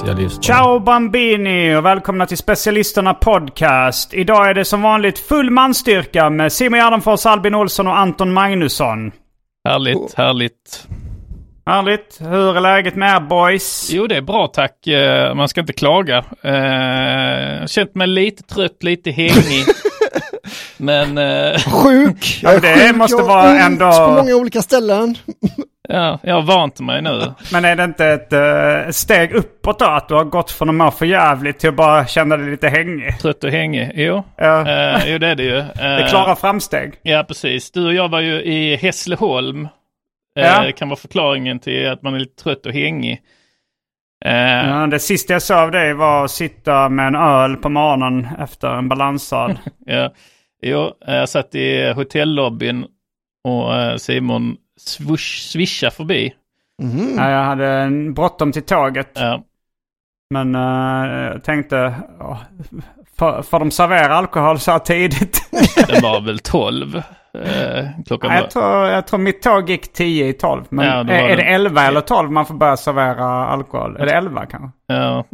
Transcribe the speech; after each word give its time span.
Specialist. 0.00 0.42
ciao 0.44 0.78
Bambini 0.80 1.74
och 1.76 1.84
välkomna 1.84 2.26
till 2.26 2.36
Specialisterna 2.36 3.14
Podcast. 3.14 4.14
Idag 4.14 4.48
är 4.50 4.54
det 4.54 4.64
som 4.64 4.82
vanligt 4.82 5.18
full 5.18 5.50
manstyrka 5.50 6.30
med 6.30 6.52
Simon 6.52 6.78
Gärdenfors, 6.78 7.26
Albin 7.26 7.54
Olsson 7.54 7.86
och 7.86 7.98
Anton 7.98 8.32
Magnusson. 8.32 9.12
Härligt, 9.68 10.14
härligt. 10.16 10.86
Härligt. 11.66 12.16
Hur 12.20 12.56
är 12.56 12.60
läget 12.60 12.96
med 12.96 13.16
er 13.16 13.20
boys? 13.20 13.90
Jo, 13.92 14.06
det 14.06 14.16
är 14.16 14.20
bra 14.22 14.46
tack. 14.46 14.86
Eh, 14.86 15.34
Man 15.34 15.48
ska 15.48 15.60
inte 15.60 15.72
klaga. 15.72 16.24
Eh, 16.42 16.52
Jag 16.52 17.60
har 17.60 17.66
känt 17.66 17.94
mig 17.94 18.06
lite 18.06 18.42
trött, 18.42 18.82
lite 18.82 19.10
hängig. 19.10 19.64
Men 20.76 21.18
eh, 21.18 21.58
Sjuk! 21.58 22.40
Ja, 22.42 22.52
Jag 22.52 22.64
är 22.64 22.76
det 22.76 22.86
sjuk. 22.88 22.96
måste 22.96 23.16
jag 23.16 23.26
vara 23.26 23.58
ändå- 23.58 23.92
på 23.92 24.12
många 24.12 24.34
olika 24.36 24.62
ställen. 24.62 25.14
Ja, 25.92 26.18
jag 26.22 26.34
har 26.34 26.42
vant 26.42 26.80
mig 26.80 27.02
nu. 27.02 27.20
Men 27.52 27.64
är 27.64 27.76
det 27.76 27.84
inte 27.84 28.06
ett 28.06 28.32
eh, 28.32 28.90
steg 28.90 29.32
uppåt 29.32 29.78
då? 29.78 29.84
Att 29.84 30.08
du 30.08 30.14
har 30.14 30.24
gått 30.24 30.50
från 30.50 30.68
att 30.68 30.74
må 30.74 30.90
för 30.90 31.06
jävligt 31.06 31.58
till 31.58 31.68
att 31.68 31.74
bara 31.76 32.06
känna 32.06 32.36
dig 32.36 32.50
lite 32.50 32.68
hängig? 32.68 33.18
Trött 33.20 33.44
och 33.44 33.50
hängig. 33.50 33.90
Jo, 33.94 34.22
Ja. 34.36 34.60
eh, 34.68 35.02
jo 35.12 35.18
det 35.18 35.26
är 35.28 35.34
det 35.34 35.42
ju. 35.42 35.58
Eh, 35.58 35.66
Det 35.74 35.82
är 35.82 36.08
klara 36.08 36.36
framsteg. 36.36 36.92
Ja, 37.02 37.24
precis. 37.28 37.70
Du 37.70 37.86
och 37.86 37.94
jag 37.94 38.08
var 38.08 38.20
ju 38.20 38.42
i 38.42 38.76
Hässleholm. 38.76 39.64
Eh, 40.38 40.46
Ja. 40.46 40.62
Det 40.62 40.72
kan 40.72 40.88
vara 40.88 40.98
förklaringen 41.00 41.58
till 41.58 41.88
att 41.88 42.02
man 42.02 42.14
är 42.14 42.18
lite 42.18 42.42
trött 42.42 42.66
och 42.66 42.72
hängig. 42.72 43.20
Eh, 44.24 44.68
Ja, 44.70 44.86
det 44.86 44.98
sista 44.98 45.32
jag 45.32 45.42
sa 45.42 45.62
av 45.62 45.70
dig 45.70 45.94
var 45.94 46.24
att 46.24 46.30
sitta 46.30 46.88
med 46.88 47.06
en 47.06 47.14
öl 47.14 47.56
på 47.56 47.68
morgonen 47.68 48.28
efter 48.40 48.68
en 48.68 48.88
balansrad. 48.88 49.58
Ja, 49.86 50.12
jo, 50.62 50.90
eh, 51.06 51.14
jag 51.14 51.28
satt 51.28 51.54
i 51.54 51.92
hotellobbyn 51.92 52.84
och 53.48 53.74
eh, 53.76 53.96
Simon 53.96 54.56
swoosh, 54.86 55.40
swishade 55.52 55.90
förbi. 55.90 56.34
Ja, 57.16 57.30
jag 57.30 57.44
hade 57.44 57.90
bråttom 58.14 58.52
till 58.52 58.62
tåget. 58.62 59.10
Ja, 59.14 59.42
Men 60.34 60.54
eh, 60.54 61.10
jag 61.32 61.44
tänkte, 61.44 61.94
ja, 62.18 62.40
får, 63.16 63.42
får 63.42 63.58
de 63.58 63.70
servera 63.70 64.14
alkohol 64.14 64.58
så 64.58 64.70
här 64.70 64.78
tidigt? 64.78 65.50
den 65.88 66.02
var 66.02 66.20
väl 66.20 66.38
12. 66.38 66.96
Eh, 67.34 67.86
klockan 68.06 68.30
Ja, 68.30 68.36
jag, 68.40 68.50
tror, 68.50 68.86
jag 68.86 69.06
tror 69.06 69.18
mitt 69.20 69.42
tåg 69.42 69.70
gick 69.70 69.92
10 69.92 70.28
i 70.28 70.32
12. 70.32 70.64
Men 70.68 70.86
Ja, 70.86 70.92
är, 70.92 71.24
är 71.24 71.28
det- 71.28 71.36
det 71.36 71.42
11 71.42 71.82
eller 71.82 72.00
12 72.00 72.30
man 72.30 72.46
får 72.46 72.54
börja 72.54 72.76
servera 72.76 73.24
alkohol? 73.46 73.96
Är 73.96 74.06
det 74.06 74.12
11 74.12 74.46
kanske? 74.46 74.70
Ja. 74.86 75.24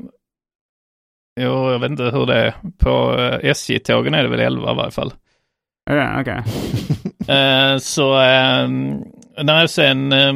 Jo, 1.40 1.70
jag 1.72 1.78
vet 1.78 1.90
inte 1.90 2.02
hur 2.02 2.26
det 2.26 2.34
är. 2.46 2.54
På 2.78 3.18
eh, 3.20 3.50
SJ-tågen 3.50 4.14
är 4.14 4.22
det 4.22 4.28
väl 4.28 4.40
11 4.40 4.72
i 4.72 4.74
varje 4.76 4.90
fall. 4.90 5.12
Det? 5.86 6.16
Okej. 6.20 6.42
Eh, 7.36 7.78
så 7.78 8.20
eh, 8.22 8.68
när 9.42 9.66
sen... 9.66 10.12
Eh, 10.12 10.34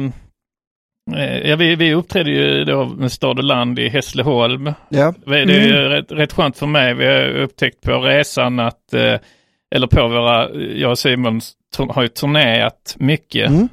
eh, 1.15 1.49
ja, 1.49 1.55
vi, 1.55 1.75
vi 1.75 1.93
uppträdde 1.93 2.31
ju 2.31 2.63
då 2.63 2.85
med 2.85 3.11
Stad 3.11 3.37
och 3.37 3.43
Land 3.43 3.79
i 3.79 3.89
Hässleholm. 3.89 4.73
Ja. 4.89 5.13
Det 5.25 5.41
är 5.41 5.67
ju 5.67 5.73
rätt, 5.73 6.11
rätt 6.11 6.33
skönt 6.33 6.57
för 6.57 6.67
mig. 6.67 6.93
Vi 6.93 7.05
har 7.05 7.29
upptäckt 7.29 7.81
på 7.81 7.99
resan 7.99 8.59
att, 8.59 8.93
eh, 8.93 9.19
eller 9.75 9.87
på 9.87 10.07
våra, 10.07 10.49
jag 10.55 10.91
och 10.91 10.99
Simon 10.99 11.41
har 11.89 12.01
ju 12.01 12.07
turnerat 12.07 12.95
mycket. 12.99 13.49
Mm. 13.49 13.69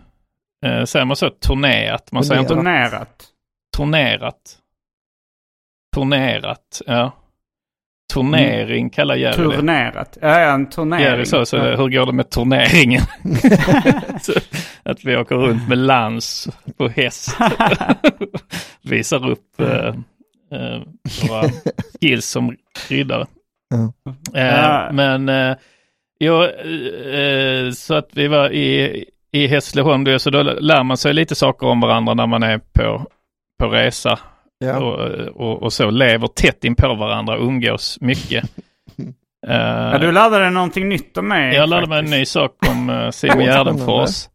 Eh, 0.66 0.84
säger 0.84 1.04
man 1.06 1.16
så, 1.16 1.30
turnerat? 1.30 2.12
Man 2.12 2.24
säger 2.24 2.40
inte 2.40 2.54
Turnerat. 2.54 3.30
turnerat. 3.76 4.58
Turnerat, 5.94 6.82
ja. 6.86 7.12
Turnering 8.14 8.90
kallar 8.90 9.14
Jerry 9.16 9.42
det. 9.50 9.56
Turnerat. 9.56 10.18
Ja, 10.20 10.40
ja, 10.40 10.52
en 10.54 10.68
turnering. 10.70 11.04
Jerry 11.04 11.24
sa 11.24 11.46
så, 11.46 11.58
hur 11.58 11.88
går 11.88 12.06
det 12.06 12.12
med 12.12 12.30
turneringen? 12.30 13.02
så, 14.22 14.32
att 14.82 15.04
vi 15.04 15.16
åker 15.16 15.34
runt 15.36 15.68
med 15.68 15.78
lans 15.78 16.48
på 16.78 16.88
häst. 16.88 17.36
Visar 18.82 19.30
upp 19.30 19.60
eh, 19.60 19.86
eh, 20.58 20.82
våra 21.28 21.48
skills 22.00 22.26
som 22.26 22.56
riddare. 22.88 23.26
Ja. 23.70 23.92
Eh, 24.40 24.46
Ja. 24.46 24.90
Men 24.92 25.28
eh, 25.28 25.56
jo, 26.20 26.42
eh, 27.12 27.70
så 27.70 27.94
att 27.94 28.08
vi 28.12 28.28
var 28.28 28.50
i, 28.50 29.04
i 29.32 29.46
Hässleholm, 29.46 30.18
så 30.18 30.30
då 30.30 30.42
lär 30.42 30.82
man 30.82 30.96
sig 30.96 31.14
lite 31.14 31.34
saker 31.34 31.66
om 31.66 31.80
varandra 31.80 32.14
när 32.14 32.26
man 32.26 32.42
är 32.42 32.58
på, 32.58 33.06
på 33.58 33.68
resa. 33.68 34.18
Ja. 34.58 34.78
Och, 34.78 35.10
och, 35.28 35.62
och 35.62 35.72
så 35.72 35.90
lever 35.90 36.26
tätt 36.26 36.64
in 36.64 36.74
på 36.74 36.94
varandra 36.94 37.36
och 37.38 37.46
umgås 37.46 37.98
mycket. 38.00 38.44
Eh, 39.46 39.54
Ja, 39.56 39.98
du 39.98 40.12
dig 40.40 40.50
någonting 40.50 40.88
nytt 40.88 41.16
om 41.16 41.28
mig. 41.28 41.54
jag 41.54 41.68
lärde 41.68 41.86
mig 41.86 41.98
en 41.98 42.04
ny 42.10 42.24
sak 42.24 42.68
om 42.68 42.90
uh, 42.90 43.10
Simon. 43.10 43.38
Gärdenfors. 43.44 44.28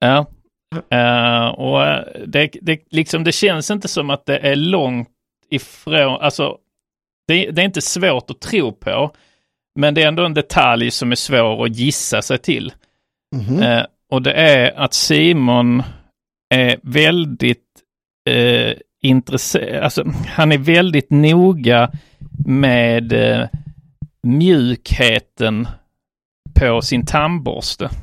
Ja. 0.00 0.26
Eh, 0.90 1.46
och 1.46 2.04
det, 2.26 2.50
det, 2.62 2.80
liksom, 2.90 3.24
det 3.24 3.32
känns 3.32 3.70
inte 3.70 3.88
som 3.88 4.10
att 4.10 4.26
det 4.26 4.38
är 4.38 4.56
långt 4.56 5.08
ifrån, 5.50 6.20
alltså 6.20 6.56
det, 7.28 7.50
det 7.50 7.62
är 7.62 7.64
inte 7.64 7.82
svårt 7.82 8.30
att 8.30 8.40
tro 8.40 8.72
på, 8.72 9.10
men 9.78 9.94
det 9.94 10.02
är 10.02 10.08
ändå 10.08 10.24
en 10.24 10.34
detalj 10.34 10.90
som 10.90 11.12
är 11.12 11.16
svår 11.16 11.64
att 11.64 11.76
gissa 11.76 12.22
sig 12.22 12.38
till. 12.38 12.72
Mhm. 13.36 13.62
Eh, 13.62 13.84
och 14.10 14.22
det 14.22 14.32
är 14.32 14.78
att 14.78 14.94
Simon 14.94 15.82
är 16.54 16.76
väldigt 16.82 17.64
eh, 18.30 18.72
intresserad, 19.02 19.84
alltså 19.84 20.04
han 20.26 20.52
är 20.52 20.58
väldigt 20.58 21.10
noga 21.10 21.90
med 22.46 23.12
eh, 23.12 23.46
mjukheten 24.22 25.68
på 26.54 26.82
sin 26.82 27.06
tandborste. 27.06 27.90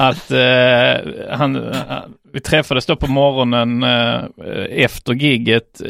Att 0.00 0.30
eh, 0.30 1.12
han, 1.30 1.56
eh, 1.56 1.98
vi 2.32 2.40
träffades 2.40 2.86
då 2.86 2.96
på 2.96 3.06
morgonen 3.06 3.82
eh, 3.82 4.24
efter 4.70 5.12
gigget. 5.14 5.80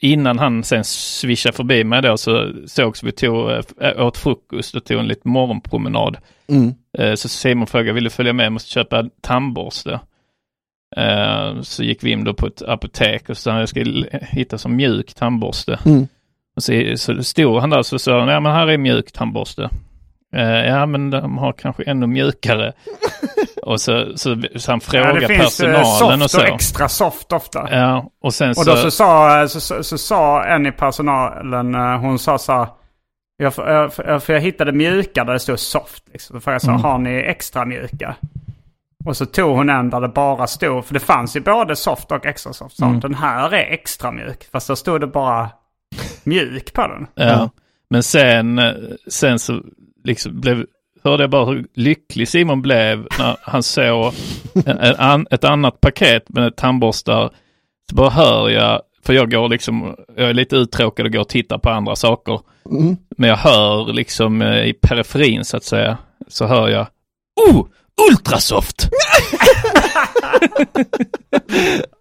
Innan 0.00 0.38
han 0.38 0.64
sen 0.64 0.84
swishade 0.84 1.56
förbi 1.56 1.84
mig 1.84 2.02
då 2.02 2.16
så 2.16 2.52
sågs 2.66 3.02
vi 3.02 3.12
tog, 3.12 3.50
eh, 3.50 4.06
åt 4.06 4.16
frukost 4.16 4.74
och 4.74 4.84
tog 4.84 5.00
en 5.00 5.08
liten 5.08 5.30
morgonpromenad. 5.32 6.16
Mm. 6.48 6.74
Eh, 6.98 7.14
Så 7.14 7.28
Simon 7.28 7.66
frågade, 7.66 7.92
vill 7.92 8.04
du 8.04 8.10
följa 8.10 8.32
med? 8.32 8.46
Jag 8.46 8.52
måste 8.52 8.70
köpa 8.70 9.08
tandborste. 9.20 10.00
Eh, 10.96 11.60
Så 11.62 11.82
gick 11.82 12.04
vi 12.04 12.10
in 12.10 12.24
då 12.24 12.34
på 12.34 12.46
ett 12.46 12.62
apotek 12.62 13.28
och 13.28 13.36
sa 13.36 13.58
jag 13.58 13.68
ska 13.68 13.84
hitta 14.20 14.58
som 14.58 14.76
mjuk 14.76 15.14
tandborste. 15.14 15.78
Mm. 15.86 16.08
Och 16.56 16.62
så, 16.62 16.72
så 16.96 17.22
stod 17.22 17.60
han 17.60 17.70
där 17.70 17.78
och 17.78 17.86
så 17.86 17.98
sa 17.98 18.30
ja 18.30 18.40
men 18.40 18.52
här 18.52 18.66
är 18.66 18.78
mjuk 18.78 19.12
tandborste. 19.12 19.70
Eh, 20.36 20.42
Ja 20.66 20.86
men 20.86 21.10
de 21.10 21.38
har 21.38 21.52
kanske 21.52 21.82
ännu 21.82 22.06
mjukare. 22.06 22.72
Och 23.62 23.80
så, 23.80 24.06
så, 24.16 24.42
så 24.56 24.72
han 24.72 24.80
Ja, 24.92 25.04
frågar 25.04 25.20
det 25.20 25.26
finns 25.26 25.60
eh, 25.60 25.72
personalen 25.72 26.22
och 26.22 26.30
soft 26.30 26.44
så. 26.44 26.48
och 26.48 26.54
extra 26.54 26.88
soft 26.88 27.32
ofta. 27.32 27.68
Ja, 27.70 28.10
och 28.22 28.34
sen 28.34 28.50
Och 28.50 28.56
så... 28.56 28.70
då 28.70 28.76
så 28.76 28.90
sa, 28.90 29.48
så, 29.48 29.60
så, 29.60 29.82
så 29.82 29.98
sa 29.98 30.44
en 30.44 30.66
i 30.66 30.72
personalen, 30.72 31.74
hon 31.74 32.18
sa 32.18 32.38
så 32.38 32.52
här. 32.52 32.66
Jag, 33.36 33.52
jag, 33.56 33.92
för 34.22 34.32
jag 34.32 34.40
hittade 34.40 34.72
mjuka 34.72 35.24
där 35.24 35.32
det 35.32 35.38
stod 35.38 35.58
soft. 35.58 36.04
Liksom. 36.12 36.40
Frågade 36.40 36.54
jag 36.54 36.62
så 36.62 36.66
här, 36.70 36.74
Mm. 36.78 36.84
har 36.90 36.98
ni 36.98 37.14
extra 37.20 37.64
mjuka? 37.64 38.14
Och 39.04 39.16
så 39.16 39.26
tog 39.26 39.56
hon 39.56 39.68
en 39.70 39.90
där 39.90 40.00
det 40.00 40.08
bara 40.08 40.46
stod, 40.46 40.84
för 40.84 40.94
det 40.94 41.00
fanns 41.00 41.36
ju 41.36 41.40
både 41.40 41.76
soft 41.76 42.12
och 42.12 42.26
extra 42.26 42.52
soft. 42.52 42.76
Så 42.76 42.84
Mm. 42.84 43.00
den 43.00 43.14
här 43.14 43.54
är 43.54 43.72
extra 43.72 44.10
mjuk. 44.12 44.44
Fast 44.52 44.68
då 44.68 44.76
stod 44.76 45.00
det 45.00 45.06
bara 45.06 45.50
mjuk 46.24 46.72
på 46.72 46.82
den. 46.86 47.06
Ja. 47.14 47.50
Men 47.90 48.02
sen, 48.02 48.60
sen 49.08 49.38
så 49.38 49.62
liksom 50.04 50.40
blev, 50.40 50.66
hörde 51.04 51.22
jag 51.22 51.30
bara 51.30 51.44
hur 51.44 51.66
lycklig 51.74 52.28
Simon 52.28 52.62
blev 52.62 53.06
när 53.18 53.36
han 53.42 53.62
såg 53.62 54.12
en, 54.66 54.78
en, 54.78 55.26
ett 55.30 55.44
annat 55.44 55.80
paket 55.80 56.28
med 56.28 56.56
tandborstar. 56.56 57.30
Så 57.90 57.96
bara 57.96 58.10
hör 58.10 58.48
jag, 58.48 58.82
för 59.06 59.12
jag 59.12 59.30
går 59.30 59.48
liksom, 59.48 59.96
jag 60.16 60.28
är 60.30 60.34
lite 60.34 60.56
uttråkad 60.56 61.06
och 61.06 61.12
går 61.12 61.20
och 61.20 61.28
tittar 61.28 61.58
på 61.58 61.70
andra 61.70 61.96
saker. 61.96 62.40
Mm. 62.70 62.96
Men 63.16 63.28
jag 63.30 63.36
hör 63.36 63.92
liksom 63.92 64.42
eh, 64.42 64.64
i 64.64 64.72
periferin 64.72 65.44
så 65.44 65.56
att 65.56 65.64
säga, 65.64 65.98
så 66.28 66.46
hör 66.46 66.68
jag 66.68 66.86
Oh! 67.50 67.66
Ultrasoft! 68.08 68.88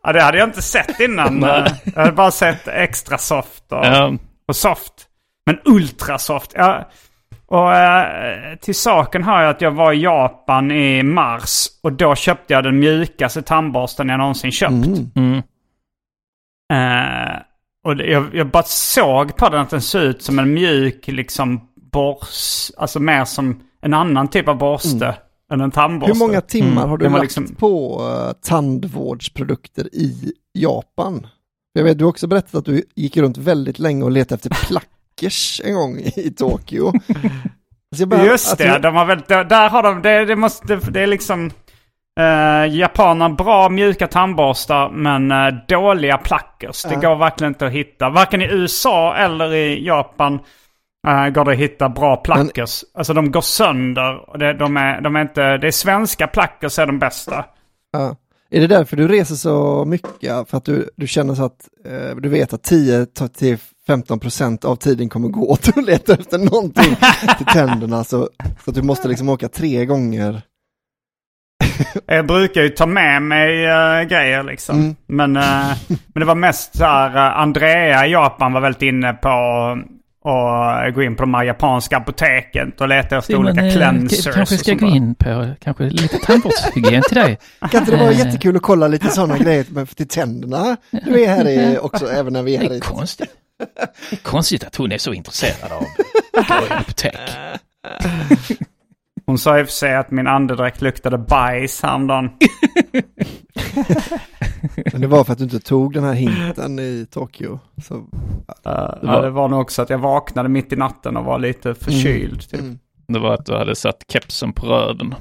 Ja, 0.04 0.14
det 0.14 0.22
hade 0.22 0.38
jag 0.38 0.48
inte 0.48 0.62
sett 0.62 1.00
innan. 1.00 1.42
Jag 1.96 2.02
hade 2.02 2.12
bara 2.12 2.32
sett 2.32 2.68
extra 2.68 3.18
soft 3.18 3.64
och, 3.72 3.86
Ja, 3.86 4.14
och 4.48 4.56
soft. 4.56 4.94
Men 5.46 5.60
ultrasoft. 5.66 6.52
Ja. 6.56 6.90
Och 7.48 7.76
eh, 7.76 8.56
till 8.56 8.76
saken 8.76 9.24
har 9.24 9.42
jag 9.42 9.50
att 9.50 9.62
jag 9.62 9.72
var 9.72 9.94
i 9.94 10.02
Japan 10.02 10.72
i 10.72 11.04
mars. 11.04 11.66
Och 11.84 11.94
då 11.94 12.16
köpte 12.16 12.54
jag 12.54 12.64
den 12.64 12.80
mjukaste 12.80 13.42
tandborsten 13.42 14.10
jag 14.10 14.18
någonsin 14.18 14.52
köpt. 14.52 14.72
mm, 15.16 15.42
Eh, 16.74 17.40
och 17.86 17.96
det, 17.96 18.06
jag, 18.06 18.36
jag 18.36 18.48
bara 18.48 18.64
såg 18.64 19.36
på 19.38 19.50
den 19.50 19.62
att 19.62 19.70
den 19.70 19.82
såg 19.82 20.02
ut 20.02 20.22
som 20.24 20.40
en 20.40 20.54
mjuk 20.54 21.08
liksom 21.08 21.62
borst. 21.92 22.72
Alltså 22.78 23.00
mer 23.00 23.26
som 23.26 23.62
en 23.82 23.94
annan 23.94 24.28
typ 24.28 24.48
av 24.48 24.58
borste 24.58 25.16
än 25.54 25.62
en 25.62 25.72
tandborste. 25.72 26.14
Hur 26.14 26.20
många 26.20 26.42
timmar 26.42 26.72
Mm. 26.82 26.90
har 26.90 26.98
du 26.98 27.10
lagt 27.10 27.22
liksom- 27.22 27.56
på 27.56 28.02
uh, 28.02 28.32
tandvårdsprodukter 28.42 29.96
i 29.96 30.32
Japan? 30.54 31.28
Jag 31.74 31.84
vet, 31.84 31.98
du 31.98 32.04
har 32.04 32.10
också 32.10 32.28
berättat 32.28 32.56
att 32.56 32.66
du 32.66 32.84
gick 32.96 33.18
runt 33.18 33.38
väldigt 33.38 33.80
länge 33.80 34.04
och 34.04 34.12
letade 34.12 34.36
efter 34.36 34.50
plackers 34.68 35.62
en 35.66 35.74
gång 35.76 35.98
i 36.00 36.34
Tokyo. 36.38 36.92
Så 37.96 38.02
jag 38.02 38.10
bara- 38.10 38.26
Just 38.26 38.58
det, 38.58 38.64
alltså, 38.68 38.82
de 38.82 38.96
har 38.96 39.06
väl, 39.06 39.20
där, 39.28 39.70
har 39.70 39.84
de, 39.84 40.02
det, 40.02 40.26
det 40.26 40.36
måste, 40.36 40.76
det, 40.76 41.02
är 41.04 41.08
liksom... 41.08 41.52
Uh, 42.20 42.76
japaner 42.76 43.30
bra 43.30 43.70
mjuka 43.70 44.08
tandborstar 44.08 44.90
men 44.90 45.32
eh, 45.32 45.54
dåliga 45.68 46.18
plackers. 46.18 46.84
Det 46.84 46.96
går 46.96 47.16
verkligen 47.16 47.54
inte 47.54 47.66
att 47.66 47.72
hitta. 47.72 48.10
Varken 48.10 48.42
i 48.42 48.46
USA 48.46 49.16
eller 49.16 49.54
i 49.54 49.86
Japan 49.86 50.40
eh, 51.08 51.30
går 51.30 51.46
det 51.46 51.52
att 51.52 51.58
hitta 51.58 51.90
bra 51.90 52.18
plackers. 52.18 52.84
Alltså 52.94 53.14
de 53.14 53.32
går 53.32 53.42
sönder. 53.42 54.38
Det, 54.40 54.54
de 54.54 54.78
är, 54.78 55.02
de 55.02 55.16
är 55.16 55.22
inte, 55.22 55.58
det 55.58 55.68
är 55.68 55.72
svenska 55.72 56.28
plackers 56.28 56.80
är 56.80 56.86
de 56.86 57.00
bästa. 57.00 57.46
ja. 57.92 58.16
Är 58.52 58.62
det 58.62 58.68
därför 58.68 58.98
du 58.98 59.08
reser 59.08 59.36
så 59.36 59.86
mycket? 59.86 60.50
För 60.50 60.58
att 60.58 60.66
du, 60.66 60.90
du 60.96 61.08
känner 61.08 61.36
så 61.36 61.46
att 61.46 61.70
eh, 61.86 62.16
du 62.16 62.30
vet 62.30 62.54
att 62.54 62.72
10-15% 62.72 64.66
av 64.66 64.76
tiden 64.76 65.10
kommer 65.10 65.28
gå 65.28 65.50
åt 65.50 65.78
att 65.78 65.86
leta 65.86 66.14
efter 66.14 66.38
någonting 66.38 66.96
till 67.38 67.46
tänderna 67.46 68.04
så, 68.04 68.30
så 68.64 68.70
att 68.70 68.76
du 68.76 68.82
måste 68.82 69.08
liksom 69.08 69.30
åka 69.30 69.50
tre 69.50 69.86
gånger. 69.86 70.42
Jag 72.06 72.28
brukar 72.28 72.62
ju 72.62 72.70
ta 72.70 72.86
med 72.86 73.22
mig 73.22 73.66
eh, 73.66 74.02
grejer 74.02 74.44
liksom. 74.44 74.80
Mm. 74.80 74.96
Men, 75.08 75.32
men 75.88 76.20
det 76.20 76.26
var 76.26 76.36
mest 76.36 76.78
så 76.78 76.84
här, 76.84 77.16
Andrea 77.16 78.06
i 78.06 78.12
Japan 78.12 78.54
var 78.54 78.62
väldigt 78.62 78.82
inne 78.82 79.14
på 79.14 79.30
att 80.30 80.94
gå 80.96 81.04
in 81.04 81.16
på 81.16 81.24
de 81.24 81.34
här 81.34 81.44
japanska 81.44 81.98
apoteken 81.98 82.72
och 82.80 82.88
leta 82.88 83.18
efter 83.18 83.36
olika 83.36 83.66
eh, 83.66 83.74
cleansers. 83.74 84.26
kanske 84.36 84.56
och 84.56 84.60
ska 84.60 84.74
gå 84.74 84.88
in 84.88 85.16
på 85.16 85.54
kanske 85.60 85.84
lite 85.84 86.18
tandvårdshygien 86.18 87.04
till 87.08 87.16
dig. 87.18 87.40
Kan 87.72 87.80
inte 87.80 87.92
det 87.92 87.98
vara 87.98 88.12
Eh. 88.12 88.20
jättekul 88.20 88.56
att 88.56 88.62
kolla 88.62 88.88
lite 88.88 89.08
sådana 89.10 89.38
grejer 89.38 89.86
till 89.96 90.08
tänderna? 90.08 90.78
Du 90.92 91.24
är 91.24 91.28
här 91.28 91.48
i, 91.48 91.78
också, 91.82 92.12
även 92.12 92.34
när 92.34 92.44
vi 92.44 92.56
är 92.56 92.60
Det 92.60 92.66
här 92.66 92.72
är 92.74 92.78
i. 92.78 92.80
konstigt. 92.80 93.30
Det 94.10 94.16
är 94.16 94.18
konstigt 94.24 94.64
att 94.64 94.76
hon 94.76 94.92
är 94.92 94.98
så 94.98 95.14
intresserad 95.14 95.72
av 95.72 95.84
att 96.38 96.48
gå 96.48 96.54
i 96.56 96.70
apotek. 96.78 97.16
Hon 99.30 99.38
sa 99.38 99.60
i 99.60 99.64
och 99.64 99.68
för 99.68 99.74
sig 99.74 99.96
att 99.96 100.12
min 100.12 100.28
andedräkt 100.28 100.82
luktade 100.82 101.18
bajs 101.18 101.82
häromdagen. 101.82 102.30
Men 104.92 105.02
det 105.02 105.08
var 105.08 105.24
för 105.24 105.34
att 105.34 105.38
du 105.38 105.44
inte 105.44 105.60
tog 105.60 105.94
den 105.94 106.04
här 106.04 106.14
hinten 106.14 106.80
i 106.80 107.08
Tokyo. 107.12 107.60
Så, 107.84 107.96
Uh, 107.96 108.04
ja, 109.02 109.22
det 109.22 109.30
var 109.30 109.48
nog 109.48 109.62
också 109.62 109.82
att 109.82 109.90
jag 109.90 109.98
vaknade 109.98 110.50
mitt 110.50 110.74
i 110.74 110.76
natten 110.76 111.18
och 111.18 111.26
var 111.26 111.40
lite 111.40 111.76
förkyld. 111.76 112.50
Typ. 112.50 112.60
mm. 112.60 112.80
Det 113.08 113.20
var 113.20 113.34
att 113.34 113.46
du 113.46 113.54
hade 113.54 113.76
satt 113.76 114.04
kepsen 114.08 114.54
på 114.54 114.66
röven. 114.66 115.16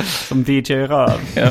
Som 0.28 0.42
DJ 0.42 0.74
Röv. 0.74 1.20
Ja. 1.36 1.50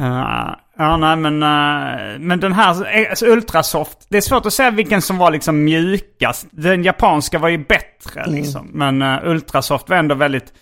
Uh, 0.00 0.54
ja, 0.78 0.96
nej 0.96 1.16
men, 1.16 1.34
uh, 1.34 2.18
men 2.20 2.40
den 2.40 2.52
här 2.52 2.68
alltså, 3.10 3.26
Ultrasoft. 3.26 4.06
Det 4.08 4.16
är 4.16 4.20
svårt 4.20 4.46
att 4.46 4.52
säga 4.52 4.70
vilken 4.70 5.02
som 5.02 5.18
var 5.18 5.30
liksom 5.30 5.64
mjukast. 5.64 6.46
Den 6.50 6.82
japanska 6.84 7.38
var 7.38 7.48
ju 7.48 7.58
bättre 7.58 8.20
Mm. 8.20 8.34
liksom. 8.34 8.70
Men 8.72 9.02
uh, 9.02 9.18
Ultrasoft 9.30 9.88
var 9.88 9.96
ändå 9.96 10.14
väldigt... 10.14 10.52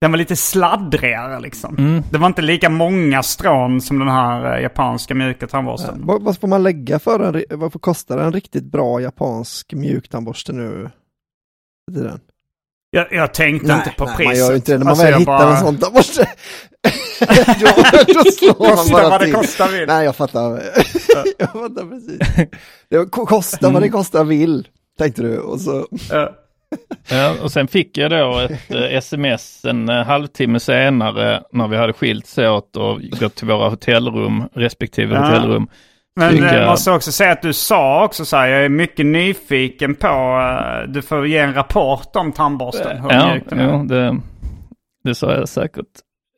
Den 0.00 0.10
var 0.10 0.18
lite 0.18 0.36
sladdrigare 0.36 1.40
liksom. 1.40 2.02
Det 2.10 2.18
var 2.18 2.26
inte 2.26 2.42
lika 2.42 2.68
många 2.70 3.22
strån 3.22 3.80
som 3.80 3.98
den 3.98 4.08
här 4.08 4.56
uh, 4.56 4.62
japanska 4.62 5.14
mjuka 5.14 5.46
tandborsten. 5.46 6.06
vad, 6.06 6.22
vad 6.22 6.38
får 6.38 6.48
man 6.48 6.62
lägga 6.62 6.98
för 6.98 7.20
en, 7.20 7.34
ri- 7.34 7.56
vad 7.56 7.72
får 7.72 7.80
kostar 7.80 8.18
en 8.18 8.32
riktigt 8.32 8.64
bra 8.64 9.00
japansk 9.00 9.72
mjuktandborste 9.72 10.52
nu? 10.52 10.90
Det 11.92 12.00
är 12.00 12.04
den. 12.04 12.20
Jag, 12.94 13.06
jag 13.12 13.34
tänkte 13.34 13.72
inte 13.72 13.92
på 13.96 14.04
nej, 14.04 14.16
priset. 14.16 14.26
man 14.26 14.36
gör 14.36 14.54
inte 14.56 14.72
det. 14.72 14.78
När 14.78 14.84
man 14.84 14.90
Alltså, 14.90 15.04
väl 15.04 15.12
jag 15.12 15.18
hittar 15.18 15.38
bara- 15.38 15.56
en 15.56 15.60
sån 15.64 15.78
tandborste. 15.78 16.28
då, 17.60 17.66
då 18.14 18.30
slår 18.30 18.76
man 18.76 18.92
bara 18.92 19.08
vad 19.08 19.20
det 19.20 19.30
kostar 19.30 19.68
vill. 19.68 19.86
Nej, 19.86 20.04
jag 20.04 20.16
fattar. 20.16 20.50
jag 21.38 21.52
fattar 21.52 21.90
precis. 21.90 22.18
Det 22.90 23.10
ko- 23.10 23.26
kostar 23.26 23.70
vad 23.70 23.82
det 23.82 23.88
kostar 23.88 24.24
vill, 24.24 24.68
tänkte 24.98 25.22
du. 25.22 25.38
Och 25.38 25.60
så, 25.60 25.86
Ja, 27.10 27.34
och 27.42 27.52
sen 27.52 27.68
fick 27.68 27.98
jag 27.98 28.10
då 28.10 28.38
ett 28.38 28.70
eh, 28.74 28.82
sms 28.96 29.64
en 29.64 29.88
eh, 29.88 30.04
halvtimme 30.04 30.60
senare 30.60 31.42
när 31.52 31.68
vi 31.68 31.76
hade 31.76 31.92
skilts 31.92 32.38
åt 32.38 32.76
och 32.76 33.00
gått 33.20 33.34
till 33.34 33.46
våra 33.46 33.68
hotellrum, 33.68 34.42
respektive 34.54 35.14
Ja. 35.14 35.20
hotellrum. 35.26 35.68
Men 36.16 36.36
jag 36.36 36.54
jag- 36.54 36.66
måste 36.66 36.90
också 36.90 37.12
säga 37.12 37.32
att 37.32 37.42
du 37.42 37.52
sa 37.52 38.04
också 38.04 38.24
så 38.24 38.36
här, 38.36 38.48
jag 38.48 38.64
är 38.64 38.68
mycket 38.68 39.06
nyfiken 39.06 39.94
på, 39.94 40.08
uh, 40.08 40.92
du 40.92 41.02
får 41.02 41.26
ge 41.26 41.38
en 41.38 41.54
rapport 41.54 42.16
om 42.16 42.32
tandborsten, 42.32 42.98
hur 43.02 43.12
Ja, 43.12 43.38
den 43.48 43.70
jo, 43.70 43.84
det, 43.84 44.20
det 45.04 45.14
sa 45.14 45.32
jag 45.34 45.48
säkert. 45.48 45.86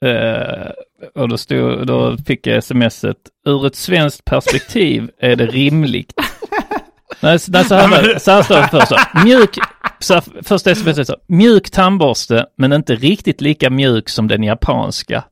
Eh, 0.04 0.70
och 1.14 1.28
då, 1.28 1.38
stod, 1.38 1.86
då 1.86 2.16
fick 2.26 2.46
jag 2.46 2.64
smset, 2.64 3.16
ur 3.46 3.66
ett 3.66 3.76
svenskt 3.76 4.24
perspektiv 4.24 5.10
är 5.20 5.36
det 5.36 5.46
rimligt. 5.46 6.12
Nej, 7.20 7.38
nej, 7.48 7.64
så 7.64 7.74
här, 7.74 8.18
så 8.18 8.30
här 8.30 8.42
står 8.42 8.56
det 8.56 8.68
först. 8.68 9.24
Mjuk, 9.24 9.58
så 9.98 10.14
här, 10.14 10.22
första 10.42 10.70
sms 10.70 10.98
är 10.98 11.04
så, 11.04 11.16
mjuk 11.26 11.70
tandborste 11.70 12.46
men 12.58 12.72
inte 12.72 12.94
riktigt 12.94 13.40
lika 13.40 13.70
mjuk 13.70 14.08
som 14.08 14.28
den 14.28 14.42
japanska. 14.42 15.24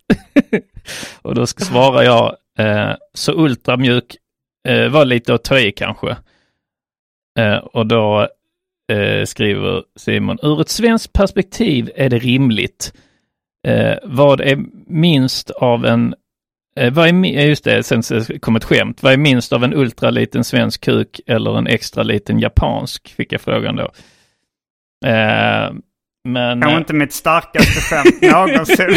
och 1.22 1.34
då 1.34 1.46
ska 1.46 1.64
svara 1.64 2.04
jag, 2.04 2.34
eh, 2.58 2.90
så 3.14 3.32
ultramjuk 3.32 4.16
eh, 4.68 4.88
var 4.88 5.04
lite 5.04 5.34
att 5.34 5.44
ta 5.44 5.58
i 5.58 5.72
kanske. 5.72 6.16
Eh, 7.38 7.56
och 7.56 7.86
då 7.86 8.28
eh, 8.92 9.24
skriver 9.24 9.82
Simon, 9.96 10.38
ur 10.42 10.60
ett 10.60 10.68
svenskt 10.68 11.12
perspektiv 11.12 11.90
är 11.94 12.08
det 12.08 12.18
rimligt. 12.18 12.92
Eh, 13.66 13.96
vad 14.02 14.40
är 14.40 14.64
minst 14.86 15.50
av 15.50 15.84
en, 15.84 16.14
eh, 16.76 16.92
vad 16.92 17.08
är, 17.08 17.24
eh, 17.24 17.48
just 17.48 17.64
det, 17.64 17.82
sen 17.82 18.02
kom 18.40 18.56
ett 18.56 18.64
skämt, 18.64 19.02
vad 19.02 19.12
är 19.12 19.16
minst 19.16 19.52
av 19.52 19.64
en 19.64 19.74
ultraliten 19.74 20.44
svensk 20.44 20.84
kuk 20.84 21.20
eller 21.26 21.58
en 21.58 21.66
extra 21.66 22.02
liten 22.02 22.38
japansk, 22.38 23.14
fick 23.14 23.32
jag 23.32 23.40
frågan 23.40 23.76
då. 23.76 23.90
Eh, 25.08 25.72
Eh, 26.26 26.30
men 26.30 26.60
Kanske 26.60 26.74
eh, 26.76 26.78
inte 26.78 26.94
mitt 26.94 27.12
starkaste 27.12 27.80
skämt 27.94 28.22
någonsin. 28.22 28.96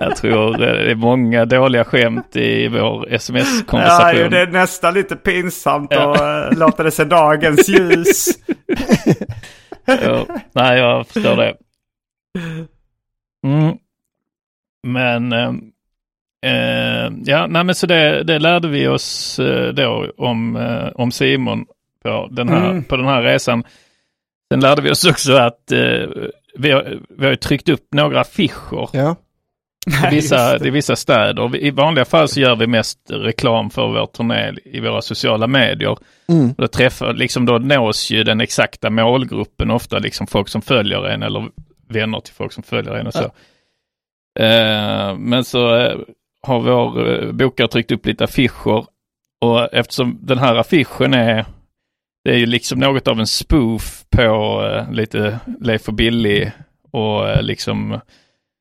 jag 0.00 0.16
tror 0.16 0.52
eh, 0.52 0.58
det 0.58 0.90
är 0.90 0.94
många 0.94 1.44
dåliga 1.44 1.84
skämt 1.84 2.36
i 2.36 2.68
vår 2.68 2.80
ja, 3.08 3.16
sms-konversation. 3.16 4.18
ju, 4.20 4.28
det 4.28 4.40
är 4.40 4.46
nästan 4.46 4.94
lite 4.94 5.16
pinsamt 5.16 5.92
Ja. 5.92 6.14
att 6.14 6.52
uh, 6.52 6.58
låta 6.58 6.82
det 6.82 6.90
se 6.90 7.04
dagens 7.04 7.68
ljus. 7.68 8.28
Ja, 10.02 10.26
nej, 10.52 10.78
jag 10.78 11.06
förstår 11.06 11.36
det. 11.36 11.54
Mm. 13.46 13.76
Men, 14.86 15.32
eh, 15.32 15.52
eh, 16.52 17.12
ja, 17.24 17.46
nej 17.46 17.64
men 17.64 17.74
så 17.74 17.86
det, 17.86 18.22
det 18.22 18.38
lärde 18.38 18.68
vi 18.68 18.88
oss 18.88 19.38
eh, 19.38 19.72
då 19.72 20.12
om, 20.16 20.56
eh, 20.56 20.88
om 20.94 21.10
Simon 21.12 21.64
på 22.04 22.28
den, 22.30 22.48
här, 22.48 22.70
Mm. 22.70 22.84
på 22.84 22.96
den 22.96 23.06
här 23.06 23.22
resan. 23.22 23.64
Sen 24.52 24.60
lärde 24.60 24.82
vi 24.82 24.90
oss 24.90 25.04
också 25.04 25.32
att 25.32 25.72
eh, 25.72 26.08
vi, 26.54 26.70
har, 26.70 26.98
vi 27.08 27.26
har 27.26 27.34
tryckt 27.34 27.68
upp 27.68 27.86
några 27.94 28.20
affischer 28.20 28.88
Ja. 28.92 29.16
i 30.12 30.14
vissa, 30.14 30.66
i 30.66 30.70
vissa 30.70 30.96
städer. 30.96 31.56
I 31.56 31.70
vanliga 31.70 32.04
fall 32.04 32.28
så 32.28 32.40
gör 32.40 32.56
vi 32.56 32.66
mest 32.66 32.98
reklam 33.10 33.70
för 33.70 33.86
vår 33.88 34.06
turné 34.06 34.54
i 34.64 34.80
våra 34.80 35.02
sociala 35.02 35.46
medier. 35.46 35.96
Mm. 36.28 36.50
Och 36.50 36.54
Då, 36.62 36.68
träffar, 36.68 37.12
liksom 37.12 37.46
då 37.46 37.58
nås 37.58 38.10
ju 38.10 38.24
den 38.24 38.40
exakta 38.40 38.90
målgruppen, 38.90 39.70
ofta 39.70 39.98
liksom 39.98 40.26
folk 40.26 40.48
som 40.48 40.62
följer 40.62 41.06
en 41.06 41.22
eller 41.22 41.48
vänner 41.88 42.20
till 42.20 42.34
folk 42.34 42.52
som 42.52 42.62
följer 42.62 42.92
en 42.94 43.06
och 43.06 43.14
så. 43.14 43.24
Eh, 44.40 45.16
men 45.18 45.44
så 45.44 45.76
eh, 45.76 45.98
har 46.46 46.60
vår 46.60 47.08
eh, 47.22 47.32
bokare 47.32 47.68
tryckt 47.68 47.90
upp 47.92 48.06
lite 48.06 48.24
affischer 48.24 48.86
och 49.40 49.74
eftersom 49.74 50.18
den 50.22 50.38
här 50.38 50.56
affischen 50.56 51.14
är 51.14 51.44
det 52.28 52.34
är 52.34 52.38
ju 52.38 52.46
liksom 52.46 52.78
något 52.78 53.08
av 53.08 53.20
en 53.20 53.26
spoof 53.26 54.04
på 54.10 54.22
eh, 54.66 54.92
lite 54.92 55.38
Leif 55.60 55.88
och 55.88 55.94
Billy 55.94 56.50
och 56.90 57.28
eh, 57.28 57.42
liksom 57.42 58.00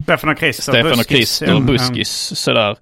Stefan 0.04 0.30
och 0.30 0.40
Christer. 0.40 0.64
Stefan 0.64 0.92
och 0.92 0.98
Buskis. 0.98 1.08
Christer 1.18 1.48
Mm, 1.48 1.66
Buskis 1.66 2.10
sådär. 2.36 2.78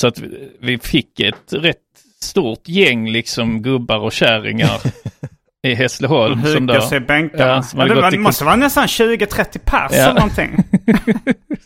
Så 0.00 0.06
att 0.06 0.18
vi, 0.18 0.50
vi 0.60 0.78
fick 0.78 1.20
ett 1.20 1.52
rätt 1.52 1.76
stort 2.22 2.68
gäng 2.68 3.10
liksom 3.10 3.62
gubbar 3.62 3.98
och 3.98 4.12
kärringar 4.12 4.80
i 5.66 5.74
Hässleholm. 5.74 6.42
Som 6.44 6.66
då, 6.66 6.74
hukar 6.74 6.86
sig 6.86 6.96
i 6.96 7.00
bänkarna. 7.00 7.46
Ja, 7.46 7.62
som 7.62 7.78
det 7.88 7.94
var, 7.94 8.18
måste 8.18 8.44
vara 8.44 8.56
nästan 8.56 8.86
20-30 8.86 9.58
pers 9.64 9.92
Ja. 9.92 9.98
eller 9.98 10.14
någonting. 10.14 10.64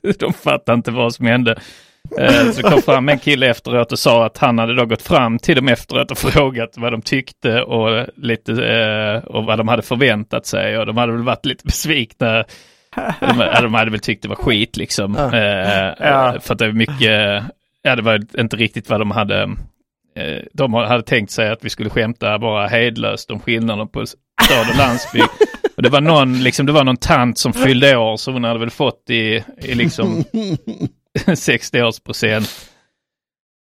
de 0.18 0.32
fattade 0.32 0.76
inte 0.76 0.90
vad 0.90 1.14
som 1.14 1.26
hände. 1.26 1.61
Eh, 2.21 2.50
Så 2.50 2.62
det 2.62 2.71
kom 2.71 2.82
fram 2.82 3.09
en 3.09 3.18
kille 3.18 3.47
efteråt 3.50 3.92
och 3.92 3.99
sa 3.99 4.26
att 4.26 4.38
han 4.38 4.59
hade 4.59 4.75
då 4.75 4.87
gått 4.87 5.02
fram 5.02 5.38
till 5.38 5.56
dem 5.56 5.68
efteråt 5.68 6.11
och 6.11 6.18
frågat 6.32 6.75
vad 6.76 6.92
de 6.92 7.02
tyckte 7.02 7.62
och, 7.62 8.06
lite, 8.16 8.52
eh, 8.52 9.25
och 9.25 9.44
vad 9.44 9.59
de 9.59 9.68
hade 9.68 9.82
förväntat 9.82 10.47
sig. 10.47 10.78
Och 10.78 10.87
de 10.87 10.97
hade 10.97 11.12
väl 11.12 11.23
varit 11.23 11.47
lite 11.47 11.64
besvikna. 11.64 12.44
De, 13.21 13.38
ja, 13.38 13.61
de 13.61 13.75
hade 13.75 13.90
väl 13.90 14.00
tyckt 14.00 14.23
det 14.23 14.28
var 14.28 14.37
skit 14.37 14.76
liksom. 14.76 15.14
Ja. 15.18 15.25
Eh. 15.25 16.40
För 16.40 16.52
att 16.52 16.59
det 16.59 16.66
var 16.66 16.73
mycket, 16.73 17.42
ja 17.82 17.97
det 17.97 18.02
var 18.02 18.40
inte 18.40 18.56
riktigt 18.56 18.90
vad 18.90 19.00
de 19.00 19.11
hade 19.11 19.42
eh, 20.16 20.42
de 20.52 20.75
hade 20.75 21.02
tänkt 21.02 21.30
sig 21.32 21.49
att 21.49 21.64
vi 21.64 21.71
skulle 21.71 21.90
skämta 21.90 22.38
bara 22.38 22.66
hejdlöst 22.66 23.30
om 23.30 23.40
skillnaden 23.40 23.88
på 23.88 24.06
stad 24.06 24.68
och 24.71 24.76
landsbygd. 24.78 25.25
Och 25.76 25.82
det 25.82 25.88
var 25.88 26.00
någon, 26.00 26.42
liksom, 26.42 26.66
det 26.66 26.73
var 26.73 26.85
någon 26.85 26.97
tant 26.97 27.38
som 27.38 27.52
fyllde 27.52 27.97
år 27.97 28.16
så 28.16 28.32
hon 28.32 28.44
hade 28.44 28.59
väl 28.61 28.71
fått 28.71 29.11
i, 29.11 29.44
i 29.62 29.75
liksom 29.75 30.25
60-årspresent 31.26 32.69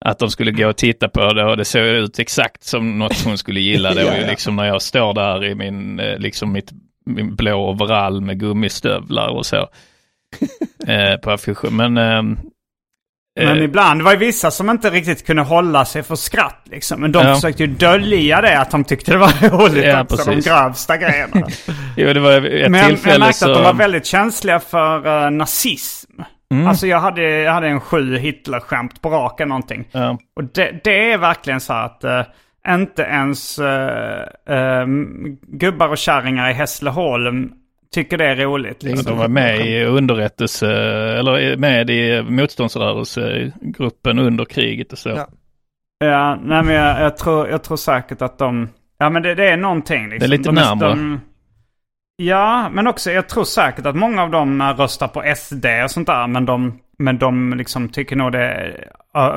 att 0.05 0.19
de 0.19 0.31
skulle 0.31 0.51
gå 0.53 0.69
och 0.69 0.77
titta 0.77 1.09
på 1.09 1.33
det 1.33 1.45
och 1.45 1.57
det 1.57 1.65
såg 1.65 1.83
ut 1.83 2.19
exakt 2.19 2.65
som 2.65 2.99
något 2.99 3.25
hon 3.25 3.39
skulle 3.39 3.61
gilla. 3.61 3.95
Ja, 3.95 4.03
ja. 4.17 4.27
Liksom 4.27 4.57
när 4.57 4.65
jag 4.65 4.83
står 4.83 5.15
där 5.15 5.45
i 5.45 5.55
min, 5.55 6.01
eh, 6.01 6.19
liksom 6.19 6.53
mitt, 6.53 6.71
min 7.07 7.35
blå 7.37 7.71
overall 7.71 8.21
med 8.21 8.41
gummistövlar 8.41 9.29
och 9.29 9.47
så. 9.47 9.69
eh, 10.87 11.17
på 11.23 11.31
affischen. 11.31 11.77
Men, 11.77 11.97
ehm, 11.97 12.39
Men 13.41 13.59
eh, 13.59 13.65
ibland 13.65 14.03
var 14.03 14.13
det 14.13 14.19
vissa 14.19 14.51
som 14.51 14.71
inte 14.71 14.91
riktigt 14.91 15.27
kunde 15.27 15.43
hålla 15.43 15.85
sig 15.85 16.03
för 16.03 16.17
skratt 16.17 16.63
liksom. 16.65 17.01
Men 17.01 17.13
de 17.13 17.27
Ja. 17.27 17.35
försökte 17.35 17.63
ju 17.65 17.67
dölja 17.75 18.41
det 18.41 18.59
att 18.59 18.71
de 18.71 18.85
tyckte 18.85 19.11
det 19.13 19.19
var 19.19 19.49
roligt 19.51 19.85
Ja, 19.85 20.03
också. 20.03 20.17
precis. 20.17 20.45
De 20.45 20.51
grövsta 20.51 20.97
grejerna. 20.97 21.49
jo, 21.97 22.13
det 22.13 22.21
var 22.21 22.33
ett 22.47 22.71
Men 22.71 22.81
jag, 22.81 22.89
tillfälle 22.89 23.13
jag 23.15 23.21
märkte 23.21 23.39
så... 23.39 23.51
att 23.51 23.57
de 23.57 23.65
var 23.65 23.75
väldigt 23.75 24.07
känsliga 24.07 24.61
för 24.61 25.07
uh, 25.25 25.31
nazism. 25.31 25.98
Mm. 26.55 26.67
Alltså 26.67 26.87
jag 26.87 27.01
hade, 27.01 27.23
jag 27.23 27.53
hade 27.53 27.69
en 27.69 27.81
sju 27.81 28.17
Hitler-skämt 28.17 29.03
på 29.03 29.11
raken 29.11 29.49
någonting. 29.49 29.89
Ja. 29.93 30.19
Och 30.37 30.45
det, 30.45 30.81
det 30.85 31.13
är 31.13 31.19
verkligen 31.19 31.61
så 31.61 31.73
att 31.73 32.05
eh, 32.05 32.23
inte 32.69 33.03
ens 33.03 33.59
eh, 33.59 34.23
eh, 34.49 34.87
gubbar 35.43 35.89
och 35.89 35.99
kärringar 35.99 36.51
i 36.51 36.53
Hässleholm 36.53 37.53
tycker 37.95 38.19
det 38.19 38.27
är 38.27 38.37
roligt. 38.37 38.83
Liksom. 38.83 39.05
De 39.13 39.19
var 39.19 39.29
med 39.29 39.67
i 39.67 39.85
underrättelse, 39.85 40.73
eller 41.19 41.57
med 41.57 41.91
i 41.91 42.23
motståndsrörelsegruppen 42.23 44.19
under 44.19 44.45
kriget 44.45 44.93
och 44.93 44.99
så. 44.99 45.09
Ja. 45.09 45.29
Ja, 46.01 46.39
nej 46.43 46.63
men 46.63 46.75
jag, 46.75 47.01
jag, 47.01 47.17
tror, 47.17 47.49
jag 47.49 47.63
tror 47.63 47.77
säkert 47.77 48.23
att 48.23 48.39
de... 48.39 48.69
Ja 48.99 49.11
men 49.11 49.23
det, 49.23 49.35
det 49.35 49.49
är 49.49 49.57
någonting 49.57 50.09
liksom. 50.09 50.19
Det 50.19 50.27
är 50.27 50.39
lite 50.39 50.49
de, 50.49 50.55
närmare. 50.55 50.89
de, 50.89 51.21
Ja, 52.23 52.69
men 52.73 52.87
också 52.87 53.11
jag 53.11 53.29
tror 53.29 53.45
säkert 53.45 53.87
att 53.87 53.97
många 53.97 54.23
av 54.23 54.31
dem 54.31 54.61
eh, 54.61 54.67
röstar 54.77 55.09
på 55.09 55.23
SD 55.37 55.67
och 55.85 55.91
sånt 55.91 56.07
där. 56.07 56.27
Men 56.27 56.47
de, 56.47 56.79
men 56.99 57.19
de 57.19 57.55
liksom 57.57 57.89
tycker 57.89 58.17
nog 58.17 58.33
det... 58.33 58.75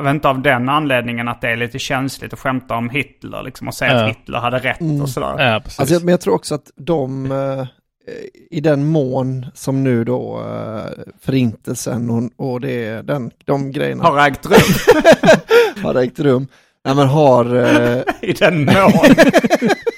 Vet 0.02 0.10
inte 0.14 0.28
av 0.28 0.42
den 0.42 0.68
anledningen 0.68 1.28
att 1.28 1.40
det 1.40 1.48
är 1.48 1.56
lite 1.56 1.78
känsligt 1.78 2.32
att 2.32 2.38
skämta 2.38 2.74
om 2.74 2.90
Hitler 2.90 3.42
liksom. 3.42 3.68
Och 3.68 3.74
säga 3.74 3.92
Ja. 3.92 4.02
att 4.04 4.10
Hitler 4.10 4.38
hade 4.38 4.58
rätt 4.58 5.02
och 5.02 5.08
sådär. 5.08 5.34
Ja, 5.52 5.60
precis. 5.64 5.80
Alltså, 5.80 5.94
men 6.04 6.08
jag 6.08 6.20
tror 6.20 6.34
också 6.34 6.54
att 6.54 6.70
de, 6.76 7.32
eh, 7.32 7.64
i 8.50 8.60
den 8.60 8.86
mån 8.86 9.46
som 9.54 9.84
nu 9.84 10.04
då 10.04 10.40
eh, 10.40 11.02
förintelsen 11.20 12.10
och, 12.10 12.52
och 12.52 12.60
det, 12.60 13.02
den, 13.02 13.30
de 13.44 13.72
grejerna 13.72 14.04
Har 14.04 14.26
ägt 14.28 14.46
rum 14.46 15.02
har 15.84 15.94
ägt 15.94 16.20
rum, 16.20 16.46
nej, 16.84 16.94
men 16.94 17.08
har, 17.08 17.56
eh, 17.56 18.02
i 18.22 18.32
den 18.32 18.64
mån. 18.64 19.14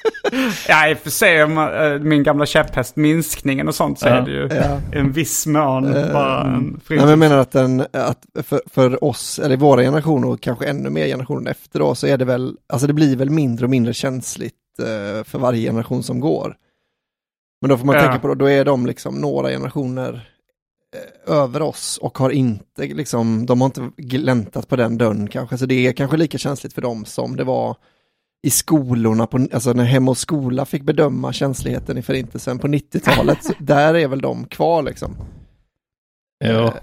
ja, 0.68 0.88
i 0.88 0.94
och 0.94 0.98
för 0.98 1.10
sig 1.10 1.44
om 1.44 1.58
eh, 1.58 1.98
min 1.98 2.22
gamla 2.22 2.46
käpphäst 2.46 2.96
minskningen 2.96 3.68
och 3.68 3.74
sånt 3.74 3.98
så 3.98 4.06
Ja. 4.08 4.12
är 4.14 4.22
det 4.22 4.30
ju 4.30 4.48
ja. 4.50 4.80
en 4.92 5.12
viss 5.12 5.46
mån 5.46 5.82
bara 6.12 6.42
en 6.42 6.52
Nej, 6.52 6.60
men 6.60 6.80
förintelse. 6.84 7.10
jag 7.12 7.18
menar 7.18 7.38
att, 7.38 7.50
den, 7.52 7.80
att 7.92 8.26
för, 8.42 8.60
för 8.66 9.04
oss, 9.04 9.38
eller 9.38 9.56
våra 9.56 9.82
generationer 9.82 10.28
och 10.28 10.40
kanske 10.40 10.66
ännu 10.66 10.90
mer 10.90 11.06
generationen 11.06 11.46
efter 11.46 11.78
då, 11.78 11.94
så 11.94 12.06
är 12.06 12.16
det 12.18 12.24
väl, 12.24 12.56
alltså 12.68 12.86
det 12.86 12.92
blir 12.92 13.16
väl 13.16 13.30
mindre 13.30 13.66
och 13.66 13.70
mindre 13.70 13.94
känsligt 13.94 14.54
eh, 14.78 15.24
för 15.24 15.38
varje 15.38 15.68
generation 15.68 16.02
som 16.02 16.20
går. 16.20 16.56
Men 17.60 17.68
då 17.70 17.78
får 17.78 17.86
man 17.86 17.94
Ja. 17.96 18.02
tänka 18.02 18.18
på, 18.18 18.28
då, 18.28 18.34
då 18.34 18.50
är 18.50 18.64
de 18.64 18.86
liksom 18.86 19.14
några 19.14 19.48
generationer 19.48 20.28
eh, 21.26 21.34
över 21.34 21.62
oss 21.62 21.98
och 22.02 22.18
har 22.18 22.30
inte 22.30 22.82
liksom, 22.86 23.46
de 23.46 23.60
har 23.60 23.66
inte 23.66 23.90
gläntat 23.96 24.68
på 24.68 24.76
den 24.76 24.98
dörren 24.98 25.28
kanske, 25.28 25.58
så 25.58 25.66
det 25.66 25.86
är 25.86 25.92
kanske 25.92 26.16
lika 26.16 26.38
känsligt 26.38 26.72
för 26.74 26.82
dem 26.82 27.04
som 27.04 27.36
det 27.36 27.44
var 27.44 27.76
i 28.44 28.50
skolorna, 28.50 29.26
på, 29.26 29.46
alltså 29.52 29.72
när 29.72 29.84
Hem 29.84 30.08
och 30.08 30.16
skola 30.18 30.64
fick 30.64 30.82
bedöma 30.82 31.32
känsligheten 31.32 31.98
i 31.98 32.02
förintelsen 32.02 32.58
på 32.58 32.68
90-talet, 32.68 33.44
så 33.44 33.52
där 33.58 33.94
är 33.94 34.08
väl 34.08 34.20
de 34.20 34.44
kvar 34.44 34.82
liksom. 34.82 35.16
jo. 36.44 36.50
eh, 36.50 36.74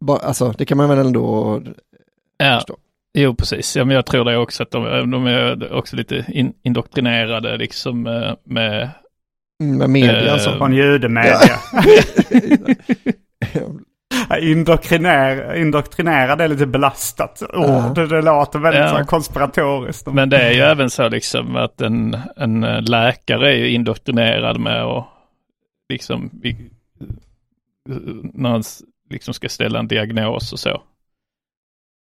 Ba, 0.00 0.16
alltså 0.16 0.54
det 0.58 0.64
kan 0.64 0.76
man 0.78 0.88
väl 0.88 0.98
ändå 0.98 1.62
Ja. 2.38 2.54
förstå. 2.58 2.76
Jo, 3.18 3.34
precis. 3.34 3.76
Ja, 3.76 3.84
men 3.84 3.96
jag 3.96 4.06
tror 4.06 4.24
det 4.24 4.36
också 4.36 4.62
att 4.62 4.70
de, 4.70 5.10
de 5.10 5.26
är 5.26 5.72
också 5.72 5.96
lite 5.96 6.24
in, 6.28 6.52
indoktrinerade 6.62 7.56
liksom 7.56 8.06
eh, 8.06 8.32
med... 8.44 8.90
Mm, 9.62 9.78
Med 9.78 9.90
media 9.90 10.26
Eh, 10.26 10.32
alltså. 10.32 10.50
Från 10.58 10.72
judemedia. 10.74 11.38
Ja, 11.42 11.82
Indokriner, 14.40 15.54
indoktrinerad 15.54 16.40
är 16.40 16.48
lite 16.48 16.66
belastat 16.66 17.42
ord. 17.42 17.50
Ja. 17.52 17.92
Det, 17.94 18.06
det 18.06 18.22
låter 18.22 18.58
väldigt 18.58 18.80
Ja. 18.82 18.98
så 18.98 19.04
konspiratoriskt. 19.04 20.06
Men 20.06 20.30
det 20.30 20.38
är 20.38 20.52
ju 20.52 20.60
även 20.60 20.90
så 20.90 21.08
liksom 21.08 21.56
att 21.56 21.80
en, 21.80 22.16
en 22.36 22.60
läkare 22.84 23.52
är 23.52 23.56
ju 23.56 23.70
indoktrinerad 23.70 24.60
med 24.60 24.82
att 24.82 25.06
liksom 25.88 26.30
när 28.34 28.50
han 28.50 28.62
liksom 29.10 29.34
ska 29.34 29.48
ställa 29.48 29.78
en 29.78 29.88
diagnos 29.88 30.52
och 30.52 30.58
så. 30.58 30.82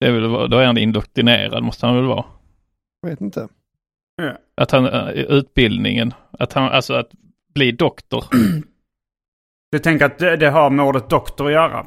Det 0.01 0.07
är 0.07 0.13
väl, 0.13 0.51
då 0.51 0.59
är 0.59 0.67
han 0.67 0.79
indoktrinerad, 0.79 1.63
måste 1.63 1.87
han 1.87 1.97
väl 1.97 2.05
vara. 2.05 2.25
Jag 3.03 3.11
vet 3.11 3.21
inte. 3.21 3.49
Att 4.57 4.71
han, 4.71 4.87
eh, 4.87 5.09
utbildningen, 5.11 6.15
att 6.31 6.53
han, 6.53 6.65
alltså 6.65 6.95
att 6.95 7.11
bli 7.55 7.73
doktor. 7.73 8.25
Du 9.73 9.79
tänker 9.79 10.07
att 10.07 10.19
det, 10.19 10.37
det 10.37 10.51
har 10.51 10.71
med 10.71 10.85
ordet 10.85 11.11
doktor 11.11 11.47
att 11.47 11.53
göra? 11.53 11.87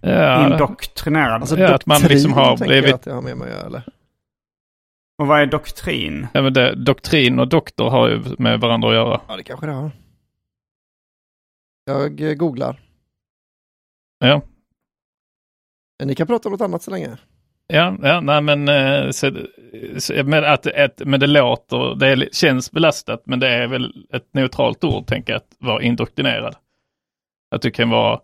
Ja, 0.00 0.52
Indoktrinerad. 0.52 1.40
Alltså 1.40 1.58
Ja, 1.58 1.74
att 1.74 1.86
man 1.86 2.00
liksom 2.02 2.32
har 2.32 2.56
blivit- 2.56 2.94
att 2.94 3.06
jag 3.06 3.14
har 3.14 3.22
med 3.22 3.36
mig 3.36 3.48
att 3.48 3.56
göra, 3.56 3.66
eller? 3.66 3.82
Och 5.18 5.26
vad 5.26 5.40
är 5.40 5.46
doktrin? 5.46 6.26
ja, 6.34 6.42
men 6.42 6.52
det, 6.52 6.74
doktrin 6.74 7.38
och 7.38 7.48
doktor 7.48 7.90
har 7.90 8.08
ju 8.08 8.22
med 8.38 8.60
varandra 8.60 8.88
att 8.88 8.94
göra. 8.94 9.20
Ja, 9.28 9.36
det 9.36 9.42
kanske 9.42 9.66
det 9.66 9.72
har. 9.72 9.90
Jag 11.84 12.20
eh, 12.20 12.34
googlar. 12.34 12.80
Ja. 14.18 14.42
Men 15.98 16.08
Ni 16.08 16.14
kan 16.14 16.26
prata 16.26 16.48
om 16.48 16.52
något 16.52 16.60
annat 16.60 16.82
så 16.82 16.90
länge. 16.90 17.16
Ja, 17.66 17.96
ja 18.02 18.20
nej 18.20 18.40
men, 18.42 18.68
eh, 18.68 19.10
så, 19.10 19.30
så, 19.98 20.24
men, 20.24 20.44
att, 20.44 20.66
ett, 20.66 21.02
men 21.06 21.20
det 21.20 21.26
låter, 21.26 21.94
det 21.94 22.08
är, 22.08 22.28
känns 22.32 22.70
belastat, 22.72 23.22
men 23.26 23.40
det 23.40 23.48
är 23.48 23.66
väl 23.66 24.06
ett 24.12 24.34
neutralt 24.34 24.84
ord, 24.84 25.06
tänker 25.06 25.32
jag, 25.32 25.36
att 25.40 25.56
vara 25.58 25.82
indoktrinerad. 25.82 26.56
Att 27.54 27.62
du 27.62 27.70
kan 27.70 27.90
vara, 27.90 28.20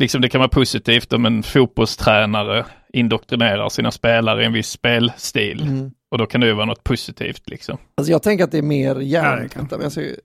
liksom 0.00 0.20
det 0.20 0.28
kan 0.28 0.38
vara 0.38 0.48
positivt 0.48 1.12
om 1.12 1.26
en 1.26 1.42
fotbollstränare 1.42 2.64
indoktrinerar 2.92 3.68
sina 3.68 3.90
spelare 3.90 4.42
i 4.42 4.46
en 4.46 4.52
viss 4.52 4.68
spelstil. 4.70 5.62
Mm. 5.62 5.90
Och 6.10 6.18
då 6.18 6.26
kan 6.26 6.40
det 6.40 6.46
ju 6.46 6.52
vara 6.52 6.66
något 6.66 6.84
positivt 6.84 7.50
liksom. 7.50 7.78
Alltså 7.96 8.12
jag 8.12 8.22
tänker 8.22 8.44
att 8.44 8.50
det 8.52 8.58
är 8.58 8.62
mer 8.62 8.88
Ja, 8.88 8.94
det 8.94 9.04
hjärnt. 9.04 9.54
kan. 9.54 9.68
men 9.70 9.80
jag 9.80 9.92
ser, 9.92 10.00
ju, 10.02 10.16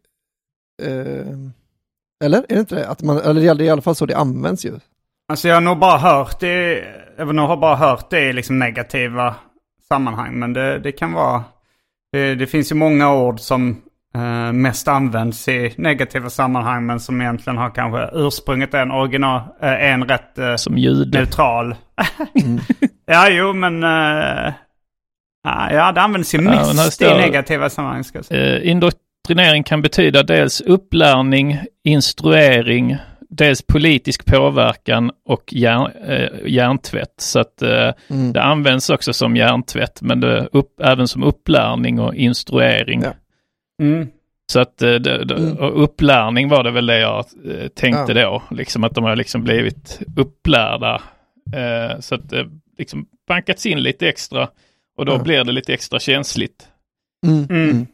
eh, 0.84 1.28
eller 2.24 2.38
är 2.38 2.46
det 2.48 2.60
inte 2.60 2.76
det? 2.76 2.88
Att 2.88 3.02
man, 3.02 3.18
eller 3.18 3.42
det 3.56 3.64
är 3.64 3.68
i 3.68 3.70
alla 3.70 3.82
fall 3.82 3.96
så 3.96 4.06
det 4.06 4.18
används 4.18 4.66
ju. 4.66 4.80
Alltså 5.32 5.48
jag 5.48 5.56
har 5.56 5.62
nog 5.62 5.80
bara 5.80 5.98
hört 5.98 6.40
det, 6.40 6.84
jag 7.18 7.26
har 7.26 7.58
bara 7.58 7.76
hört 7.76 8.10
det 8.10 8.30
i 8.30 8.34
liksom 8.34 8.60
negativa 8.60 9.36
sammanhang. 9.88 10.40
Men 10.40 10.54
det, 10.54 10.80
det 10.80 10.92
kan 10.92 11.14
vara, 11.14 11.44
det, 12.12 12.36
det 12.36 12.48
finns 12.48 12.72
ju 12.72 12.76
många 12.76 13.14
ord 13.14 13.40
som 13.40 13.82
eh, 14.16 14.51
mest 14.54 14.88
används 14.88 15.48
i 15.48 15.74
negativa 15.78 16.30
sammanhang 16.30 16.86
men 16.86 17.00
som 17.00 17.22
egentligen 17.22 17.58
har 17.58 17.70
kanske 17.70 18.10
ursprunget 18.13 18.74
en 18.74 18.92
original, 18.92 19.42
eh, 19.62 19.92
en 19.92 20.04
rätt 20.08 20.38
eh, 20.38 20.56
Som 20.56 20.78
jude. 20.78 21.20
neutral. 21.20 21.75
ja, 23.06 23.30
jo 23.30 23.54
men... 23.54 23.84
eh, 23.84 24.54
ja, 25.72 25.92
det 25.92 26.01
används 26.01 26.36
ju 26.36 26.42
mest 26.42 26.94
står- 26.94 27.12
i 27.12 27.22
negativa 27.22 27.70
sammanhang 27.70 28.04
ska 28.04 28.18
jag 28.18 28.25
säga. 28.25 28.58
Eh, 28.60 28.70
indoktrinering 28.72 29.63
kan 29.63 29.82
betyda 29.82 30.24
dels 30.24 30.62
upplärning, 30.62 31.58
instruering, 31.84 32.98
dels 33.30 33.62
politisk 33.68 34.25
påverkan 34.25 35.12
och 35.25 35.44
hjärn, 35.54 35.92
eh, 36.08 36.30
hjärntvätt. 36.46 37.13
Så 37.18 37.39
att 37.39 37.62
eh, 37.62 37.92
Mm. 38.10 38.34
det 38.34 38.42
används 38.42 38.89
också 38.89 39.13
som 39.13 39.36
hjärntvätt, 39.36 40.01
men 40.01 40.20
det 40.20 40.48
upp, 40.51 40.80
även 40.84 41.08
som 41.08 41.24
upplärning 41.24 42.00
och 42.00 42.16
instruering. 42.16 43.01
Ja. 43.01 43.12
Mm. 43.80 44.08
Så 44.52 44.60
att 44.60 44.82
eh, 44.82 44.94
det, 44.96 45.26
det, 45.26 45.36
Mm. 45.36 45.58
upplärning 45.58 46.50
var 46.50 46.64
det 46.64 46.72
väl 46.72 46.86
det 46.86 47.00
jag 47.00 47.26
eh, 47.46 47.68
tänkte 47.68 48.14
då, 48.14 48.44
liksom 48.52 48.84
att 48.84 48.96
de 48.96 49.04
har 49.04 49.16
liksom 49.16 49.44
blivit 49.44 50.00
upplärda. 50.18 51.02
Eh, 51.56 52.00
så 52.00 52.16
att 52.16 52.30
det 52.30 52.50
liksom 52.78 53.06
bankats 53.28 53.66
in 53.66 53.82
lite 53.84 54.10
extra 54.10 54.50
och 54.98 55.06
då 55.06 55.12
Ja. 55.14 55.24
blir 55.24 55.44
det 55.44 55.52
lite 55.52 55.74
extra 55.74 56.00
känsligt. 56.00 56.68
Mm. 57.28 57.46
Mm. 57.50 57.70
Mm. 57.70 57.86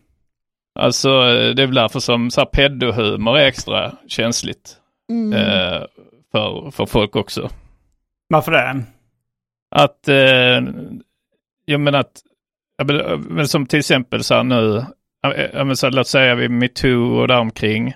Alltså 0.80 1.10
eh, 1.10 1.56
det 1.56 1.62
är 1.63 1.65
väl 1.68 1.75
därför 1.75 2.00
som 2.00 2.32
så 2.32 2.42
här 2.42 2.46
pedohumor 2.46 3.38
är 3.38 3.46
extra 3.46 3.92
känsligt 4.08 4.77
Mm. 5.12 5.34
eh, 5.34 5.82
för, 6.32 6.72
för 6.72 6.86
folk 6.86 7.15
också. 7.15 7.50
Varför 8.30 8.51
det? 8.51 8.84
Att, 9.75 10.08
eh, 10.08 10.74
jag 11.65 11.80
menar 11.80 12.00
att, 12.00 12.22
jag 12.77 12.88
menar, 12.88 13.18
men 13.18 13.48
som 13.48 13.65
till 13.65 13.80
exempel 13.80 14.24
så 14.24 14.34
här 14.36 14.44
nu, 14.44 14.77
eh, 14.77 14.86
så 15.75 15.86
här, 15.86 15.91
låt 15.91 16.08
säga 16.08 16.36
vid 16.36 16.51
metoo 16.51 17.20
och 17.22 17.27
däromkring, 17.27 17.94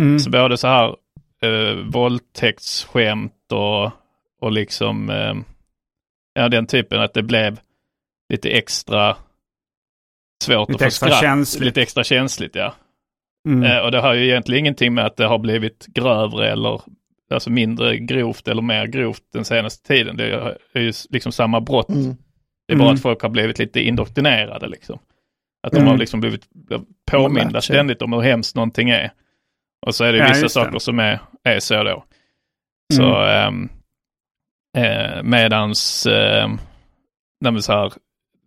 Mm. 0.00 0.18
så 0.18 0.30
både 0.30 0.56
så 0.56 0.66
här 0.68 0.96
eh, 1.42 1.74
våldtäktsskämt 1.92 3.52
och, 3.52 3.90
och 4.40 4.52
liksom, 4.52 5.10
eh, 5.10 5.34
ja 6.34 6.48
den 6.48 6.66
typen 6.66 7.00
att 7.00 7.14
det 7.14 7.22
blev 7.22 7.60
lite 8.32 8.50
extra 8.50 9.16
svårt 10.44 10.68
Lite 10.68 10.86
att 10.86 10.94
få 10.94 11.06
skratt. 11.06 11.20
känsligt. 11.20 11.64
Lite 11.64 11.82
extra 11.82 12.04
känsligt 12.04 12.54
ja. 12.54 12.74
Mm. 13.48 13.62
Eh, 13.62 13.78
och 13.78 13.90
det 13.92 14.00
har 14.00 14.14
ju 14.14 14.24
egentligen 14.26 14.60
ingenting 14.60 14.94
med 14.94 15.06
att 15.06 15.16
det 15.16 15.26
har 15.26 15.38
blivit 15.38 15.86
grövre 15.86 16.50
eller 16.50 16.80
alltså 17.30 17.50
mindre 17.50 17.96
grovt 17.98 18.48
eller 18.48 18.62
mer 18.62 18.86
grovt 18.86 19.22
den 19.32 19.44
senaste 19.44 19.88
tiden. 19.88 20.16
Det 20.16 20.56
är 20.72 20.80
ju 20.80 20.92
liksom 21.10 21.32
samma 21.32 21.60
brott. 21.60 21.88
Mm. 21.88 22.16
Det 22.68 22.72
är 22.74 22.76
bara 22.76 22.84
Mm. 22.84 22.94
att 22.94 23.02
folk 23.02 23.22
har 23.22 23.28
blivit 23.28 23.58
lite 23.58 23.80
indoktrinerade 23.80 24.68
liksom. 24.68 24.98
Att 25.66 25.72
de 25.72 25.78
Mm. 25.78 25.88
har 25.90 25.96
liksom 25.98 26.20
blivit 26.20 26.46
påminda 27.10 27.60
ständigt 27.60 28.02
om 28.02 28.12
hur 28.12 28.20
hemskt 28.20 28.54
någonting 28.56 28.90
är. 28.90 29.12
Och 29.86 29.94
så 29.94 30.04
är 30.04 30.12
det 30.12 30.18
Ja, 30.18 30.26
vissa 30.28 30.40
just 30.42 30.54
det. 30.54 30.60
saker 30.64 30.78
som 30.78 30.98
är, 30.98 31.18
är 31.44 31.60
så 31.60 31.82
då. 31.84 32.04
Så 32.94 33.22
ehm, 33.22 33.68
eh, 34.78 35.22
medans 35.22 36.06
eh, 36.06 36.48
så 37.60 37.72
här, 37.72 37.92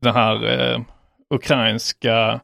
den 0.02 0.14
här 0.16 0.46
eh, 0.74 0.82
ukrainska, 1.34 2.40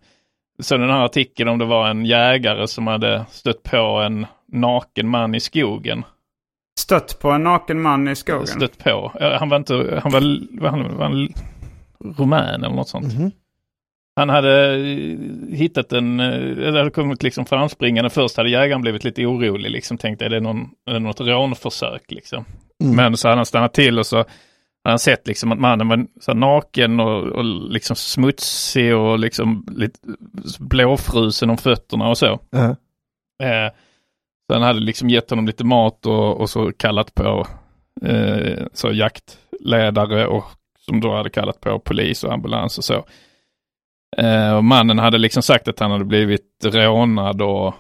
så 0.62 0.78
den 0.78 0.90
här 0.90 1.06
artikeln 1.06 1.50
om 1.50 1.58
det 1.60 1.66
var 1.66 1.90
en 1.90 2.06
jägare 2.06 2.68
som 2.68 2.88
hade 2.88 3.26
stött 3.30 3.64
på 3.64 3.78
en 3.78 4.26
naken 4.52 5.08
man 5.08 5.36
i 5.36 5.40
skogen. 5.40 6.04
Stött 6.80 7.20
på 7.20 7.32
en 7.32 7.44
naken 7.44 7.82
man 7.82 8.08
i 8.08 8.16
skogen. 8.16 8.48
Stött 8.48 8.78
på, 8.84 9.12
han 9.40 9.50
var 9.50 9.58
inte, 9.58 10.00
han 10.04 10.12
var, 10.12 10.22
var 10.62 10.70
han, 10.70 10.98
var 10.98 11.06
han 11.06 11.28
rumän 12.18 12.64
eller 12.64 12.76
något 12.76 12.90
sånt. 12.90 13.14
Mhm. 13.18 13.32
Han 14.16 14.30
hade 14.30 14.76
eh, 14.76 15.18
hittat 15.52 15.94
en, 15.94 16.20
eh, 16.20 16.56
det 16.56 16.78
hade 16.78 16.92
kommit 16.92 17.24
liksom 17.24 17.46
framspringande 17.46 18.10
först, 18.10 18.38
hade 18.38 18.50
jägaren 18.50 18.82
blivit 18.82 19.04
lite 19.04 19.26
orolig 19.26 19.72
liksom, 19.72 19.98
tänkte 19.98 20.26
är 20.26 20.30
det, 20.30 20.40
någon, 20.40 20.70
är 20.86 20.94
det 20.94 21.00
något 21.00 21.22
rånförsök 21.22 22.12
liksom. 22.12 22.46
Mm. 22.84 22.96
Men 22.96 23.18
så 23.18 23.28
hade 23.28 23.38
han 23.38 23.46
stannat 23.46 23.74
till 23.74 24.00
och 24.00 24.06
så 24.06 24.18
hade 24.18 24.92
han 24.92 25.00
sett 25.00 25.28
liksom 25.28 25.52
att 25.52 25.60
mannen 25.60 25.88
var 25.88 26.06
så 26.22 26.34
naken 26.34 27.00
och, 27.00 27.24
och 27.24 27.46
liksom 27.46 27.96
smutsig 27.96 28.96
och 28.96 29.20
liksom 29.20 29.66
lite 29.78 30.00
blåfrusen 30.60 31.50
om 31.50 31.58
fötterna 31.58 32.10
och 32.10 32.18
så. 32.18 32.40
Ja. 32.50 32.76
Eh, 33.44 33.72
så 34.48 34.54
han 34.54 34.62
hade 34.62 34.80
liksom 34.80 35.10
gett 35.10 35.30
honom 35.30 35.48
lite 35.48 35.64
mat 35.64 36.06
och, 36.06 36.42
och 36.42 36.50
så 36.50 36.72
kallat 36.72 37.16
på 37.16 37.48
eh, 38.02 38.66
så 38.74 38.92
jaktledare 38.92 40.28
och 40.28 40.46
som 40.80 41.02
då 41.02 41.16
hade 41.16 41.30
kallat 41.30 41.62
på 41.62 41.80
polis 41.80 42.24
och 42.24 42.34
ambulans 42.34 42.78
och 42.78 42.84
så. 42.84 43.06
Eh, 44.18 44.56
och 44.56 44.64
mannen 44.64 45.00
hade 45.00 45.18
liksom 45.18 45.44
sagt 45.44 45.68
att 45.68 45.80
han 45.80 45.92
hade 45.92 46.06
blivit 46.06 46.66
rånad 46.66 47.42
och, 47.42 47.74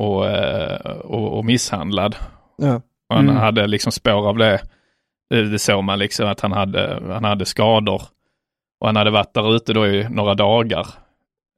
och, 0.00 0.26
eh, 0.26 0.90
och, 0.90 1.38
och 1.38 1.44
misshandlad. 1.44 2.16
Ja. 2.56 2.74
Och 3.08 3.14
han 3.16 3.28
Mm. 3.28 3.36
hade 3.36 3.66
liksom 3.66 3.92
spår 3.92 4.28
av 4.28 4.36
det. 4.38 4.60
Det, 5.30 5.50
det 5.50 5.58
såg 5.58 5.84
man 5.84 5.98
liksom 5.98 6.26
att 6.28 6.40
han 6.40 6.52
hade, 6.52 7.02
han 7.12 7.24
hade 7.24 7.44
skador. 7.44 8.02
Och 8.80 8.86
han 8.86 8.96
hade 8.96 9.10
varit 9.10 9.34
där 9.34 9.56
ute 9.56 9.72
då 9.72 9.86
i 9.86 10.08
några 10.08 10.34
dagar. 10.34 10.86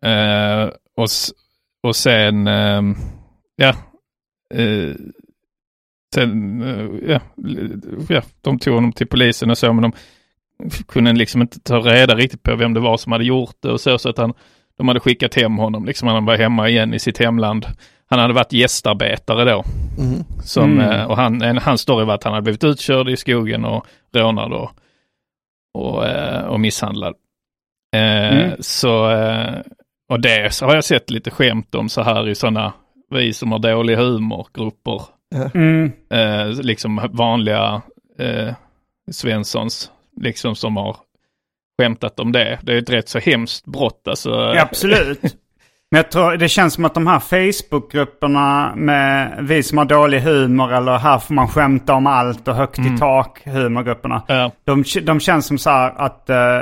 Eh, 0.04 0.68
och, 0.96 1.08
och 1.82 1.96
sen, 1.96 2.46
ehm, 2.46 2.94
ja, 3.56 3.68
eh, 4.54 4.94
sen, 6.14 6.62
eh, 6.62 7.10
ja, 7.10 7.20
ja, 8.08 8.22
de 8.40 8.58
tog 8.58 8.74
honom 8.74 8.92
till 8.92 9.06
polisen 9.06 9.50
och 9.50 9.58
så, 9.58 9.72
men 9.72 9.82
de 9.82 9.92
kunde 10.88 11.12
liksom 11.12 11.42
inte 11.42 11.60
ta 11.60 11.78
reda 11.78 12.14
riktigt 12.14 12.42
på 12.42 12.56
vem 12.56 12.74
det 12.74 12.80
var 12.80 12.96
som 12.96 13.12
hade 13.12 13.24
gjort 13.24 13.56
det 13.62 13.70
och 13.70 13.80
så, 13.80 13.98
så 13.98 14.08
att 14.08 14.18
han, 14.18 14.34
de 14.78 14.88
hade 14.88 15.00
skickat 15.00 15.34
hem 15.34 15.58
honom, 15.58 15.84
liksom 15.84 16.08
han 16.08 16.24
var 16.24 16.36
hemma 16.38 16.68
igen 16.68 16.94
i 16.94 16.98
sitt 16.98 17.18
hemland. 17.18 17.66
Han 18.10 18.18
hade 18.18 18.34
varit 18.34 18.52
gästarbetare 18.52 19.44
då. 19.44 19.64
Mhm. 19.98 20.24
Som, 20.42 20.72
Mm. 20.80 20.90
eh, 20.90 21.04
och 21.04 21.16
han, 21.16 21.42
en, 21.42 21.58
hans 21.58 21.80
story 21.80 22.04
var 22.04 22.14
att 22.14 22.24
han 22.24 22.32
hade 22.32 22.42
blivit 22.42 22.64
utkörd 22.64 23.08
i 23.08 23.16
skogen 23.16 23.64
och 23.64 23.86
rånad 24.14 24.52
och, 24.52 24.70
och, 25.74 26.06
eh, 26.06 26.44
och 26.44 26.60
misshandlad. 26.60 27.14
Eh, 27.96 28.32
Mm. 28.38 28.50
Så, 28.60 29.10
och 30.08 30.20
det 30.20 30.54
så 30.54 30.66
har 30.66 30.74
jag 30.74 30.84
sett 30.84 31.10
lite 31.10 31.30
skämt 31.30 31.74
om 31.74 31.88
så 31.88 32.02
här 32.02 32.28
i 32.28 32.34
sådana, 32.34 32.72
vi 33.10 33.32
som 33.32 33.52
har 33.52 33.58
dålig 33.58 33.96
humor, 33.96 34.46
grupper. 34.54 35.02
Mm. 35.54 35.92
Eh, 36.10 36.48
liksom 36.62 37.08
vanliga 37.12 37.82
eh, 38.18 38.54
Svenssons, 39.10 39.90
liksom 40.20 40.54
som 40.56 40.76
har 40.76 40.96
skämtat 41.82 42.20
om 42.20 42.32
det. 42.32 42.58
Det 42.62 42.72
är 42.72 42.78
ett 42.78 42.90
rätt 42.90 43.08
så 43.08 43.18
hemskt 43.18 43.66
brott 43.66 44.08
alltså. 44.08 44.30
Ja, 44.30 44.62
absolut. 44.62 45.20
Men 45.90 45.98
jag 45.98 46.10
tror 46.10 46.36
det 46.36 46.48
känns 46.48 46.74
som 46.74 46.84
att 46.84 46.94
de 46.94 47.06
här 47.06 47.18
Facebookgrupperna 47.20 48.72
med 48.76 49.38
vi 49.40 49.62
som 49.62 49.78
har 49.78 49.84
dålig 49.84 50.20
humor 50.20 50.72
eller 50.72 50.98
här 50.98 51.18
får 51.18 51.34
man 51.34 51.48
skämta 51.48 51.94
om 51.94 52.06
allt 52.06 52.48
och 52.48 52.54
högt 52.54 52.78
i 52.78 52.98
tak 52.98 53.42
humorgrupperna. 53.44 54.22
Ja. 54.28 54.52
De, 54.64 54.84
de 55.02 55.20
känns 55.20 55.46
som 55.46 55.58
så 55.58 55.70
här 55.70 55.92
att 55.96 56.30
eh, 56.30 56.58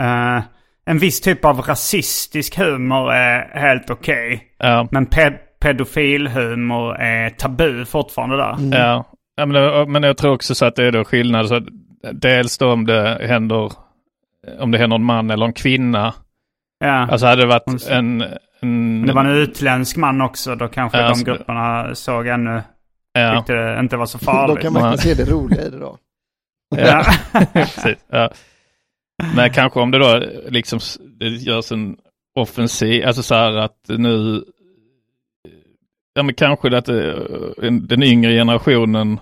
eh, 0.00 0.42
en 0.86 0.98
viss 0.98 1.20
typ 1.20 1.44
av 1.44 1.60
rasistisk 1.60 2.58
humor 2.58 3.12
är 3.12 3.60
helt 3.60 3.90
okej. 3.90 4.42
Ja. 4.58 4.88
Men 4.90 5.06
pe- 5.06 5.38
pedofilhumor 5.60 6.96
är 6.96 7.30
tabu 7.30 7.84
fortfarande 7.84 8.36
där. 8.36 8.56
Ja, 8.78 9.04
ja 9.36 9.46
men, 9.46 9.92
men 9.92 10.02
jag 10.02 10.16
tror 10.16 10.32
också 10.34 10.54
så 10.54 10.64
att 10.64 10.76
det 10.76 10.84
är 10.84 10.92
då 10.92 11.04
skillnad. 11.04 11.48
Så 11.48 11.60
dels 12.12 12.58
då 12.58 12.72
om 12.72 12.86
det 12.86 13.18
händer 13.26 13.72
om 14.58 14.70
det 14.70 14.78
händer 14.78 14.96
en 14.96 15.04
man 15.04 15.30
eller 15.30 15.46
en 15.46 15.52
kvinna. 15.52 16.14
Ja. 16.78 16.90
Alltså 17.10 17.26
hade 17.26 17.42
det 17.42 17.48
varit 17.48 17.88
en... 17.90 18.22
en 18.60 19.06
det 19.06 19.12
var 19.12 19.24
en 19.24 19.36
utländsk 19.36 19.96
man 19.96 20.20
också. 20.20 20.54
Då 20.54 20.68
kanske 20.68 20.98
Ja, 20.98 21.08
de 21.08 21.14
så- 21.14 21.24
grupperna 21.24 21.94
såg 21.94 22.26
ännu, 22.26 22.62
ja, 23.12 23.36
tyckte 23.36 23.52
det 23.54 23.80
inte 23.80 23.96
var 23.96 24.06
så 24.06 24.18
Då 24.18 24.24
farligt. 24.24 24.60
kan 24.62 24.72
man 24.72 24.98
se 24.98 25.14
det 25.14 25.24
roliga 25.30 25.62
i 25.62 25.70
det 25.70 25.78
då. 25.78 25.98
ja, 26.76 27.04
precis, 27.52 27.98
ja. 28.10 28.30
Men 29.36 29.50
kanske 29.50 29.80
om 29.80 29.90
det 29.90 29.98
då 29.98 30.22
liksom 30.48 30.78
det 31.20 31.28
görs 31.28 31.72
en 31.72 31.96
offensiv, 32.34 33.06
alltså 33.06 33.22
så 33.22 33.34
här 33.34 33.52
att 33.56 33.76
nu 33.88 34.44
Ja 36.14 36.22
men 36.22 36.34
kanske 36.34 36.76
att 36.78 36.88
eh, 36.88 37.14
en- 37.62 37.86
den 37.86 38.02
yngre 38.02 38.32
generationen 38.32 39.20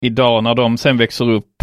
idag 0.00 0.44
när 0.44 0.54
de 0.54 0.76
sen 0.78 0.96
växer 0.96 1.30
upp 1.30 1.62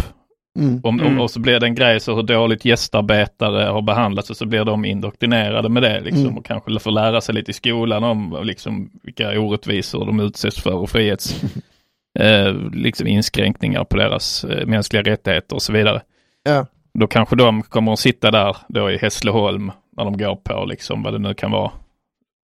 Mm. 0.58 0.80
Om, 0.84 1.00
Mm. 1.00 1.12
om, 1.12 1.20
och 1.20 1.30
så 1.30 1.40
blir 1.40 1.60
det 1.60 1.66
en 1.66 1.74
grej 1.74 2.00
så 2.00 2.14
hur 2.14 2.22
dåligt 2.22 2.64
gästarbetare 2.64 3.64
har 3.64 3.82
behandlats 3.82 4.30
och 4.30 4.36
så 4.36 4.46
blir 4.46 4.64
de 4.64 4.84
indoktrinerade 4.84 5.68
med 5.68 5.82
det 5.82 6.00
liksom, 6.00 6.22
Mm. 6.24 6.38
och 6.38 6.44
kanske 6.44 6.78
får 6.78 6.90
lära 6.90 7.20
sig 7.20 7.34
lite 7.34 7.50
i 7.50 7.54
skolan 7.54 8.04
om 8.04 8.40
liksom, 8.42 8.90
vilka 9.02 9.40
orättvisor 9.40 10.06
de 10.06 10.20
utsätts 10.20 10.62
för 10.62 10.74
och 10.74 10.90
frihets 10.90 11.42
eh, 12.18 12.54
liksom 12.72 13.06
inskränkningar 13.06 13.84
på 13.84 13.96
deras 13.96 14.44
eh, 14.44 14.66
mänskliga 14.66 15.02
rättigheter 15.02 15.54
och 15.56 15.62
så 15.62 15.72
vidare. 15.72 16.02
Ja. 16.42 16.66
Då 16.98 17.06
kanske 17.06 17.36
de 17.36 17.62
kommer 17.62 17.92
att 17.92 17.98
sitta 17.98 18.30
där 18.30 18.56
då 18.68 18.90
i 18.90 18.98
Hässleholm 18.98 19.72
när 19.96 20.04
de 20.04 20.16
går 20.18 20.36
på 20.36 20.64
liksom 20.64 21.02
vad 21.02 21.12
det 21.12 21.18
nu 21.18 21.34
kan 21.34 21.50
vara 21.50 21.70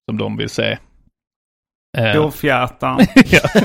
som 0.08 0.18
de 0.18 0.36
vill 0.36 0.48
se. 0.50 0.78
Eh, 1.98 2.12
Grovfjärtan. 2.14 2.98
ja. 3.30 3.40